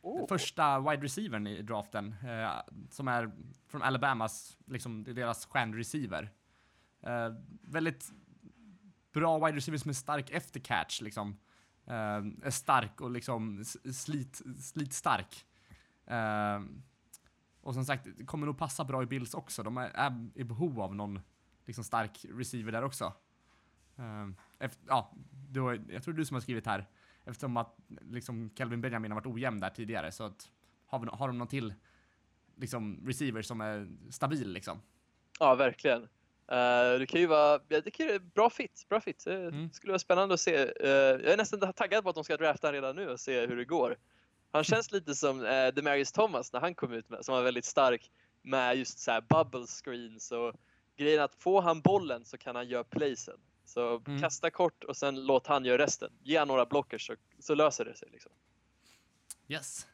Oh. 0.02 0.28
Första 0.28 0.80
wide 0.80 1.04
receivern 1.04 1.46
i 1.46 1.62
draften, 1.62 2.14
eh, 2.24 2.50
som 2.90 3.08
är 3.08 3.30
från 3.66 3.82
Alabamas, 3.82 4.56
liksom 4.66 5.04
deras 5.04 5.46
stjärnreceiver. 5.46 6.30
Eh, 7.02 7.34
väldigt 7.62 8.12
bra 9.12 9.46
wide 9.46 9.56
receiver 9.56 9.78
som 9.78 9.88
är 9.88 9.94
stark 9.94 10.30
efter 10.30 10.60
catch, 10.60 11.00
liksom. 11.00 11.36
Eh, 11.86 12.46
är 12.46 12.50
stark 12.50 13.00
och 13.00 13.10
liksom 13.10 13.64
slit, 13.92 14.42
slitstark. 14.58 15.46
Eh, 16.06 16.60
och 17.60 17.74
som 17.74 17.84
sagt, 17.84 18.06
det 18.16 18.24
kommer 18.24 18.46
nog 18.46 18.58
passa 18.58 18.84
bra 18.84 19.02
i 19.02 19.06
Bills 19.06 19.34
också. 19.34 19.62
De 19.62 19.76
är, 19.76 19.90
är 19.94 20.28
i 20.34 20.44
behov 20.44 20.80
av 20.80 20.94
någon 20.94 21.20
liksom 21.66 21.84
stark 21.84 22.26
receiver 22.28 22.72
där 22.72 22.82
också. 22.82 23.12
Eh, 23.96 24.28
efter, 24.58 24.84
ja, 24.88 25.14
det 25.50 25.60
var, 25.60 25.80
jag 25.88 26.02
tror 26.02 26.14
du 26.14 26.24
som 26.24 26.34
har 26.34 26.40
skrivit 26.40 26.66
här, 26.66 26.86
eftersom 27.24 27.56
att 27.56 27.76
liksom 28.10 28.50
Kelvin 28.54 28.80
Benjamin 28.80 29.10
har 29.10 29.20
varit 29.20 29.34
ojämn 29.34 29.60
där 29.60 29.70
tidigare, 29.70 30.12
så 30.12 30.24
att 30.24 30.50
har, 30.86 30.98
vi, 30.98 31.06
har 31.12 31.26
de 31.28 31.38
någon 31.38 31.48
till 31.48 31.74
liksom 32.56 33.02
receiver 33.06 33.42
som 33.42 33.60
är 33.60 33.88
stabil 34.10 34.52
liksom? 34.52 34.82
Ja, 35.38 35.54
verkligen. 35.54 36.02
Eh, 36.46 36.98
det 36.98 37.06
kan 37.08 37.20
ju 37.20 37.26
vara 37.26 37.60
jag 37.68 37.84
tycker 37.84 38.06
det 38.06 38.14
är 38.14 38.18
bra 38.18 38.50
fit. 38.50 38.86
Bra 38.88 39.00
fit. 39.00 39.24
Det 39.24 39.34
Mm. 39.34 39.72
skulle 39.72 39.90
vara 39.90 39.98
spännande 39.98 40.34
att 40.34 40.40
se. 40.40 40.54
Eh, 40.56 40.90
jag 40.90 41.24
är 41.32 41.36
nästan 41.36 41.72
taggad 41.72 42.04
på 42.04 42.10
att 42.10 42.14
de 42.14 42.24
ska 42.24 42.36
drafta 42.36 42.72
redan 42.72 42.96
nu 42.96 43.08
och 43.08 43.20
se 43.20 43.46
hur 43.46 43.56
det 43.56 43.64
går. 43.64 43.96
Han 44.52 44.64
känns 44.64 44.92
lite 44.92 45.14
som 45.14 45.40
uh, 45.40 45.68
Demarius 45.74 46.12
Thomas 46.12 46.52
när 46.52 46.60
han 46.60 46.74
kom 46.74 46.92
ut 46.92 47.08
med, 47.08 47.24
som 47.24 47.34
var 47.34 47.42
väldigt 47.42 47.64
stark 47.64 48.10
med 48.42 48.76
just 48.76 48.98
så 48.98 49.10
här 49.10 49.20
bubble 49.20 49.66
screens 49.66 50.32
och 50.32 50.54
grejen 50.96 51.22
att 51.22 51.34
få 51.34 51.60
han 51.60 51.80
bollen 51.80 52.24
så 52.24 52.38
kan 52.38 52.56
han 52.56 52.68
göra 52.68 52.84
placen. 52.84 53.40
Så 53.70 54.02
Mm. 54.06 54.20
kasta 54.20 54.50
kort 54.50 54.84
och 54.84 54.96
sen 54.96 55.24
låt 55.26 55.46
han 55.46 55.64
göra 55.64 55.82
resten. 55.82 56.12
Ge 56.22 56.38
han 56.38 56.48
några 56.48 56.66
blockers 56.66 57.06
så, 57.06 57.14
så 57.38 57.54
löser 57.54 57.84
det 57.84 57.94
sig. 57.96 58.08
Liksom. 58.12 58.32
Yes. 59.48 59.86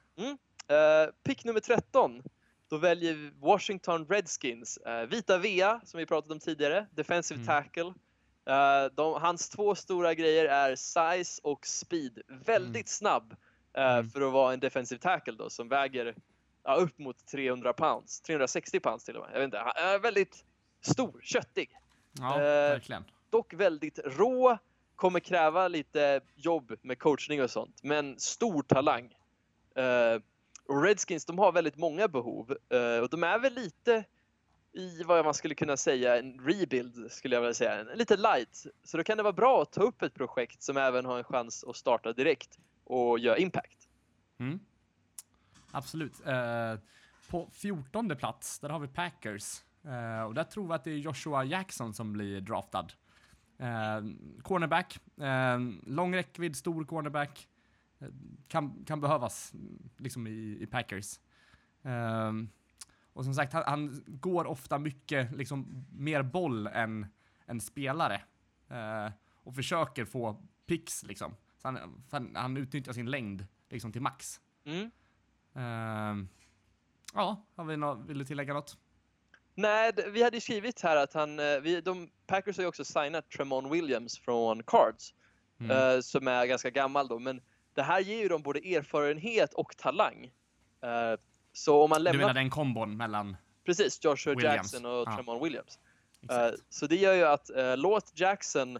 Eh, 0.68 1.12
pick 1.22 1.44
nummer 1.44 1.60
13. 1.60 2.22
Då 2.68 2.78
väljer 2.78 3.14
vi 3.14 3.30
Washington 3.40 4.06
Redskins. 4.06 4.76
Eh, 4.76 5.06
Vita 5.06 5.38
Vea, 5.38 5.80
som 5.84 5.98
vi 5.98 6.06
pratat 6.06 6.30
om 6.30 6.40
tidigare. 6.40 6.86
Defensive 6.90 7.40
Mm. 7.40 7.46
tackle. 7.46 7.94
Eh, 8.46 8.84
de, 8.94 9.20
hans 9.22 9.48
två 9.48 9.74
stora 9.74 10.14
grejer 10.14 10.44
är 10.44 10.76
size 10.76 11.40
och 11.44 11.66
speed. 11.66 12.22
Väldigt 12.28 12.76
Mm. 12.76 12.86
snabb 12.86 13.36
Mm. 13.72 14.10
för 14.10 14.20
att 14.20 14.32
vara 14.32 14.52
en 14.52 14.60
defensive 14.60 15.00
tackle 15.00 15.32
då, 15.34 15.50
som 15.50 15.68
väger 15.68 16.14
upp 16.78 16.98
mot 16.98 17.26
300 17.26 17.72
pounds. 17.72 18.20
360 18.20 18.80
pounds 18.80 19.04
till 19.04 19.16
och 19.16 19.22
med. 19.22 19.30
Jag 19.34 19.38
vet 19.38 19.44
inte. 19.44 19.58
Han 19.58 19.72
är 19.76 19.98
väldigt 19.98 20.44
stor, 20.80 21.20
köttig. 21.22 21.70
Ja, 22.12 22.36
verkligen. 22.38 23.04
Dock 23.36 23.54
väldigt 23.54 23.98
rå. 24.04 24.58
Kommer 24.96 25.20
kräva 25.20 25.68
lite 25.68 26.20
jobb 26.34 26.72
med 26.82 26.98
coachning 26.98 27.42
och 27.42 27.50
sånt. 27.50 27.80
Men 27.82 28.18
stor 28.18 28.62
talang. 28.62 29.04
Uh, 29.78 30.22
och 30.66 30.82
Redskins 30.82 31.24
de 31.24 31.38
har 31.38 31.52
väldigt 31.52 31.76
många 31.76 32.08
behov. 32.08 32.50
uh, 32.50 33.02
och 33.02 33.10
de 33.10 33.24
är 33.24 33.38
väl 33.38 33.54
lite 33.54 34.04
i 34.72 35.02
vad 35.02 35.24
man 35.24 35.34
skulle 35.34 35.54
kunna 35.54 35.76
säga 35.76 36.18
en 36.18 36.40
rebuild 36.40 37.12
skulle 37.12 37.36
jag 37.36 37.40
vilja 37.40 37.54
säga. 37.54 37.80
En, 37.80 37.98
lite 37.98 38.16
light. 38.16 38.66
Så 38.84 38.96
då 38.96 39.04
kan 39.04 39.16
det 39.16 39.22
vara 39.22 39.32
bra 39.32 39.62
att 39.62 39.72
ta 39.72 39.82
upp 39.82 40.02
ett 40.02 40.14
projekt 40.14 40.62
som 40.62 40.76
även 40.76 41.04
har 41.04 41.18
en 41.18 41.24
chans 41.24 41.64
att 41.64 41.76
starta 41.76 42.12
direkt 42.12 42.58
och 42.84 43.18
göra 43.18 43.38
impact. 43.38 43.88
Mm. 44.38 44.60
Absolut. 45.70 46.20
Uh, 46.26 46.80
på 47.30 47.48
14 47.52 48.16
plats, 48.16 48.58
där 48.58 48.68
har 48.68 48.78
vi 48.78 48.88
Packers. 48.88 49.62
Uh, 49.84 50.22
och 50.22 50.34
där 50.34 50.44
tror 50.44 50.68
vi 50.68 50.74
att 50.74 50.84
det 50.84 50.90
är 50.90 50.96
Joshua 50.96 51.44
Jackson 51.44 51.94
som 51.94 52.12
blir 52.12 52.40
draftad. 52.40 52.86
Eh, 53.58 54.00
cornerback, 54.42 55.00
eh, 55.20 55.58
lång 55.86 56.14
räckvidd, 56.14 56.56
stor 56.56 56.84
cornerback. 56.84 57.48
Eh, 57.98 58.08
kan, 58.48 58.84
kan 58.84 59.00
behövas 59.00 59.52
liksom 59.96 60.26
i, 60.26 60.58
i 60.60 60.66
Packers. 60.66 61.20
Eh, 61.82 62.32
och 63.12 63.24
som 63.24 63.34
sagt, 63.34 63.52
han, 63.52 63.62
han 63.66 64.02
går 64.06 64.44
ofta 64.44 64.78
mycket 64.78 65.36
liksom, 65.36 65.86
mer 65.92 66.22
boll 66.22 66.66
än, 66.66 67.06
än 67.46 67.60
spelare. 67.60 68.22
Eh, 68.68 69.12
och 69.34 69.54
försöker 69.54 70.04
få 70.04 70.46
picks 70.66 71.02
liksom. 71.02 71.34
Så 71.56 71.68
han, 71.68 72.04
han, 72.10 72.36
han 72.36 72.56
utnyttjar 72.56 72.92
sin 72.92 73.10
längd 73.10 73.46
liksom 73.68 73.92
till 73.92 74.02
max. 74.02 74.40
Mm. 74.64 74.90
Ehm, 75.54 76.28
ja, 77.14 77.44
har 77.54 77.64
vi 77.64 77.76
nå- 77.76 77.94
vill 77.94 78.18
du 78.18 78.24
tillägga 78.24 78.54
något? 78.54 78.78
Nej, 79.58 79.92
vi 80.12 80.22
hade 80.22 80.40
skrivit 80.40 80.80
här 80.80 80.96
att 80.96 81.14
han, 81.14 81.38
eh, 81.38 81.58
vi, 81.60 81.80
de, 81.80 82.10
Packers 82.26 82.56
har 82.56 82.62
ju 82.62 82.68
också 82.68 82.84
signat 82.84 83.30
Tremon 83.30 83.70
Williams 83.70 84.18
från 84.18 84.62
Cards. 84.62 85.14
Mm. 85.60 85.70
eh, 85.70 86.00
som 86.00 86.28
är 86.28 86.46
ganska 86.46 86.70
gammal 86.70 87.08
då. 87.08 87.18
Men 87.18 87.40
det 87.74 87.82
här 87.82 88.00
ger 88.00 88.18
ju 88.18 88.28
dem 88.28 88.42
både 88.42 88.58
erfarenhet 88.58 89.54
och 89.54 89.76
talang. 89.76 90.24
Eh, 90.82 91.20
så 91.52 91.82
om 91.82 91.90
man 91.90 91.98
du 91.98 92.04
lämnar, 92.04 92.20
menar 92.20 92.34
den 92.34 92.50
kombon 92.50 92.96
mellan... 92.96 93.36
precis, 93.64 94.04
Joshua 94.04 94.34
Williams. 94.34 94.56
Jackson 94.72 94.86
och 94.86 95.08
Ja. 95.08 95.16
Tremon 95.16 95.42
Williams. 95.42 95.78
Exakt. 96.22 96.58
så 96.68 96.86
det 96.86 96.96
gör 96.96 97.14
ju 97.14 97.24
att 97.24 97.50
låt 97.76 98.12
Jackson, 98.14 98.78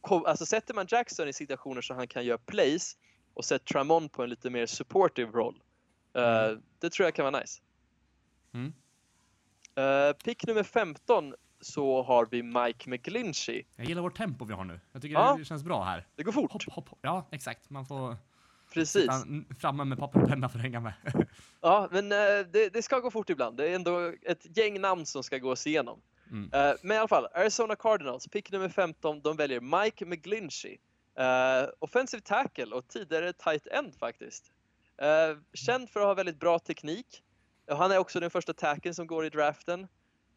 alltså 0.00 0.46
sätter 0.46 0.74
man 0.74 0.86
Jackson 0.88 1.28
i 1.28 1.32
situationer 1.32 1.80
så 1.80 1.94
han 1.94 2.08
kan 2.08 2.24
göra 2.24 2.38
plays 2.38 2.96
och 3.34 3.44
sätter 3.44 3.64
Tremon 3.66 4.08
på 4.08 4.22
en 4.22 4.30
lite 4.30 4.50
mer 4.50 4.66
supportive 4.66 5.30
roll. 5.32 5.62
Eh, 6.14 6.58
Det 6.78 6.90
tror 6.90 7.06
jag 7.06 7.14
kan 7.14 7.32
vara 7.32 7.40
nice. 7.40 7.60
Mm. 8.54 8.72
Eh, 9.78 10.12
pick 10.12 10.46
nummer 10.46 10.62
15 10.62 11.34
så 11.60 12.02
har 12.02 12.28
vi 12.30 12.42
Mike 12.42 12.90
McGlinchey. 12.90 13.62
Jag 13.76 13.86
gillar 13.86 14.02
vårt 14.02 14.16
tempo 14.16 14.44
vi 14.44 14.54
har 14.54 14.64
nu. 14.64 14.80
Jag 14.92 15.02
tycker 15.02 15.14
Ja. 15.14 15.36
det 15.38 15.44
känns 15.44 15.64
bra 15.64 15.82
här. 15.84 16.06
Det 16.16 16.22
går 16.22 16.32
fort. 16.32 16.52
Hopp, 16.52 16.62
hopp, 16.62 16.88
hopp. 16.88 16.98
Ja, 17.02 17.28
exakt. 17.30 17.70
Man 17.70 17.86
får 17.86 18.16
Precis. 18.74 19.06
framme 19.60 19.84
med 19.84 19.98
papper 19.98 20.22
och 20.22 20.28
penna 20.28 20.48
för 20.48 20.58
att 20.58 20.62
hänga 20.62 20.80
med. 20.80 20.92
Ja, 21.60 21.88
men 21.92 22.12
eh, 22.12 22.18
det, 22.52 22.72
det 22.72 22.82
ska 22.82 22.98
gå 23.00 23.10
fort 23.10 23.30
ibland. 23.30 23.56
Det 23.56 23.68
är 23.70 23.74
ändå 23.74 24.12
ett 24.22 24.56
gäng 24.58 24.80
namn 24.80 25.06
som 25.06 25.22
ska 25.22 25.38
gås 25.38 25.66
igenom. 25.66 26.00
Mm. 26.30 26.50
Eh, 26.52 26.74
men 26.82 26.96
i 26.96 26.98
alla 26.98 27.08
fall, 27.08 27.26
Arizona 27.34 27.76
Cardinals, 27.76 28.28
pick 28.28 28.52
nummer 28.52 28.68
15, 28.68 29.20
de 29.20 29.36
väljer 29.36 29.60
Mike 29.84 30.06
McGlinchey. 30.06 30.76
Uh, 31.20 31.68
offensive 31.78 32.20
tackle 32.20 32.66
och 32.66 32.88
tidigare 32.88 33.32
tight 33.32 33.66
end 33.66 33.94
faktiskt. 33.94 34.52
Eh, 35.02 35.38
känd 35.54 35.90
för 35.90 36.00
att 36.00 36.06
ha 36.06 36.14
väldigt 36.14 36.40
bra 36.40 36.58
teknik. 36.58 37.22
Han 37.68 37.92
är 37.92 37.98
också 37.98 38.20
den 38.20 38.30
första 38.30 38.52
tacken 38.52 38.94
som 38.94 39.06
går 39.06 39.26
i 39.26 39.30
draften. 39.30 39.88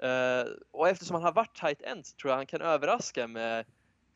Eh, 0.04 0.52
och 0.72 0.90
eftersom 0.90 1.14
han 1.14 1.24
har 1.24 1.32
varit 1.32 1.56
tight 1.56 1.82
end 1.82 2.06
tror 2.18 2.30
jag 2.32 2.38
han 2.38 2.46
kan 2.46 2.62
överraska 2.62 3.28
med 3.28 3.66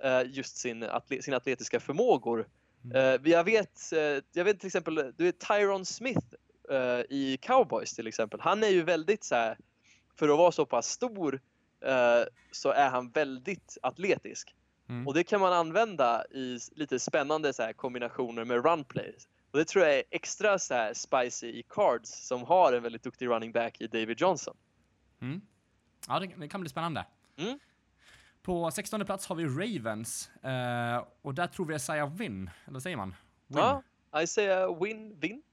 eh, 0.03 0.21
just 0.25 0.57
sin, 0.57 0.83
atle- 0.83 1.21
sina 1.21 1.37
atletiska 1.37 1.79
förmågor. 1.79 2.47
Eh, 2.93 3.15
jag, 3.23 3.43
vet, 3.43 3.79
jag 4.33 4.43
vet 4.43 4.59
till 4.59 4.67
exempel, 4.67 4.95
du 4.95 5.23
vet 5.23 5.39
Tyron 5.39 5.85
Smith 5.85 6.27
i 7.09 7.37
Cowboys 7.41 7.95
till 7.95 8.07
exempel. 8.07 8.39
Han 8.41 8.63
är 8.63 8.67
ju 8.67 8.83
väldigt 8.83 9.23
så 9.23 9.35
här, 9.35 9.57
för 10.15 10.29
att 10.29 10.37
vara 10.37 10.51
så 10.51 10.65
pass 10.65 10.89
stor 10.89 11.41
så 12.51 12.69
är 12.69 12.89
han 12.89 13.09
väldigt 13.09 13.77
atletisk. 13.81 14.55
Mm. 14.89 15.07
Och 15.07 15.13
det 15.13 15.23
kan 15.23 15.41
man 15.41 15.53
använda 15.53 16.25
i 16.31 16.59
lite 16.71 16.99
spännande 16.99 17.53
så 17.53 17.63
här, 17.63 17.73
kombinationer 17.73 18.45
med 18.45 18.65
run 18.65 18.83
plays. 18.83 19.27
Och 19.55 19.59
det 19.59 19.65
tror 19.65 19.85
jag 19.85 19.95
är 19.95 20.03
extra 20.11 20.59
så 20.59 20.73
här, 20.73 20.93
spicy 20.93 21.47
i 21.47 21.63
Cards 21.69 22.27
som 22.27 22.43
har 22.43 22.73
en 22.73 22.83
väldigt 22.83 23.03
duktig 23.03 23.27
running 23.27 23.51
back 23.51 23.81
i 23.81 23.87
David 23.87 24.21
Johnson. 24.21 24.57
Mm. 25.21 25.41
Ja, 26.07 26.19
det, 26.19 26.27
det 26.37 26.47
kan 26.47 26.61
bli 26.61 26.69
spännande. 26.69 27.05
Mm. 27.37 27.59
På 28.41 28.71
16 28.71 29.05
plats 29.05 29.27
har 29.27 29.35
vi 29.35 29.45
Ravens. 29.45 30.29
eh, 30.43 31.05
och 31.21 31.33
där 31.33 31.47
tror 31.47 31.65
vi 31.65 31.75
Isaiah 31.75 32.15
Win. 32.15 32.49
Eller 32.67 32.79
säger 32.79 32.97
man? 32.97 33.15
Win. 33.47 33.57
Ja, 33.57 33.83
Isaiah 34.21 34.81
Win, 34.83 35.19
Win? 35.19 35.43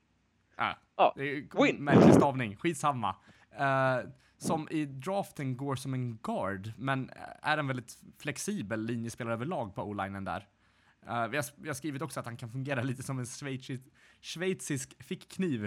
Ja. 0.57 1.14
Är 1.16 1.62
Win. 1.62 1.84
märklig 1.84 2.14
stavning, 2.14 2.57
skitsamma. 2.57 3.16
Eh, 3.59 3.98
som 4.36 4.68
i 4.70 4.84
draften 4.84 5.57
går 5.57 5.76
som 5.76 5.94
en 5.94 6.16
guard, 6.16 6.72
men 6.76 7.11
är 7.42 7.59
en 7.59 7.66
väldigt 7.66 7.98
flexibel 8.18 8.86
linjespelare 8.86 9.34
överlag 9.34 9.74
på 9.74 9.82
o-linen 9.82 10.24
där. 10.24 10.48
Eh, 11.07 11.28
vi, 11.28 11.36
har, 11.36 11.44
vi 11.57 11.68
har 11.68 11.74
skrivit 11.74 12.03
också 12.03 12.20
att 12.20 12.26
han 12.26 12.36
kan 12.36 12.50
fungera 12.50 12.82
lite 12.82 13.03
som 13.03 13.18
en 13.18 13.26
schweizisk, 13.26 13.82
schweizisk 14.20 15.03
fickkniv. 15.03 15.64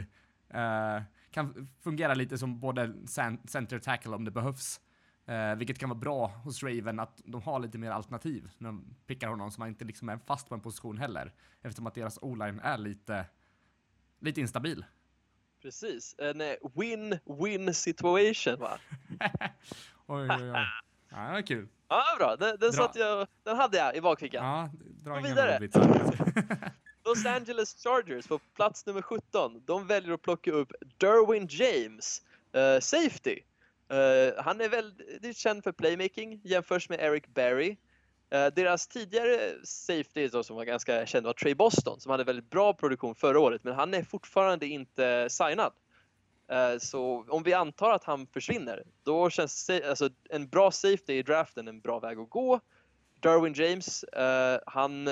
Eh, 0.50 1.02
kan 1.32 1.70
fungera 1.84 2.14
lite 2.14 2.38
som 2.38 2.60
både 2.60 2.88
cen- 2.88 3.48
center 3.48 3.80
tackle 3.80 4.16
om 4.16 4.26
det 4.26 4.32
behövs. 4.32 4.82
Eh, 5.26 5.56
vilket 5.56 5.80
kan 5.80 5.90
vara 5.90 6.00
bra 6.00 6.28
hos 6.28 6.64
Raven 6.64 7.00
att 7.00 7.22
de 7.26 7.42
har 7.42 7.60
lite 7.60 7.78
mer 7.78 7.92
alternativ 7.92 8.50
när 8.58 8.70
de 8.70 8.96
pickar 9.08 9.28
honom 9.28 9.52
så 9.52 9.60
man 9.62 9.68
inte 9.68 9.86
liksom 9.86 10.10
är 10.10 10.18
fast 10.18 10.50
på 10.50 10.56
en 10.56 10.62
position 10.62 10.98
heller. 10.98 11.34
Eftersom 11.62 11.88
att 11.88 11.96
deras 11.96 12.20
o-line 12.22 12.60
är 12.60 12.78
lite, 12.78 13.26
lite 14.20 14.42
instabil. 14.42 14.86
Precis. 15.62 16.16
En 16.18 16.42
win-win 16.62 17.74
situation 17.74 18.60
va? 18.60 18.80
oj, 20.08 20.28
oj, 20.30 20.52
oj. 20.52 20.66
Ja, 21.10 21.28
det 21.28 21.32
var 21.34 21.42
kul. 21.42 21.68
Ja, 21.88 22.04
bra. 22.18 22.36
Den, 22.36 22.58
den, 22.60 22.74
satt 22.74 22.96
jag, 22.96 23.28
den 23.44 23.58
hade 23.58 23.78
jag 23.78 23.96
i 23.96 24.02
bakfickan. 24.02 24.46
Ja, 24.46 24.70
dra 25.06 25.16
Gå 25.16 25.28
vidare. 25.28 25.60
Los 27.06 27.26
Angeles 27.26 27.84
Chargers 27.84 28.28
på 28.28 28.40
plats 28.40 28.86
nummer 28.86 29.02
17. 29.02 29.62
De 29.66 29.88
väljer 29.88 30.14
att 30.14 30.22
plocka 30.22 30.52
upp 30.52 30.72
Derwin 30.98 31.48
James, 31.50 32.22
eh, 32.54 32.80
safety. 32.80 33.40
Eh, 33.90 34.44
han 34.44 34.62
är 34.62 34.70
väldigt 34.70 35.38
känd 35.38 35.64
för 35.64 35.72
playmaking, 35.72 36.42
jämförs 36.44 36.90
med 36.90 37.00
Eric 37.00 37.28
Berry. 37.28 37.78
Eh, 38.30 38.48
deras 38.56 38.88
tidigare 38.88 39.54
safety 39.64 40.28
då, 40.28 40.44
som 40.44 40.56
var 40.56 40.66
ganska 40.66 41.06
känd 41.06 41.26
var 41.26 41.34
Trey 41.34 41.56
Boston 41.56 42.00
som 42.00 42.10
hade 42.10 42.24
väldigt 42.24 42.50
bra 42.50 42.74
produktion 42.74 43.16
förra 43.16 43.40
året, 43.40 43.64
men 43.64 43.74
han 43.74 43.94
är 43.94 44.04
fortfarande 44.04 44.68
inte 44.68 45.30
signad. 45.30 45.74
Så 46.80 47.26
om 47.30 47.44
vi 47.44 47.54
antar 47.54 47.92
att 47.92 48.04
han 48.04 48.28
försvinner, 48.28 48.84
då 49.04 49.30
känns 49.30 49.70
alltså, 49.70 50.10
en 50.30 50.48
bra 50.48 50.72
safety 50.72 51.14
i 51.14 51.24
draften 51.24 51.68
en 51.68 51.82
bra 51.82 52.00
väg 52.00 52.20
att 52.20 52.30
gå. 52.30 52.60
Derwin 53.26 53.54
James, 53.54 54.04
eh, 54.04 54.60
han 54.66 55.06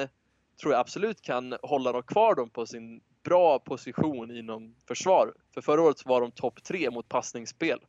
tror 0.62 0.74
jag 0.74 0.80
absolut 0.80 1.22
kan 1.22 1.56
hålla 1.64 1.92
dem 1.92 2.04
kvar 2.04 2.36
dem 2.36 2.50
på 2.50 2.66
sin 2.66 3.02
bra 3.24 3.60
position 3.60 4.32
inom 4.32 4.76
försvar. 4.88 5.34
För 5.54 5.62
förra 5.62 5.82
året 5.82 6.06
var 6.06 6.22
de 6.22 6.32
topp 6.32 6.64
tre 6.64 6.92
mot 6.92 7.10
passningsspel. 7.10 7.80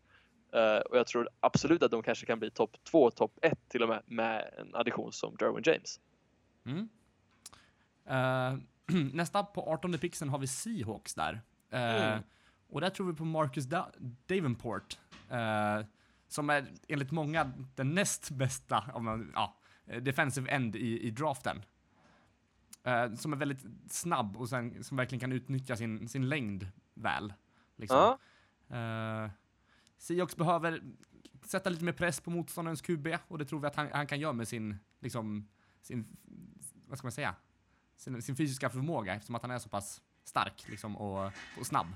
Eh, 0.55 0.77
och 0.77 0.97
jag 0.99 1.07
tror 1.07 1.29
absolut 1.41 1.83
att 1.83 1.91
de 1.91 2.03
kanske 2.03 2.27
kan 2.27 2.39
bli 2.39 2.51
topp 2.51 2.77
två, 2.91 3.11
topp 3.11 3.39
ett 3.43 3.69
till 3.69 3.83
och 3.83 3.89
med 3.89 4.03
med 4.07 4.55
en 4.59 4.75
addition 4.75 5.13
som 5.13 5.37
Derwin 5.37 5.63
James. 5.67 6.01
Mm. 6.67 6.89
Eh, 8.09 8.59
nästa 9.13 9.43
på 9.45 9.63
18 9.73 9.99
pixeln 9.99 10.31
har 10.31 10.39
vi 10.39 10.47
Seahawks 10.47 11.15
där. 11.15 11.41
Eh, 11.71 12.13
Mm. 12.13 12.23
Och 12.69 12.81
där 12.81 12.91
tror 12.91 13.07
vi 13.07 13.13
på 13.19 13.25
Marcus 13.25 13.65
da- 13.65 13.93
Davenport. 14.27 14.99
eh, 15.31 15.87
som 16.29 16.51
är 16.51 16.67
enligt 16.89 17.11
många 17.11 17.53
den 17.75 17.95
näst 17.95 18.31
bästa 18.31 18.85
om 18.95 19.05
man, 19.05 19.33
ja, 19.35 19.57
defensive 19.85 20.51
end 20.51 20.77
i, 20.77 21.01
i 21.01 21.11
draften. 21.11 21.65
Eh, 22.85 23.15
som 23.15 23.33
är 23.33 23.37
väldigt 23.37 23.65
snabb 23.91 24.37
och 24.37 24.49
sen, 24.49 24.85
som 24.85 24.97
verkligen 24.97 25.21
kan 25.21 25.33
utnyttja 25.33 25.77
sin, 25.77 26.09
sin 26.09 26.29
längd 26.29 26.69
väl. 26.95 27.33
Liksom. 27.77 27.99
Ja, 27.99 28.19
Eh, 28.69 29.31
Seahawks 29.99 30.37
behöver 30.37 30.83
sätta 31.45 31.71
lite 31.71 31.85
mer 31.85 31.93
press 31.93 32.21
på 32.21 32.31
motståndarens 32.31 32.83
QB 32.83 33.09
och 33.29 33.39
det 33.39 33.45
tror 33.45 33.61
vi 33.61 33.67
att 33.67 33.77
han, 33.77 33.89
han 33.93 34.07
kan 34.07 34.21
göra 34.21 34.33
med 34.33 34.49
sin, 34.49 34.77
liksom, 35.01 35.49
sin, 35.83 36.17
vad 36.89 36.99
ska 36.99 37.07
man 37.07 37.13
säga, 37.13 37.35
sin, 37.97 38.23
sin 38.23 38.37
fysiska 38.37 38.71
förmåga 38.71 39.15
eftersom 39.15 39.35
att 39.35 39.43
han 39.43 39.51
är 39.51 39.59
så 39.59 39.69
pass 39.69 40.03
stark 40.25 40.69
liksom, 40.69 40.97
och, 40.97 41.33
och 41.59 41.67
snabb. 41.67 41.87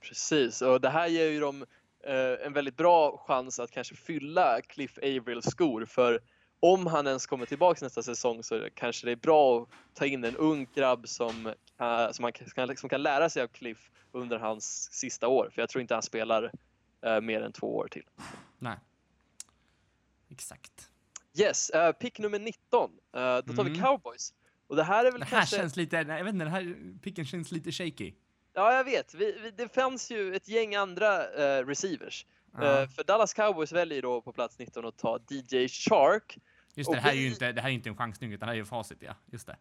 precis. 0.00 0.62
Och 0.62 0.80
det 0.80 0.90
här 0.90 1.06
ger 1.08 1.30
ju 1.30 1.40
dem 1.40 1.64
eh, 2.04 2.46
en 2.46 2.52
väldigt 2.52 2.76
bra 2.76 3.24
chans 3.26 3.58
att 3.58 3.70
kanske 3.70 3.94
fylla 3.94 4.60
Cliff 4.60 4.98
Avrils 4.98 5.44
skor. 5.44 5.84
För 5.84 6.20
om 6.64 6.86
han 6.86 7.06
ens 7.06 7.26
kommer 7.26 7.46
tillbaka 7.46 7.84
nästa 7.84 8.02
säsong 8.02 8.42
så 8.42 8.68
kanske 8.74 9.06
det 9.06 9.12
är 9.12 9.16
bra 9.16 9.62
att 9.62 9.68
ta 9.94 10.06
in 10.06 10.24
en 10.24 10.36
ung 10.36 10.68
grabb 10.74 11.08
som, 11.08 11.46
eh, 11.80 12.10
som, 12.10 12.22
man 12.22 12.32
kan, 12.32 12.76
som 12.76 12.88
kan 12.88 13.02
lära 13.02 13.30
sig 13.30 13.42
av 13.42 13.46
Cliff 13.46 13.90
under 14.12 14.38
hans 14.38 14.92
sista 14.92 15.28
år. 15.28 15.50
För 15.54 15.62
jag 15.62 15.68
tror 15.68 15.82
inte 15.82 15.94
han 15.94 16.02
spelar 16.02 16.52
eh, 17.02 17.20
mer 17.20 17.42
än 17.42 17.52
två 17.52 17.76
år 17.76 17.88
till. 17.88 18.04
Nej. 18.58 18.76
Exakt. 20.30 20.90
Yes, 21.38 21.70
uh, 21.74 21.92
pick 21.92 22.18
nummer 22.18 22.38
19. 22.38 22.90
Eh, 23.12 23.20
då 23.20 23.52
tar 23.54 23.64
vi 23.64 23.70
Mm. 23.70 23.82
Cowboys. 23.82 24.34
Och 24.66 24.76
det 24.76 24.84
här 24.84 25.04
är 25.04 25.12
väl 25.12 25.20
Det 25.20 25.26
här 25.26 25.38
kanske... 25.38 25.56
känns 25.56 25.76
lite, 25.76 26.04
nej, 26.04 26.18
jag 26.18 26.24
vet 26.24 26.34
inte, 26.34 26.44
den 26.44 26.54
här 26.54 26.76
picken 27.02 27.24
känns 27.24 27.52
lite 27.52 27.72
shaky. 27.72 28.12
Ja, 28.54 28.74
jag 28.74 28.84
vet. 28.84 29.14
Vi, 29.14 29.38
vi, 29.42 29.50
det 29.50 29.74
fanns 29.74 30.10
ju 30.10 30.34
ett 30.34 30.48
gäng 30.48 30.74
andra 30.74 31.22
receivers. 31.62 32.26
Eh, 32.62 32.88
för 32.88 33.04
Dallas 33.04 33.34
Cowboys 33.34 33.72
väljer 33.72 34.02
då 34.02 34.20
på 34.20 34.32
plats 34.32 34.58
19 34.58 34.86
att 34.86 34.98
ta 34.98 35.18
DJ 35.28 35.68
Shark. 35.68 36.38
Just 36.74 36.90
det, 36.90 36.96
det 36.96 37.00
här 37.00 37.10
är 37.10 37.14
ju 37.16 37.26
inte, 37.28 37.52
det 37.52 37.60
här 37.60 37.68
är 37.68 37.72
inte 37.72 37.88
en 37.88 37.96
chansning 37.96 38.32
utan 38.32 38.46
det 38.46 38.50
här 38.50 38.52
är 38.54 38.58
ju 38.58 38.64
facit 38.64 38.98
ja. 39.00 39.14
Just 39.32 39.46
det. 39.46 39.56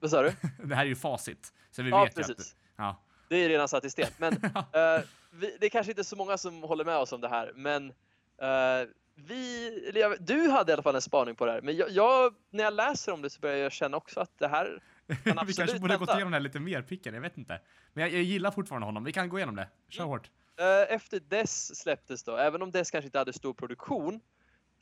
Vad 0.00 0.10
sa 0.10 0.22
du? 0.22 0.32
Det 0.64 0.74
här 0.74 0.82
är 0.84 0.88
ju 0.88 0.96
facit. 0.96 1.52
Så 1.70 1.82
vi 1.82 1.90
Ja, 1.90 2.04
vet 2.04 2.18
ju 2.18 2.22
precis. 2.22 2.38
att, 2.52 2.56
ja. 2.76 3.02
Det 3.28 3.36
är 3.36 3.48
redan 3.48 3.68
satt 3.68 3.84
i 3.84 3.90
sten. 3.90 4.08
Men 4.18 4.32
eh, 4.54 5.02
vi, 5.30 5.56
det 5.60 5.66
är 5.66 5.70
kanske 5.70 5.92
inte 5.92 6.04
så 6.04 6.16
många 6.16 6.38
som 6.38 6.62
håller 6.62 6.84
med 6.84 6.96
oss 6.96 7.12
om 7.12 7.20
det 7.20 7.28
här. 7.28 7.52
Men 7.54 7.90
eh, 8.38 8.88
vi, 9.14 9.90
jag, 9.94 10.16
du 10.22 10.48
hade 10.48 10.72
i 10.72 10.74
alla 10.74 10.82
fall 10.82 10.94
en 10.94 11.02
spaning 11.02 11.34
på 11.34 11.46
det 11.46 11.52
här. 11.52 11.60
Men 11.60 11.76
jag, 11.76 11.90
jag, 11.90 12.34
när 12.50 12.64
jag 12.64 12.74
läser 12.74 13.12
om 13.12 13.22
det 13.22 13.30
så 13.30 13.40
börjar 13.40 13.56
jag 13.56 13.72
känna 13.72 13.96
också 13.96 14.20
att 14.20 14.38
det 14.38 14.48
här 14.48 14.82
kan 15.24 15.46
vi 15.46 15.52
kanske 15.54 15.78
borde 15.78 15.96
gått 15.96 16.08
hända. 16.08 16.14
igenom 16.18 16.30
det 16.30 16.36
här 16.36 16.40
lite 16.42 16.60
mer, 16.60 16.82
picken, 16.82 17.14
jag 17.14 17.20
vet 17.20 17.38
inte. 17.38 17.60
Men 17.92 18.02
jag, 18.02 18.12
jag 18.12 18.22
gillar 18.22 18.50
fortfarande 18.50 18.86
honom, 18.86 19.04
vi 19.04 19.12
kan 19.12 19.28
gå 19.28 19.38
igenom 19.38 19.56
det. 19.56 19.68
Kör 19.88 20.02
Mm. 20.02 20.10
hårt. 20.10 20.30
Eh, 20.60 20.94
efter 20.94 21.20
Dess 21.20 21.76
släpptes 21.80 22.22
då, 22.24 22.36
även 22.36 22.62
om 22.62 22.70
Dess 22.70 22.90
kanske 22.90 23.06
inte 23.06 23.18
hade 23.18 23.32
stor 23.32 23.54
produktion, 23.54 24.20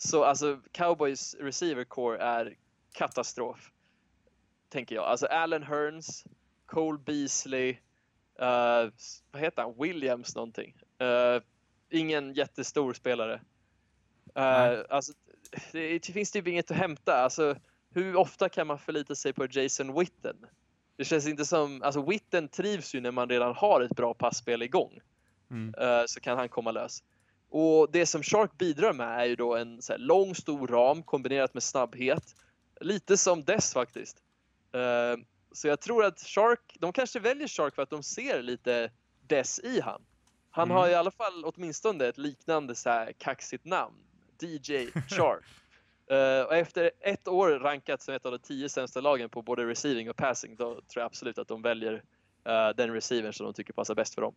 så 0.05 0.25
alltså 0.25 0.61
Cowboys 0.73 1.35
receiver 1.41 1.85
core 1.85 2.19
är 2.19 2.57
katastrof. 2.93 3.73
Tänker 4.69 4.95
jag. 4.95 5.05
Alltså 5.05 5.27
Allen 5.27 5.63
Hearns, 5.63 6.25
Cole 6.67 6.99
Beasley, 6.99 7.71
eh, 8.39 8.91
vad 9.31 9.43
heter 9.43 9.63
han? 9.63 9.75
Williams 9.79 10.35
någonting. 10.35 10.77
Eh, 10.99 11.43
ingen 11.91 12.33
jättestor 12.33 12.93
spelare. 12.93 13.41
Uh, 14.39 14.85
alltså, 14.89 15.13
det, 15.73 15.99
det 15.99 16.13
finns 16.13 16.31
typ 16.31 16.47
inget 16.47 16.71
att 16.71 16.77
hämta. 16.77 17.15
Alltså, 17.15 17.57
hur 17.95 18.17
ofta 18.17 18.49
kan 18.49 18.67
man 18.67 18.79
förlita 18.79 19.15
sig 19.15 19.33
på 19.33 19.47
Jason 19.51 19.99
Witten? 19.99 20.37
Det 20.97 21.05
känns 21.05 21.27
inte 21.27 21.45
som, 21.45 21.83
alltså 21.83 22.03
Witten 22.03 22.49
trivs 22.49 22.95
ju 22.95 23.01
när 23.01 23.11
man 23.11 23.29
redan 23.29 23.55
har 23.55 23.81
ett 23.81 23.97
bra 23.97 24.15
passspel 24.15 24.63
igång. 24.63 25.01
Mm. 25.51 25.75
Eh, 25.75 26.03
så 26.07 26.21
kan 26.21 26.39
han 26.39 26.49
komma 26.49 26.71
lös. 26.71 27.03
Och 27.55 27.93
det 27.93 28.07
som 28.07 28.23
Shark 28.23 28.59
bidrar 28.59 28.93
med 28.93 29.21
är 29.21 29.25
ju 29.25 29.37
då 29.37 29.57
en 29.57 29.81
lång 29.97 30.35
stor 30.35 30.67
ram 30.69 31.03
kombinerat 31.03 31.55
med 31.55 31.63
snabbhet. 31.63 32.35
Lite 32.81 33.17
som 33.17 33.45
Dess 33.45 33.73
faktiskt. 33.73 34.17
Eh, 34.73 35.17
så 35.53 35.69
jag 35.69 35.81
tror 35.81 36.05
att 36.05 36.21
Shark, 36.21 36.77
de 36.81 36.93
kanske 36.93 37.21
väljer 37.21 37.49
Shark 37.49 37.75
för 37.75 37.83
att 37.83 37.91
de 37.91 38.03
ser 38.03 38.43
lite 38.43 38.91
Dess 39.27 39.59
i 39.59 39.81
han. 39.81 40.03
Han 40.51 40.69
Mm. 40.69 40.77
har 40.77 40.89
i 40.89 40.95
alla 40.95 41.11
fall 41.11 41.45
åtminstone 41.45 42.07
ett 42.07 42.19
liknande 42.19 42.75
så 42.75 42.91
här 42.91 43.13
kaxigt 43.13 43.65
namn. 43.65 43.97
DJ 44.41 44.87
Shark. 45.09 45.45
Eh, 46.11 46.43
och 46.43 46.55
efter 46.57 46.91
ett 47.01 47.29
år 47.29 47.51
rankat 47.51 48.03
som 48.03 48.15
ett 48.15 48.27
av 48.27 48.33
de 48.33 48.39
tio 48.39 48.69
sämsta 48.69 49.01
lagen 49.01 49.31
på 49.31 49.43
både 49.43 49.67
receiving 49.67 50.11
och 50.11 50.17
passing, 50.17 50.57
då 50.57 50.75
tror 50.75 50.83
jag 50.95 51.05
absolut 51.05 51.39
att 51.39 51.49
de 51.49 51.63
väljer 51.63 52.03
eh, 52.45 52.69
den 52.77 52.93
receivern 52.93 53.33
som 53.33 53.45
de 53.47 53.55
tycker 53.55 53.73
passar 53.73 53.95
bäst 53.95 54.15
för 54.15 54.23
dem. 54.23 54.35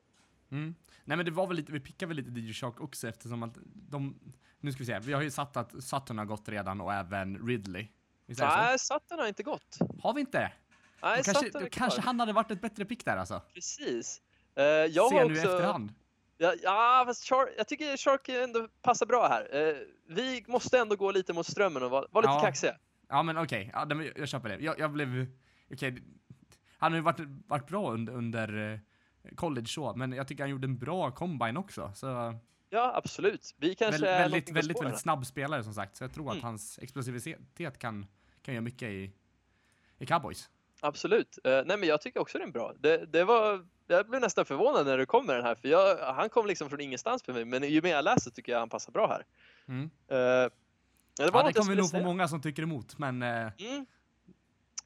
Mm. 0.52 0.76
Nej 1.04 1.18
men 1.18 1.26
det 1.26 1.32
var 1.32 1.48
väl 1.48 1.58
lite, 1.58 1.72
vi 1.72 1.80
pickade 1.80 2.08
väl 2.08 2.18
lite 2.18 2.40
DJ 2.40 2.54
Shark 2.54 2.82
också 2.82 3.08
eftersom 3.08 3.44
att 3.44 3.58
de, 3.74 4.20
nu 4.60 4.72
ska 4.72 4.80
vi 4.80 4.86
se, 4.86 5.00
vi 5.00 5.14
har 5.14 5.22
ju 5.22 5.32
satt 5.32 5.58
att 5.58 5.84
Sutton 5.84 6.18
har 6.18 6.26
gått 6.26 6.50
redan 6.50 6.82
och 6.82 6.94
även 6.94 7.48
Ridley. 7.48 7.88
Nej, 8.26 8.80
Sutton 8.80 9.20
har 9.20 9.28
inte 9.28 9.44
gått. 9.44 9.78
Har 10.02 10.14
vi 10.14 10.22
inte? 10.22 10.52
Nej, 11.02 11.18
Då 11.26 11.34
kanske, 11.34 11.60
då 11.60 11.68
kanske 11.72 12.02
han 12.02 12.20
hade 12.20 12.34
varit 12.34 12.52
ett 12.52 12.62
bättre 12.62 12.86
pick 12.86 13.06
där 13.06 13.18
alltså. 13.18 13.42
Precis. 13.54 14.22
Eh, 14.56 14.64
jag 14.64 15.10
Se 15.10 15.18
har 15.18 15.26
nu 15.26 15.34
i 15.36 15.40
också... 15.40 15.52
efterhand. 15.52 15.94
Ja, 16.38 16.54
ja 16.64 17.04
fast 17.08 17.24
Char... 17.24 17.50
jag 17.58 17.68
tycker 17.68 17.98
Shark 17.98 18.30
ändå 18.30 18.68
passar 18.82 19.06
bra 19.06 19.28
här. 19.28 19.68
Eh, 19.68 19.76
vi 20.08 20.46
måste 20.48 20.80
ändå 20.80 20.96
gå 20.96 21.12
lite 21.12 21.34
mot 21.34 21.48
strömmen 21.48 21.84
och 21.84 21.92
vara, 21.92 22.06
vara 22.12 22.22
lite 22.22 22.34
Ja. 22.34 22.42
kaxiga. 22.42 22.78
Ja 23.10 23.24
men 23.24 23.38
okej, 23.38 23.70
ja, 23.74 23.86
nej, 23.86 23.98
men 23.98 24.12
jag 24.16 24.28
köper 24.28 24.50
det. 24.50 24.60
Jag, 24.60 24.80
jag 24.80 24.92
blev, 24.92 25.28
okej, 25.72 26.04
han 26.78 26.92
har 26.92 26.98
ju 26.98 27.04
varit, 27.04 27.20
varit 27.48 27.68
bra 27.68 27.92
under, 27.92 28.14
under 28.14 28.74
eh, 28.74 28.80
college 29.36 29.68
så, 29.68 29.94
men 29.96 30.12
jag 30.12 30.28
tycker 30.28 30.44
han 30.44 30.50
gjorde 30.52 30.68
en 30.68 30.78
bra 30.78 31.12
combine 31.12 31.58
också. 31.58 31.92
Så 31.96 32.40
Ja, 32.70 32.92
absolut. 32.96 33.56
Vi 33.58 33.76
kanske 33.76 34.02
väl, 34.02 34.10
är 34.10 34.20
väldigt, 34.20 34.52
väldigt, 34.52 34.82
väldigt 34.82 35.00
snabb 35.00 35.26
spelare 35.26 35.64
som 35.64 35.74
sagt. 35.74 35.96
Så 35.96 36.04
jag 36.04 36.14
tror 36.14 36.28
att 36.28 36.34
Mm. 36.34 36.44
hans 36.44 36.80
explosivitet 36.82 37.80
kan, 37.80 38.06
kan 38.42 38.54
göra 38.54 38.62
mycket 38.62 38.90
i, 38.90 39.12
i 39.98 40.06
cowboys. 40.06 40.50
Absolut. 40.82 41.40
Eh, 41.44 41.52
nej, 41.52 41.78
men 41.78 41.84
jag 41.84 42.02
tycker 42.02 42.20
också 42.20 42.38
den 42.38 42.48
är 42.48 42.52
bra. 42.52 42.74
Det, 42.80 43.06
det 43.06 43.24
var... 43.24 43.66
Jag 43.88 44.10
blev 44.10 44.22
nästan 44.22 44.46
förvånad 44.46 44.86
när 44.86 44.98
du 44.98 45.06
kom 45.06 45.26
med 45.26 45.36
den 45.36 45.46
här, 45.46 45.56
för 45.56 45.68
jag, 45.68 46.14
han 46.14 46.30
kom 46.30 46.46
liksom 46.46 46.70
från 46.70 46.82
ingenstans 46.82 47.24
för 47.24 47.34
mig, 47.34 47.46
men 47.46 47.64
ju 47.64 47.82
mer 47.82 47.90
jag 47.90 48.04
läser 48.04 48.32
tycker 48.32 48.52
jag 48.52 48.60
han 48.60 48.70
passar 48.70 48.92
bra 48.92 49.08
här. 49.08 49.26
Mm. 49.68 49.84
Eh, 49.84 49.88
det 50.08 50.50
var 50.50 50.50
Ja, 51.20 51.28
det 51.28 51.32
kommer 51.34 51.52
skulle 51.54 51.82
nog 51.82 51.92
få 51.92 52.00
många 52.02 52.28
som 52.28 52.42
tycker 52.42 52.64
emot, 52.64 52.98
men 52.98 53.22
eh, 53.22 53.30
Mm. 53.58 53.86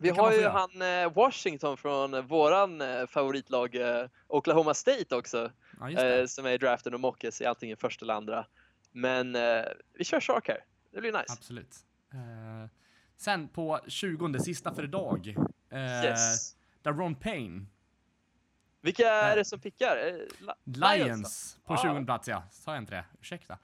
Vi 0.02 0.10
har 0.10 0.32
ju 0.34 0.48
han 0.48 0.82
eh, 0.82 1.14
Washington 1.14 1.78
från 1.78 2.14
eh, 2.14 2.22
våran 2.22 2.82
eh, 2.82 3.08
favoritlag 3.08 3.76
eh, 3.76 4.08
Oklahoma 4.28 4.74
State 4.74 5.16
också. 5.16 5.52
ja, 5.80 6.28
som 6.28 6.46
är 6.46 6.50
i 6.50 6.58
draften 6.58 6.94
och 6.94 7.00
mockas 7.00 7.42
i 7.42 7.46
antingen 7.46 7.78
första 7.78 8.06
eller 8.06 8.14
andra. 8.14 8.46
Men 8.92 9.34
vi 9.94 10.04
kör 10.04 10.20
Shark 10.20 10.48
här. 10.48 10.66
Det 10.92 11.00
blir 11.02 11.12
nice. 11.12 11.34
Absolut. 11.34 11.76
Sen 13.18 13.48
på 13.48 13.80
20 13.88 14.40
sista 14.40 14.74
för 14.76 14.84
idag. 14.84 15.36
Yes. 15.74 16.56
Där 16.82 16.94
Ron 16.94 17.16
Payne. 17.16 17.66
Vilka 18.82 19.08
är 19.10 19.36
det 19.36 19.46
som 19.46 19.60
pickar? 19.60 19.96
Li- 20.64 20.80
Lions 20.98 21.60
på 21.66 21.74
Ah. 21.74 21.78
20 21.78 22.06
plats 22.06 22.28
ja. 22.28 22.44
Sa 22.52 22.74
jag 22.74 22.82
inte 22.82 22.96
det? 22.96 23.06
Ursäkta. 23.20 23.58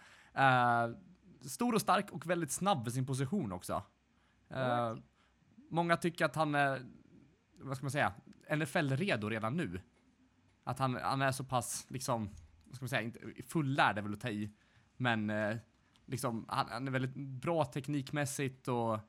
Stor 1.49 1.73
och 1.75 1.81
stark 1.81 2.11
och 2.11 2.29
väldigt 2.29 2.51
snabb 2.51 2.83
för 2.83 2.91
sin 2.91 3.05
position 3.05 3.51
också 3.51 3.83
många 5.75 5.97
tycker 5.97 6.25
att 6.25 6.35
han 6.35 6.55
är, 6.55 6.85
vad 7.57 7.77
ska 7.77 7.83
man 7.83 7.91
säga, 7.91 8.13
NFL-redo 8.49 9.29
redan 9.29 9.57
nu. 9.57 9.81
Att 10.63 10.79
han, 10.79 10.95
han 10.95 11.21
är 11.21 11.31
så 11.31 11.43
pass, 11.43 11.85
liksom, 11.89 12.29
vad 12.65 12.75
ska 12.75 12.83
man 12.83 12.89
säga, 12.89 13.01
inte 13.01 13.19
fullärd 13.47 13.97
är 13.97 14.01
väl 14.01 14.13
att 14.13 14.21
ta 14.21 14.29
i. 14.29 14.51
Men 14.97 15.29
eh, 15.29 15.57
liksom, 16.05 16.45
han, 16.47 16.67
han 16.69 16.87
är 16.87 16.91
väldigt 16.91 17.15
bra 17.15 17.65
teknikmässigt 17.65 18.67
och 18.67 18.99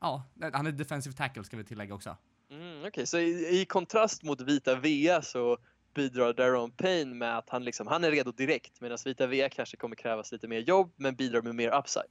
ja, 0.00 0.24
han 0.52 0.66
är 0.66 0.72
defensive 0.72 1.16
tackle 1.16 1.44
ska 1.44 1.56
vi 1.56 1.64
tillägga 1.64 1.94
också. 1.94 2.16
Mm, 2.50 2.84
Okej, 2.86 3.06
så 3.06 3.18
i, 3.18 3.60
i 3.60 3.64
kontrast 3.64 4.22
mot 4.22 4.40
Vita 4.40 4.76
Vea 4.76 5.22
så 5.22 5.58
bidrar 5.94 6.32
Daron 6.32 6.70
Payne 6.70 7.14
med 7.14 7.38
att 7.38 7.50
han, 7.50 7.64
liksom, 7.64 7.86
han 7.86 8.04
är 8.04 8.10
redo 8.10 8.32
direkt 8.32 8.80
medan 8.80 8.98
Vita 9.04 9.26
Vea 9.26 9.48
kanske 9.48 9.76
kommer 9.76 9.96
krävas 9.96 10.32
lite 10.32 10.48
mer 10.48 10.60
jobb 10.60 10.92
men 10.96 11.16
bidrar 11.16 11.42
med 11.42 11.54
mer 11.54 11.78
upside. 11.78 12.10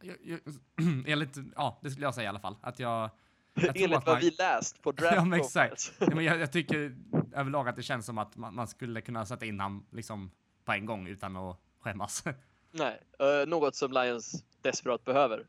Jag, 0.00 0.16
jag, 0.24 0.40
enligt, 1.06 1.36
ja, 1.56 1.78
det 1.82 1.90
skulle 1.90 2.06
jag 2.06 2.14
säga 2.14 2.24
i 2.24 2.28
alla 2.28 2.38
fall. 2.40 2.56
Att 2.60 2.78
jag, 2.78 3.10
jag 3.54 3.76
Enligt 3.76 3.98
att 3.98 4.06
vad 4.06 4.14
man- 4.14 4.20
vi 4.20 4.30
läst 4.30 4.82
på 4.82 4.92
draft 4.92 5.12
Ja, 5.16 5.24
men 5.24 5.40
exakt. 5.40 5.70
Conference. 5.70 6.04
Ja, 6.10 6.14
men 6.14 6.24
jag, 6.24 6.38
jag 6.40 6.52
tycker 6.52 6.96
överlag 7.32 7.68
att 7.68 7.76
det 7.76 7.82
känns 7.82 8.06
som 8.06 8.18
att 8.18 8.36
man, 8.36 8.54
man 8.54 8.68
skulle 8.68 9.00
kunna 9.00 9.26
sätta 9.26 9.44
in 9.46 9.60
han 9.60 9.86
liksom 9.90 10.30
på 10.64 10.72
en 10.72 10.86
gång 10.86 11.06
utan 11.06 11.36
att 11.36 11.60
skämmas. 11.80 12.24
Nej, 12.70 13.00
eh, 13.18 13.48
något 13.48 13.74
som 13.76 13.92
Lions 13.92 14.44
desperat 14.62 15.04
behöver. 15.04 15.46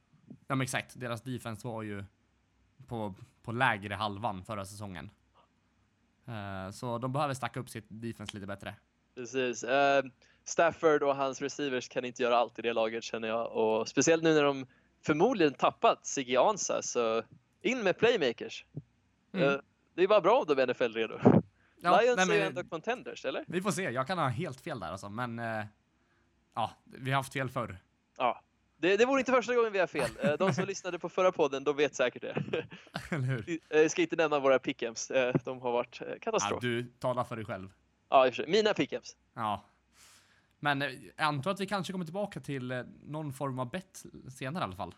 ja 0.48 0.56
men 0.56 0.62
exakt, 0.62 1.00
deras 1.00 1.22
defense 1.22 1.68
var 1.68 1.84
ju 1.84 2.04
på, 2.88 3.14
på 3.44 3.52
lägre 3.52 3.94
halvan 3.96 4.44
förra 4.44 4.66
säsongen. 4.66 5.10
Eh, 6.28 6.72
så 6.72 6.98
de 6.98 7.14
behöver 7.14 7.34
stacka 7.34 7.60
upp 7.60 7.70
sitt 7.70 7.86
defense 7.90 8.34
lite 8.34 8.48
bättre. 8.48 8.76
Precis. 9.16 9.64
Eh, 9.64 10.04
Stafford 10.48 11.04
och 11.04 11.16
hans 11.16 11.42
receivers 11.42 11.90
kan 11.90 12.06
inte 12.06 12.24
göra 12.24 12.38
allt 12.38 12.60
i 12.60 12.62
det 12.62 12.74
laget 12.74 13.04
känner 13.04 13.28
jag 13.28 13.52
och 13.52 13.88
speciellt 13.88 14.24
nu 14.24 14.34
när 14.34 14.44
de 14.44 14.66
förmodligen 15.06 15.54
tappat 15.54 16.06
Siggy 16.06 16.36
Ansa 16.36 16.82
så 16.82 17.24
in 17.62 17.84
med 17.84 17.98
playmakers. 17.98 18.66
Mm. 19.34 19.50
Eh, 19.50 19.56
det 19.96 20.04
är 20.04 20.08
bara 20.08 20.22
bra 20.22 20.40
om 20.40 20.46
de 20.56 20.60
är 20.62 20.68
NFL-redo. 20.68 21.20
Ja, 21.82 22.02
Lions 22.02 22.18
nej, 22.18 22.24
är 22.38 22.40
men- 22.40 22.48
ändå 22.48 22.64
contenders, 22.64 23.26
eller? 23.26 23.44
Vi 23.48 23.62
får 23.62 23.72
se, 23.72 23.82
jag 23.82 24.08
kan 24.08 24.18
ha 24.18 24.28
helt 24.28 24.62
fel 24.62 24.80
där 24.80 24.88
alltså, 24.88 25.10
men 25.10 25.40
eh, 25.40 25.66
ja, 26.56 26.72
vi 26.84 27.12
har 27.12 27.18
haft 27.18 27.34
fel 27.34 27.50
förr. 27.50 27.78
Ja. 28.18 28.42
Det, 28.80 28.98
det 28.98 29.06
vore 29.06 29.20
inte 29.20 29.32
första 29.32 29.56
gången 29.56 29.72
vi 29.72 29.80
har 29.80 29.88
fel. 29.88 30.10
Eh, 30.24 30.34
De 30.34 30.54
som 30.54 30.66
lyssnade 30.68 31.00
på 31.00 31.10
förra 31.10 31.32
podden, 31.32 31.64
de 31.64 31.76
vet 31.76 31.96
säkert 31.96 32.22
det. 32.22 32.32
Eller 33.12 33.24
hur? 33.28 33.60
Jag 33.70 33.92
ska 33.92 34.02
inte 34.02 34.16
nämna 34.16 34.40
våra 34.40 34.60
pickems. 34.60 35.12
Eh, 35.12 35.36
De 35.46 35.62
har 35.62 35.72
varit 35.72 36.02
eh, 36.02 36.08
Ja, 36.08 36.16
katastrof. 36.22 36.62
du 36.62 36.84
talar 37.00 37.24
för 37.24 37.36
dig 37.36 37.46
själv. 37.46 37.70
Ja, 38.10 38.26
i 38.28 38.30
och 38.30 38.34
för 38.34 38.44
sig. 38.44 38.52
Mina 38.52 38.74
pickems. 38.74 39.18
Ja. 39.34 39.64
Men 40.60 40.82
eh, 40.82 40.90
jag 40.90 41.26
antar 41.26 41.52
att 41.52 41.60
vi 41.60 41.66
kanske 41.66 41.94
kommer 41.94 42.06
tillbaka 42.06 42.40
till 42.40 42.72
eh, 42.72 42.84
någon 43.04 43.34
form 43.34 43.60
av 43.60 43.70
bett 43.70 44.04
senare 44.38 44.64
i 44.64 44.66
alla 44.66 44.76
fall. 44.76 44.96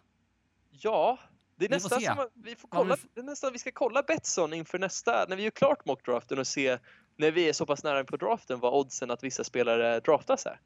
Ja, 0.70 1.20
det 1.55 1.66
är 1.66 1.70
nästan 1.70 2.01
som 2.01 2.30
vi 2.34 2.55
får 2.55 2.68
kolla. 2.68 2.97
Det 3.14 3.22
är 3.22 3.26
nästan 3.26 3.53
vi 3.53 3.60
ska 3.60 3.72
kolla 3.74 4.03
Betsson 4.03 4.53
inför 4.53 4.80
nästa, 4.80 5.26
när 5.30 5.36
vi 5.36 5.43
gör 5.43 5.51
klart 5.51 5.86
mockdraften 5.86 6.39
och 6.39 6.47
se 6.47 6.78
när 7.16 7.32
vi 7.32 7.49
är 7.49 7.53
så 7.53 7.66
pass 7.66 7.84
nära 7.84 8.03
på 8.03 8.18
draften 8.18 8.60
vad 8.60 8.74
oddsen 8.74 9.12
att 9.12 9.24
vissa 9.24 9.43
spelare 9.43 9.99
draftas 9.99 10.45
är. 10.45 10.60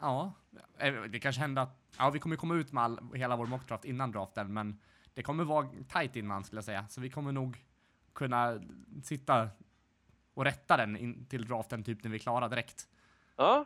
Ja, 0.00 0.32
eh, 0.78 0.94
det 0.94 1.20
kanske 1.20 1.40
händer 1.40 1.62
att, 1.62 1.78
ja 1.98 2.10
vi 2.10 2.18
kommer 2.18 2.36
komma 2.36 2.54
ut 2.54 2.72
med 2.72 2.84
all, 2.84 3.14
hela 3.14 3.36
vår 3.36 3.46
mockdraft 3.46 3.84
innan 3.84 4.12
draften, 4.12 4.52
men 4.52 4.80
det 5.14 5.22
kommer 5.22 5.44
vara 5.44 5.68
tight 5.92 6.16
innan 6.16 6.44
skulle 6.44 6.58
jag 6.58 6.64
säga. 6.64 6.86
Så 6.88 7.00
vi 7.00 7.10
kommer 7.10 7.32
nog 7.32 7.64
kunna 8.12 8.60
sitta 9.04 9.48
och 10.34 10.44
rätta 10.44 10.76
den 10.76 10.96
in 10.96 11.26
till 11.26 11.46
draften 11.46 11.84
typ 11.84 12.04
när 12.04 12.10
vi 12.10 12.16
är 12.16 12.20
klara 12.20 12.48
direkt. 12.48 12.88
Ja, 13.36 13.64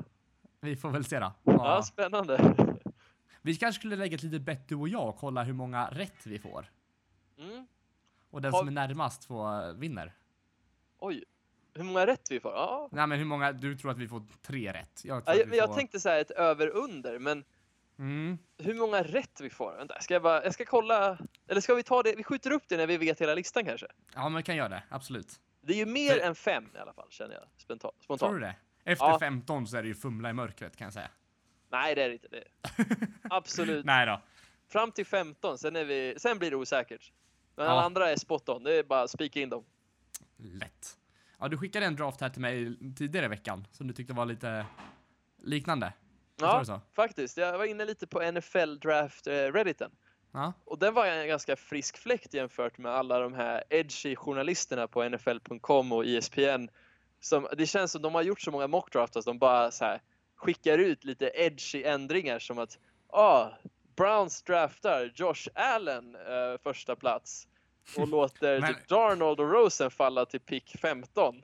Vi 0.64 0.76
får 0.76 0.90
väl 0.90 1.04
se 1.04 1.18
då. 1.20 1.32
ja. 1.44 1.52
Ja. 1.76 1.82
spännande. 1.82 2.54
Vi 3.42 3.56
kanske 3.56 3.78
skulle 3.80 3.96
lägga 3.96 4.14
ett 4.14 4.22
litet 4.22 4.42
bett 4.42 4.68
du 4.68 4.74
och 4.74 4.88
jag 4.88 5.08
och 5.08 5.16
kolla 5.16 5.42
hur 5.42 5.52
många 5.52 5.86
rätt 5.90 6.26
vi 6.26 6.38
får. 6.38 6.70
Mm. 7.38 7.66
Och 8.30 8.42
den 8.42 8.52
Har- 8.52 8.58
som 8.58 8.68
är 8.68 8.72
närmast 8.72 9.24
får, 9.24 9.64
eh, 9.68 9.72
vinner. 9.72 10.12
Oj, 10.98 11.24
hur 11.74 11.84
många 11.84 12.06
rätt 12.06 12.30
vi 12.30 12.40
får? 12.40 12.52
Ja. 12.52 12.88
Nej 12.92 13.06
men 13.06 13.18
hur 13.18 13.24
många, 13.24 13.52
du 13.52 13.76
tror 13.78 13.90
att 13.90 13.98
vi 13.98 14.08
får 14.08 14.22
tre 14.42 14.72
rätt? 14.72 15.00
Jag 15.04 15.16
Ja, 15.16 15.20
tror 15.20 15.32
att 15.32 15.38
Jag, 15.38 15.46
vi 15.46 15.56
jag 15.58 15.68
får... 15.68 15.74
tänkte 15.74 16.00
säga 16.00 16.20
ett 16.20 16.30
över-under, 16.30 17.18
men 17.18 17.44
Mm. 17.98 18.38
hur 18.58 18.74
många 18.74 19.02
rätt 19.02 19.40
vi 19.40 19.50
får? 19.50 19.76
Vänta, 19.76 20.00
ska 20.00 20.14
jag 20.14 20.22
bara, 20.22 20.44
jag 20.44 20.54
ska 20.54 20.64
kolla, 20.64 21.18
eller 21.48 21.60
ska 21.60 21.74
vi 21.74 21.82
ta 21.82 22.02
det, 22.02 22.14
vi 22.16 22.24
skjuter 22.24 22.50
upp 22.50 22.62
det 22.68 22.76
när 22.76 22.86
vi 22.86 22.96
vet 22.96 23.20
hela 23.20 23.34
listan 23.34 23.64
kanske? 23.64 23.86
Ja 24.14 24.22
men 24.22 24.36
vi 24.36 24.42
kan 24.42 24.56
göra 24.56 24.68
det, 24.68 24.82
absolut. 24.88 25.40
Det 25.60 25.72
är 25.72 25.76
ju 25.76 25.86
mer 25.86 26.10
För- 26.12 26.20
än 26.20 26.34
fem 26.34 26.64
i 26.74 26.78
alla 26.78 26.92
fall, 26.92 27.06
känner 27.10 27.34
jag 27.34 27.44
spontant. 27.56 27.94
Tror 28.18 28.34
du 28.34 28.40
det? 28.40 28.56
Efter 28.85 29.05
Ja. 29.07 29.18
15 29.18 29.66
så 29.66 29.76
är 29.76 29.83
det 29.83 29.89
ju 29.89 29.95
fumla 29.95 30.30
i 30.30 30.33
mörkret 30.33 30.76
kan 30.76 30.85
jag 30.85 30.93
säga. 30.93 31.11
Nej, 31.70 31.95
det 31.95 32.03
är 32.03 32.09
det 32.09 32.14
inte. 32.14 32.28
Det. 32.28 32.45
Absolut. 33.30 33.85
Nej 33.85 34.07
då. 34.07 34.20
Fram 34.68 34.93
till 34.93 35.07
15, 35.07 35.59
sen, 35.59 35.76
är 35.76 35.85
vi, 35.85 36.14
sen 36.18 36.39
blir 36.39 36.51
det 36.51 36.57
osäkert. 36.57 37.12
Men 37.57 37.66
Ja. 37.66 37.72
alla 37.72 37.83
andra 37.83 38.11
är 38.11 38.16
spot 38.16 38.49
on, 38.49 38.62
det 38.62 38.74
är 38.74 38.83
bara 38.83 39.03
att 39.03 39.11
spika 39.11 39.41
in 39.41 39.49
dem. 39.49 39.64
Lätt. 40.37 40.99
Ja, 41.39 41.49
du 41.49 41.59
skickade 41.59 41.87
en 41.87 41.97
draft 41.97 42.20
här 42.20 42.28
till 42.28 42.41
mig 42.43 42.76
tidigare 42.97 43.26
i 43.26 43.28
veckan 43.28 43.66
som 43.72 43.87
du 43.87 43.95
tyckte 43.95 44.12
var 44.12 44.26
lite 44.26 44.66
liknande. 45.43 45.93
Ja, 46.41 46.64
så? 46.64 46.80
faktiskt. 46.93 47.37
Jag 47.37 47.59
var 47.59 47.64
inne 47.64 47.85
lite 47.85 48.07
på 48.07 48.30
NFL 48.33 48.78
Draft 48.78 49.26
eh, 49.26 49.33
Redditen. 49.33 49.91
Ja. 50.33 50.53
Och 50.64 50.78
den 50.78 50.95
var 50.95 51.07
en 51.07 51.28
ganska 51.28 51.57
frisk 51.57 51.97
fläkt 51.99 52.35
jämfört 52.35 52.78
med 52.78 52.93
alla 52.93 53.18
de 53.18 53.35
här 53.35 53.64
edgy 53.70 54.16
journalisterna 54.16 54.89
på 54.89 55.09
NFL.com 55.09 55.93
och 55.93 56.07
ESPN. 56.07 56.68
Som, 57.24 57.48
det 57.58 57.66
känns 57.66 57.92
som 57.92 58.02
de 58.02 58.14
har 58.14 58.22
gjort 58.22 58.40
så 58.40 58.50
många 58.50 58.66
mockdrafts 58.66 59.16
att 59.16 59.24
de 59.24 59.38
bara 59.38 59.70
så 59.70 59.84
här 59.84 60.02
skickar 60.36 60.78
ut 60.78 61.04
lite 61.04 61.30
edgy 61.34 61.82
ändringar 61.84 62.38
som 62.38 62.58
att 62.58 62.78
ah, 63.08 63.48
Browns 63.96 64.42
draftar 64.42 65.12
Josh 65.14 65.48
Allen 65.54 66.14
eh, 66.14 66.60
första 66.62 66.96
plats 66.96 67.48
och 67.96 68.08
låter 68.16 68.60
Men- 68.60 68.74
Darnold 68.88 69.40
och 69.40 69.50
Rosen 69.52 69.90
falla 69.90 70.26
till 70.26 70.40
pick 70.40 70.76
15. 70.80 71.42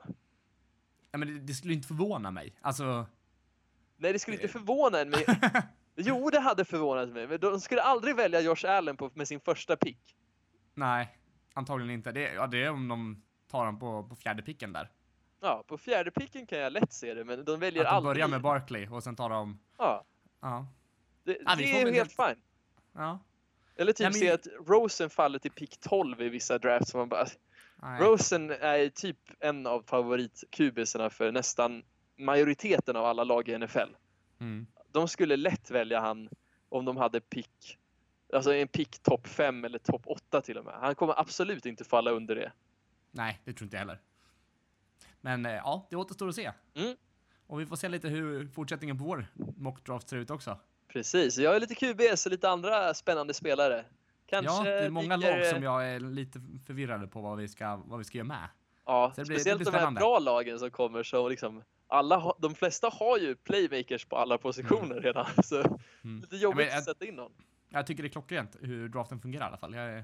ja 1.11 1.17
men 1.17 1.27
det, 1.27 1.39
det 1.39 1.53
skulle 1.53 1.73
inte 1.73 1.87
förvåna 1.87 2.31
mig. 2.31 2.53
Alltså, 2.61 3.05
Nej, 3.97 4.13
det 4.13 4.19
skulle 4.19 4.35
inte 4.37 4.47
förvåna 4.47 5.05
mig. 5.05 5.25
Jo, 6.01 6.29
det 6.29 6.39
hade 6.39 6.65
förvånat 6.65 7.09
mig, 7.09 7.27
men 7.27 7.39
de 7.39 7.61
skulle 7.61 7.81
aldrig 7.81 8.15
välja 8.15 8.41
Josh 8.41 8.65
Allen 8.65 8.97
på, 8.97 9.11
med 9.13 9.27
sin 9.27 9.39
första 9.39 9.75
pick. 9.75 10.15
nej. 10.73 11.15
Antagligen 11.53 11.93
inte. 11.93 12.11
Det, 12.11 12.33
ja, 12.33 12.47
det 12.47 12.63
är 12.63 12.69
om 12.69 12.87
de 12.87 13.23
tar 13.51 13.65
dem 13.65 13.79
på, 13.79 14.03
på 14.03 14.15
fjärde 14.15 14.41
picken 14.41 14.73
där. 14.73 14.89
Ja, 15.41 15.63
på 15.67 15.77
fjärde 15.77 16.11
picken 16.11 16.45
kan 16.45 16.59
jag 16.59 16.73
lätt 16.73 16.93
se 16.93 17.13
det, 17.13 17.25
men 17.25 17.45
de 17.45 17.59
väljer 17.59 17.83
Att 17.83 17.89
de 17.89 17.95
aldrig. 17.95 18.15
börjar 18.15 18.27
med 18.27 18.41
Barkley 18.41 18.87
och 18.87 19.03
sen 19.03 19.15
tar 19.15 19.29
de... 19.29 19.59
Ja, 19.77 20.05
Ja. 20.41 20.67
det, 21.23 21.37
Ja, 21.45 21.55
det 21.55 21.63
är 21.63 21.67
helt 21.73 21.95
helt- 21.95 22.15
fine. 22.15 22.41
Ja. 22.93 23.19
Eller 23.75 23.91
typ 23.93 24.03
Ja, 24.03 24.09
men- 24.09 24.19
se 24.19 24.31
att 24.31 24.47
Rosen 24.67 25.09
faller 25.09 25.39
till 25.39 25.51
pick 25.51 25.77
12 25.79 26.21
i 26.21 26.29
vissa 26.29 26.57
drafts. 26.57 26.93
Man 26.95 27.09
bara, 27.09 27.25
Nej. 27.81 28.01
Rosen 28.01 28.49
är 28.51 28.89
typ 28.89 29.17
en 29.39 29.67
av 29.67 29.83
favoritkubisarna 29.87 31.09
för 31.09 31.31
nästan 31.31 31.83
majoriteten 32.17 32.95
av 32.95 33.05
alla 33.05 33.23
lag 33.23 33.49
i 33.49 33.57
NFL. 33.57 33.95
Mm. 34.39 34.67
De 34.91 35.07
skulle 35.07 35.35
lätt 35.37 35.71
välja 35.71 35.99
han 35.99 36.29
om 36.69 36.85
de 36.85 36.97
hade 36.97 37.19
pick, 37.21 37.77
alltså 38.33 38.53
en 38.53 38.67
pick 38.67 38.99
topp 38.99 39.27
5 39.27 39.65
eller 39.65 39.79
topp 39.79 40.01
8 40.05 40.41
till 40.41 40.57
och 40.57 40.65
med. 40.65 40.73
Han 40.73 40.95
kommer 40.95 41.19
absolut 41.19 41.65
inte 41.65 41.83
falla 41.83 42.11
under 42.11 42.35
det. 42.35 42.51
Nej, 43.11 43.41
det 43.45 43.53
tror 43.53 43.65
inte 43.65 43.75
jag 43.75 43.79
heller. 43.79 43.99
Men 45.21 45.45
eh, 45.45 45.51
ja, 45.53 45.87
det 45.89 45.95
återstår 45.95 46.27
att 46.29 46.35
se. 46.35 46.51
Mm. 46.75 46.95
Och 47.47 47.59
vi 47.59 47.65
får 47.65 47.75
se 47.75 47.89
lite 47.89 48.07
hur 48.07 48.47
fortsättningen 48.47 48.97
på 48.97 49.03
vår 49.03 49.27
mockdraft 49.57 50.09
ser 50.09 50.17
ut 50.17 50.29
också. 50.29 50.59
Precis, 50.87 51.37
jag 51.37 51.55
är 51.55 51.59
lite 51.59 51.75
QBs 51.75 52.25
och 52.25 52.31
lite 52.31 52.49
andra 52.49 52.93
spännande 52.93 53.33
spelare. 53.33 53.85
Kanske 54.25 54.53
ja, 54.53 54.63
det 54.63 54.85
är 54.85 54.89
många 54.89 55.17
dyker- 55.17 55.37
lag 55.39 55.45
som 55.47 55.63
jag 55.63 55.89
är 55.89 55.99
lite 55.99 56.41
förvirrade 56.67 57.07
på 57.07 57.21
vad 57.21 57.37
vi 57.37 57.47
ska, 57.47 57.75
vad 57.75 57.97
vi 57.99 58.05
ska 58.05 58.17
göra 58.17 58.27
med. 58.27 58.49
Ja, 58.85 59.13
det 59.15 59.21
blir- 59.21 59.29
det 59.35 59.39
speciellt 59.39 59.59
blir 59.61 59.71
de 59.71 59.77
här 59.77 59.91
bra 59.91 60.19
lagen 60.19 60.59
som 60.59 60.71
kommer 60.71 61.03
så 61.03 61.29
liksom 61.29 61.63
alla 61.87 62.33
de 62.39 62.55
flesta 62.55 62.89
har 62.89 63.17
ju 63.17 63.35
playmakers 63.35 64.05
på 64.05 64.15
alla 64.17 64.37
positioner 64.37 64.95
redan. 65.01 65.25
Så 65.43 65.55
Mm. 66.03 66.21
lite 66.21 66.35
jobbigt 66.35 66.57
men 66.57 66.67
jag- 66.67 66.77
att 66.77 66.83
sätta 66.83 67.05
in 67.05 67.15
någon. 67.15 67.31
Jag 67.69 67.87
tycker 67.87 68.03
det 68.03 68.07
är 68.07 68.11
klockrent 68.11 68.57
hur 68.61 68.89
draften 68.89 69.19
fungerar 69.19 69.43
i 69.45 69.47
alla 69.47 69.57
fall. 69.57 69.75
Jag 69.75 69.85
är- 69.85 70.03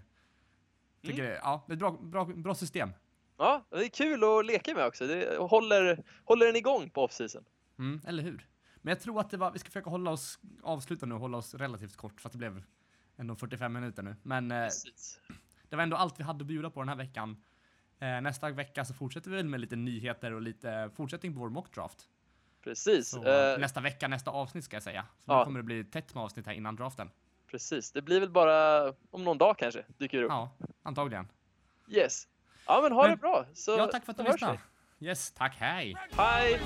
tycker 1.02 1.20
Mm. 1.20 1.32
det, 1.32 1.40
ja, 1.44 1.64
det 1.68 1.72
är 1.72 1.76
ett 1.76 1.80
bra, 1.80 1.92
bra, 1.92 2.26
bra 2.26 2.56
system. 2.56 2.90
Ja, 3.38 3.66
det 3.70 3.86
är 3.86 3.90
kul 3.90 4.24
att 4.24 4.46
leka 4.46 4.74
med 4.74 4.86
också. 4.86 5.08
Det 5.08 5.38
håller, 5.38 6.04
håller 6.26 6.46
den 6.46 6.56
igång 6.56 6.90
på 6.90 7.04
offseason. 7.04 7.46
Mm, 7.80 8.02
eller 8.08 8.24
hur? 8.24 8.48
Men 8.76 8.92
jag 8.92 9.00
tror 9.00 9.20
att 9.20 9.30
det 9.30 9.38
var, 9.38 9.52
vi 9.52 9.60
ska 9.60 9.70
försöka 9.70 9.90
hålla 9.90 10.12
oss, 10.12 10.40
avsluta 10.64 11.06
nu 11.06 11.16
och 11.16 11.22
hålla 11.22 11.38
oss 11.38 11.54
relativt 11.54 11.96
kort 11.96 12.22
för 12.22 12.30
att 12.30 12.34
det 12.34 12.38
blev 12.38 12.64
ändå 13.18 13.36
45 13.36 13.74
minuter 13.74 14.04
nu. 14.04 14.16
Men 14.24 14.52
eh, 14.52 14.68
det 15.70 15.76
var 15.76 15.84
ändå 15.84 15.98
allt 15.98 16.20
vi 16.20 16.24
hade 16.24 16.42
att 16.42 16.48
bjuda 16.48 16.70
på 16.70 16.80
den 16.82 16.90
här 16.90 16.96
veckan. 16.96 17.44
Eh, 18.00 18.22
nästa 18.22 18.50
vecka 18.50 18.86
så 18.86 18.94
fortsätter 18.94 19.30
vi 19.30 19.36
väl 19.36 19.46
med 19.46 19.60
lite 19.60 19.76
nyheter 19.76 20.34
och 20.34 20.42
lite 20.42 20.90
fortsättning 20.96 21.34
på 21.34 21.40
vår 21.40 21.50
mockdraft. 21.50 22.10
Precis. 22.64 23.10
Så, 23.10 23.24
eh, 23.24 23.60
nästa 23.60 23.82
vecka, 23.82 24.08
nästa 24.08 24.32
avsnitt 24.32 24.64
ska 24.64 24.76
jag 24.76 24.84
säga. 24.84 25.06
Så 25.26 25.32
ja. 25.32 25.40
nu 25.40 25.46
kommer 25.46 25.60
det 25.60 25.64
bli 25.64 25.84
tätt 25.84 26.16
med 26.16 26.24
avsnitt 26.24 26.46
här 26.46 26.54
innan 26.54 26.76
draften. 26.76 27.10
precis. 27.52 27.92
Det 27.92 28.02
blir 28.02 28.20
väl 28.20 28.30
bara 28.30 28.90
om 29.10 29.24
någon 29.24 29.38
dag 29.38 29.58
kanske 29.58 29.86
dyker 29.98 30.24
upp. 30.24 30.32
Ja, 30.32 30.50
antagligen. 30.84 31.28
Yes. 31.88 32.28
Ja, 32.68 32.82
men 32.82 32.92
ha 32.92 33.02
Men- 33.02 33.12
det 33.12 33.18
bra. 33.18 33.46
Så 33.54 33.72
Ja, 33.78 33.88
tack 33.88 34.06
för 34.06 34.12
att 34.12 34.18
du 34.18 34.24
lyssnade. 34.24 34.58
Yes, 35.00 35.32
tack, 35.32 35.56
hej! 35.60 35.96
Hej! 36.18 36.60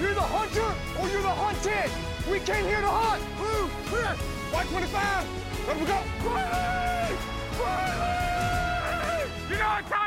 You're 0.00 0.14
the 0.14 0.20
hunter 0.20 0.70
or 1.00 1.08
you're 1.08 1.22
the 1.22 1.28
hunted! 1.28 1.90
We 2.30 2.38
came 2.40 2.64
here 2.66 2.80
to 2.82 2.88
hunt! 2.88 3.22
Blue, 3.38 3.68
clear! 3.88 4.12
White 4.52 4.68
25! 4.68 5.26
Let 5.68 5.76
we 5.80 5.86
go! 5.86 5.98
Riley! 6.24 7.16
Riley! 7.60 9.30
You 9.50 9.56
know 9.56 9.68
what 9.76 9.86
time 9.88 10.05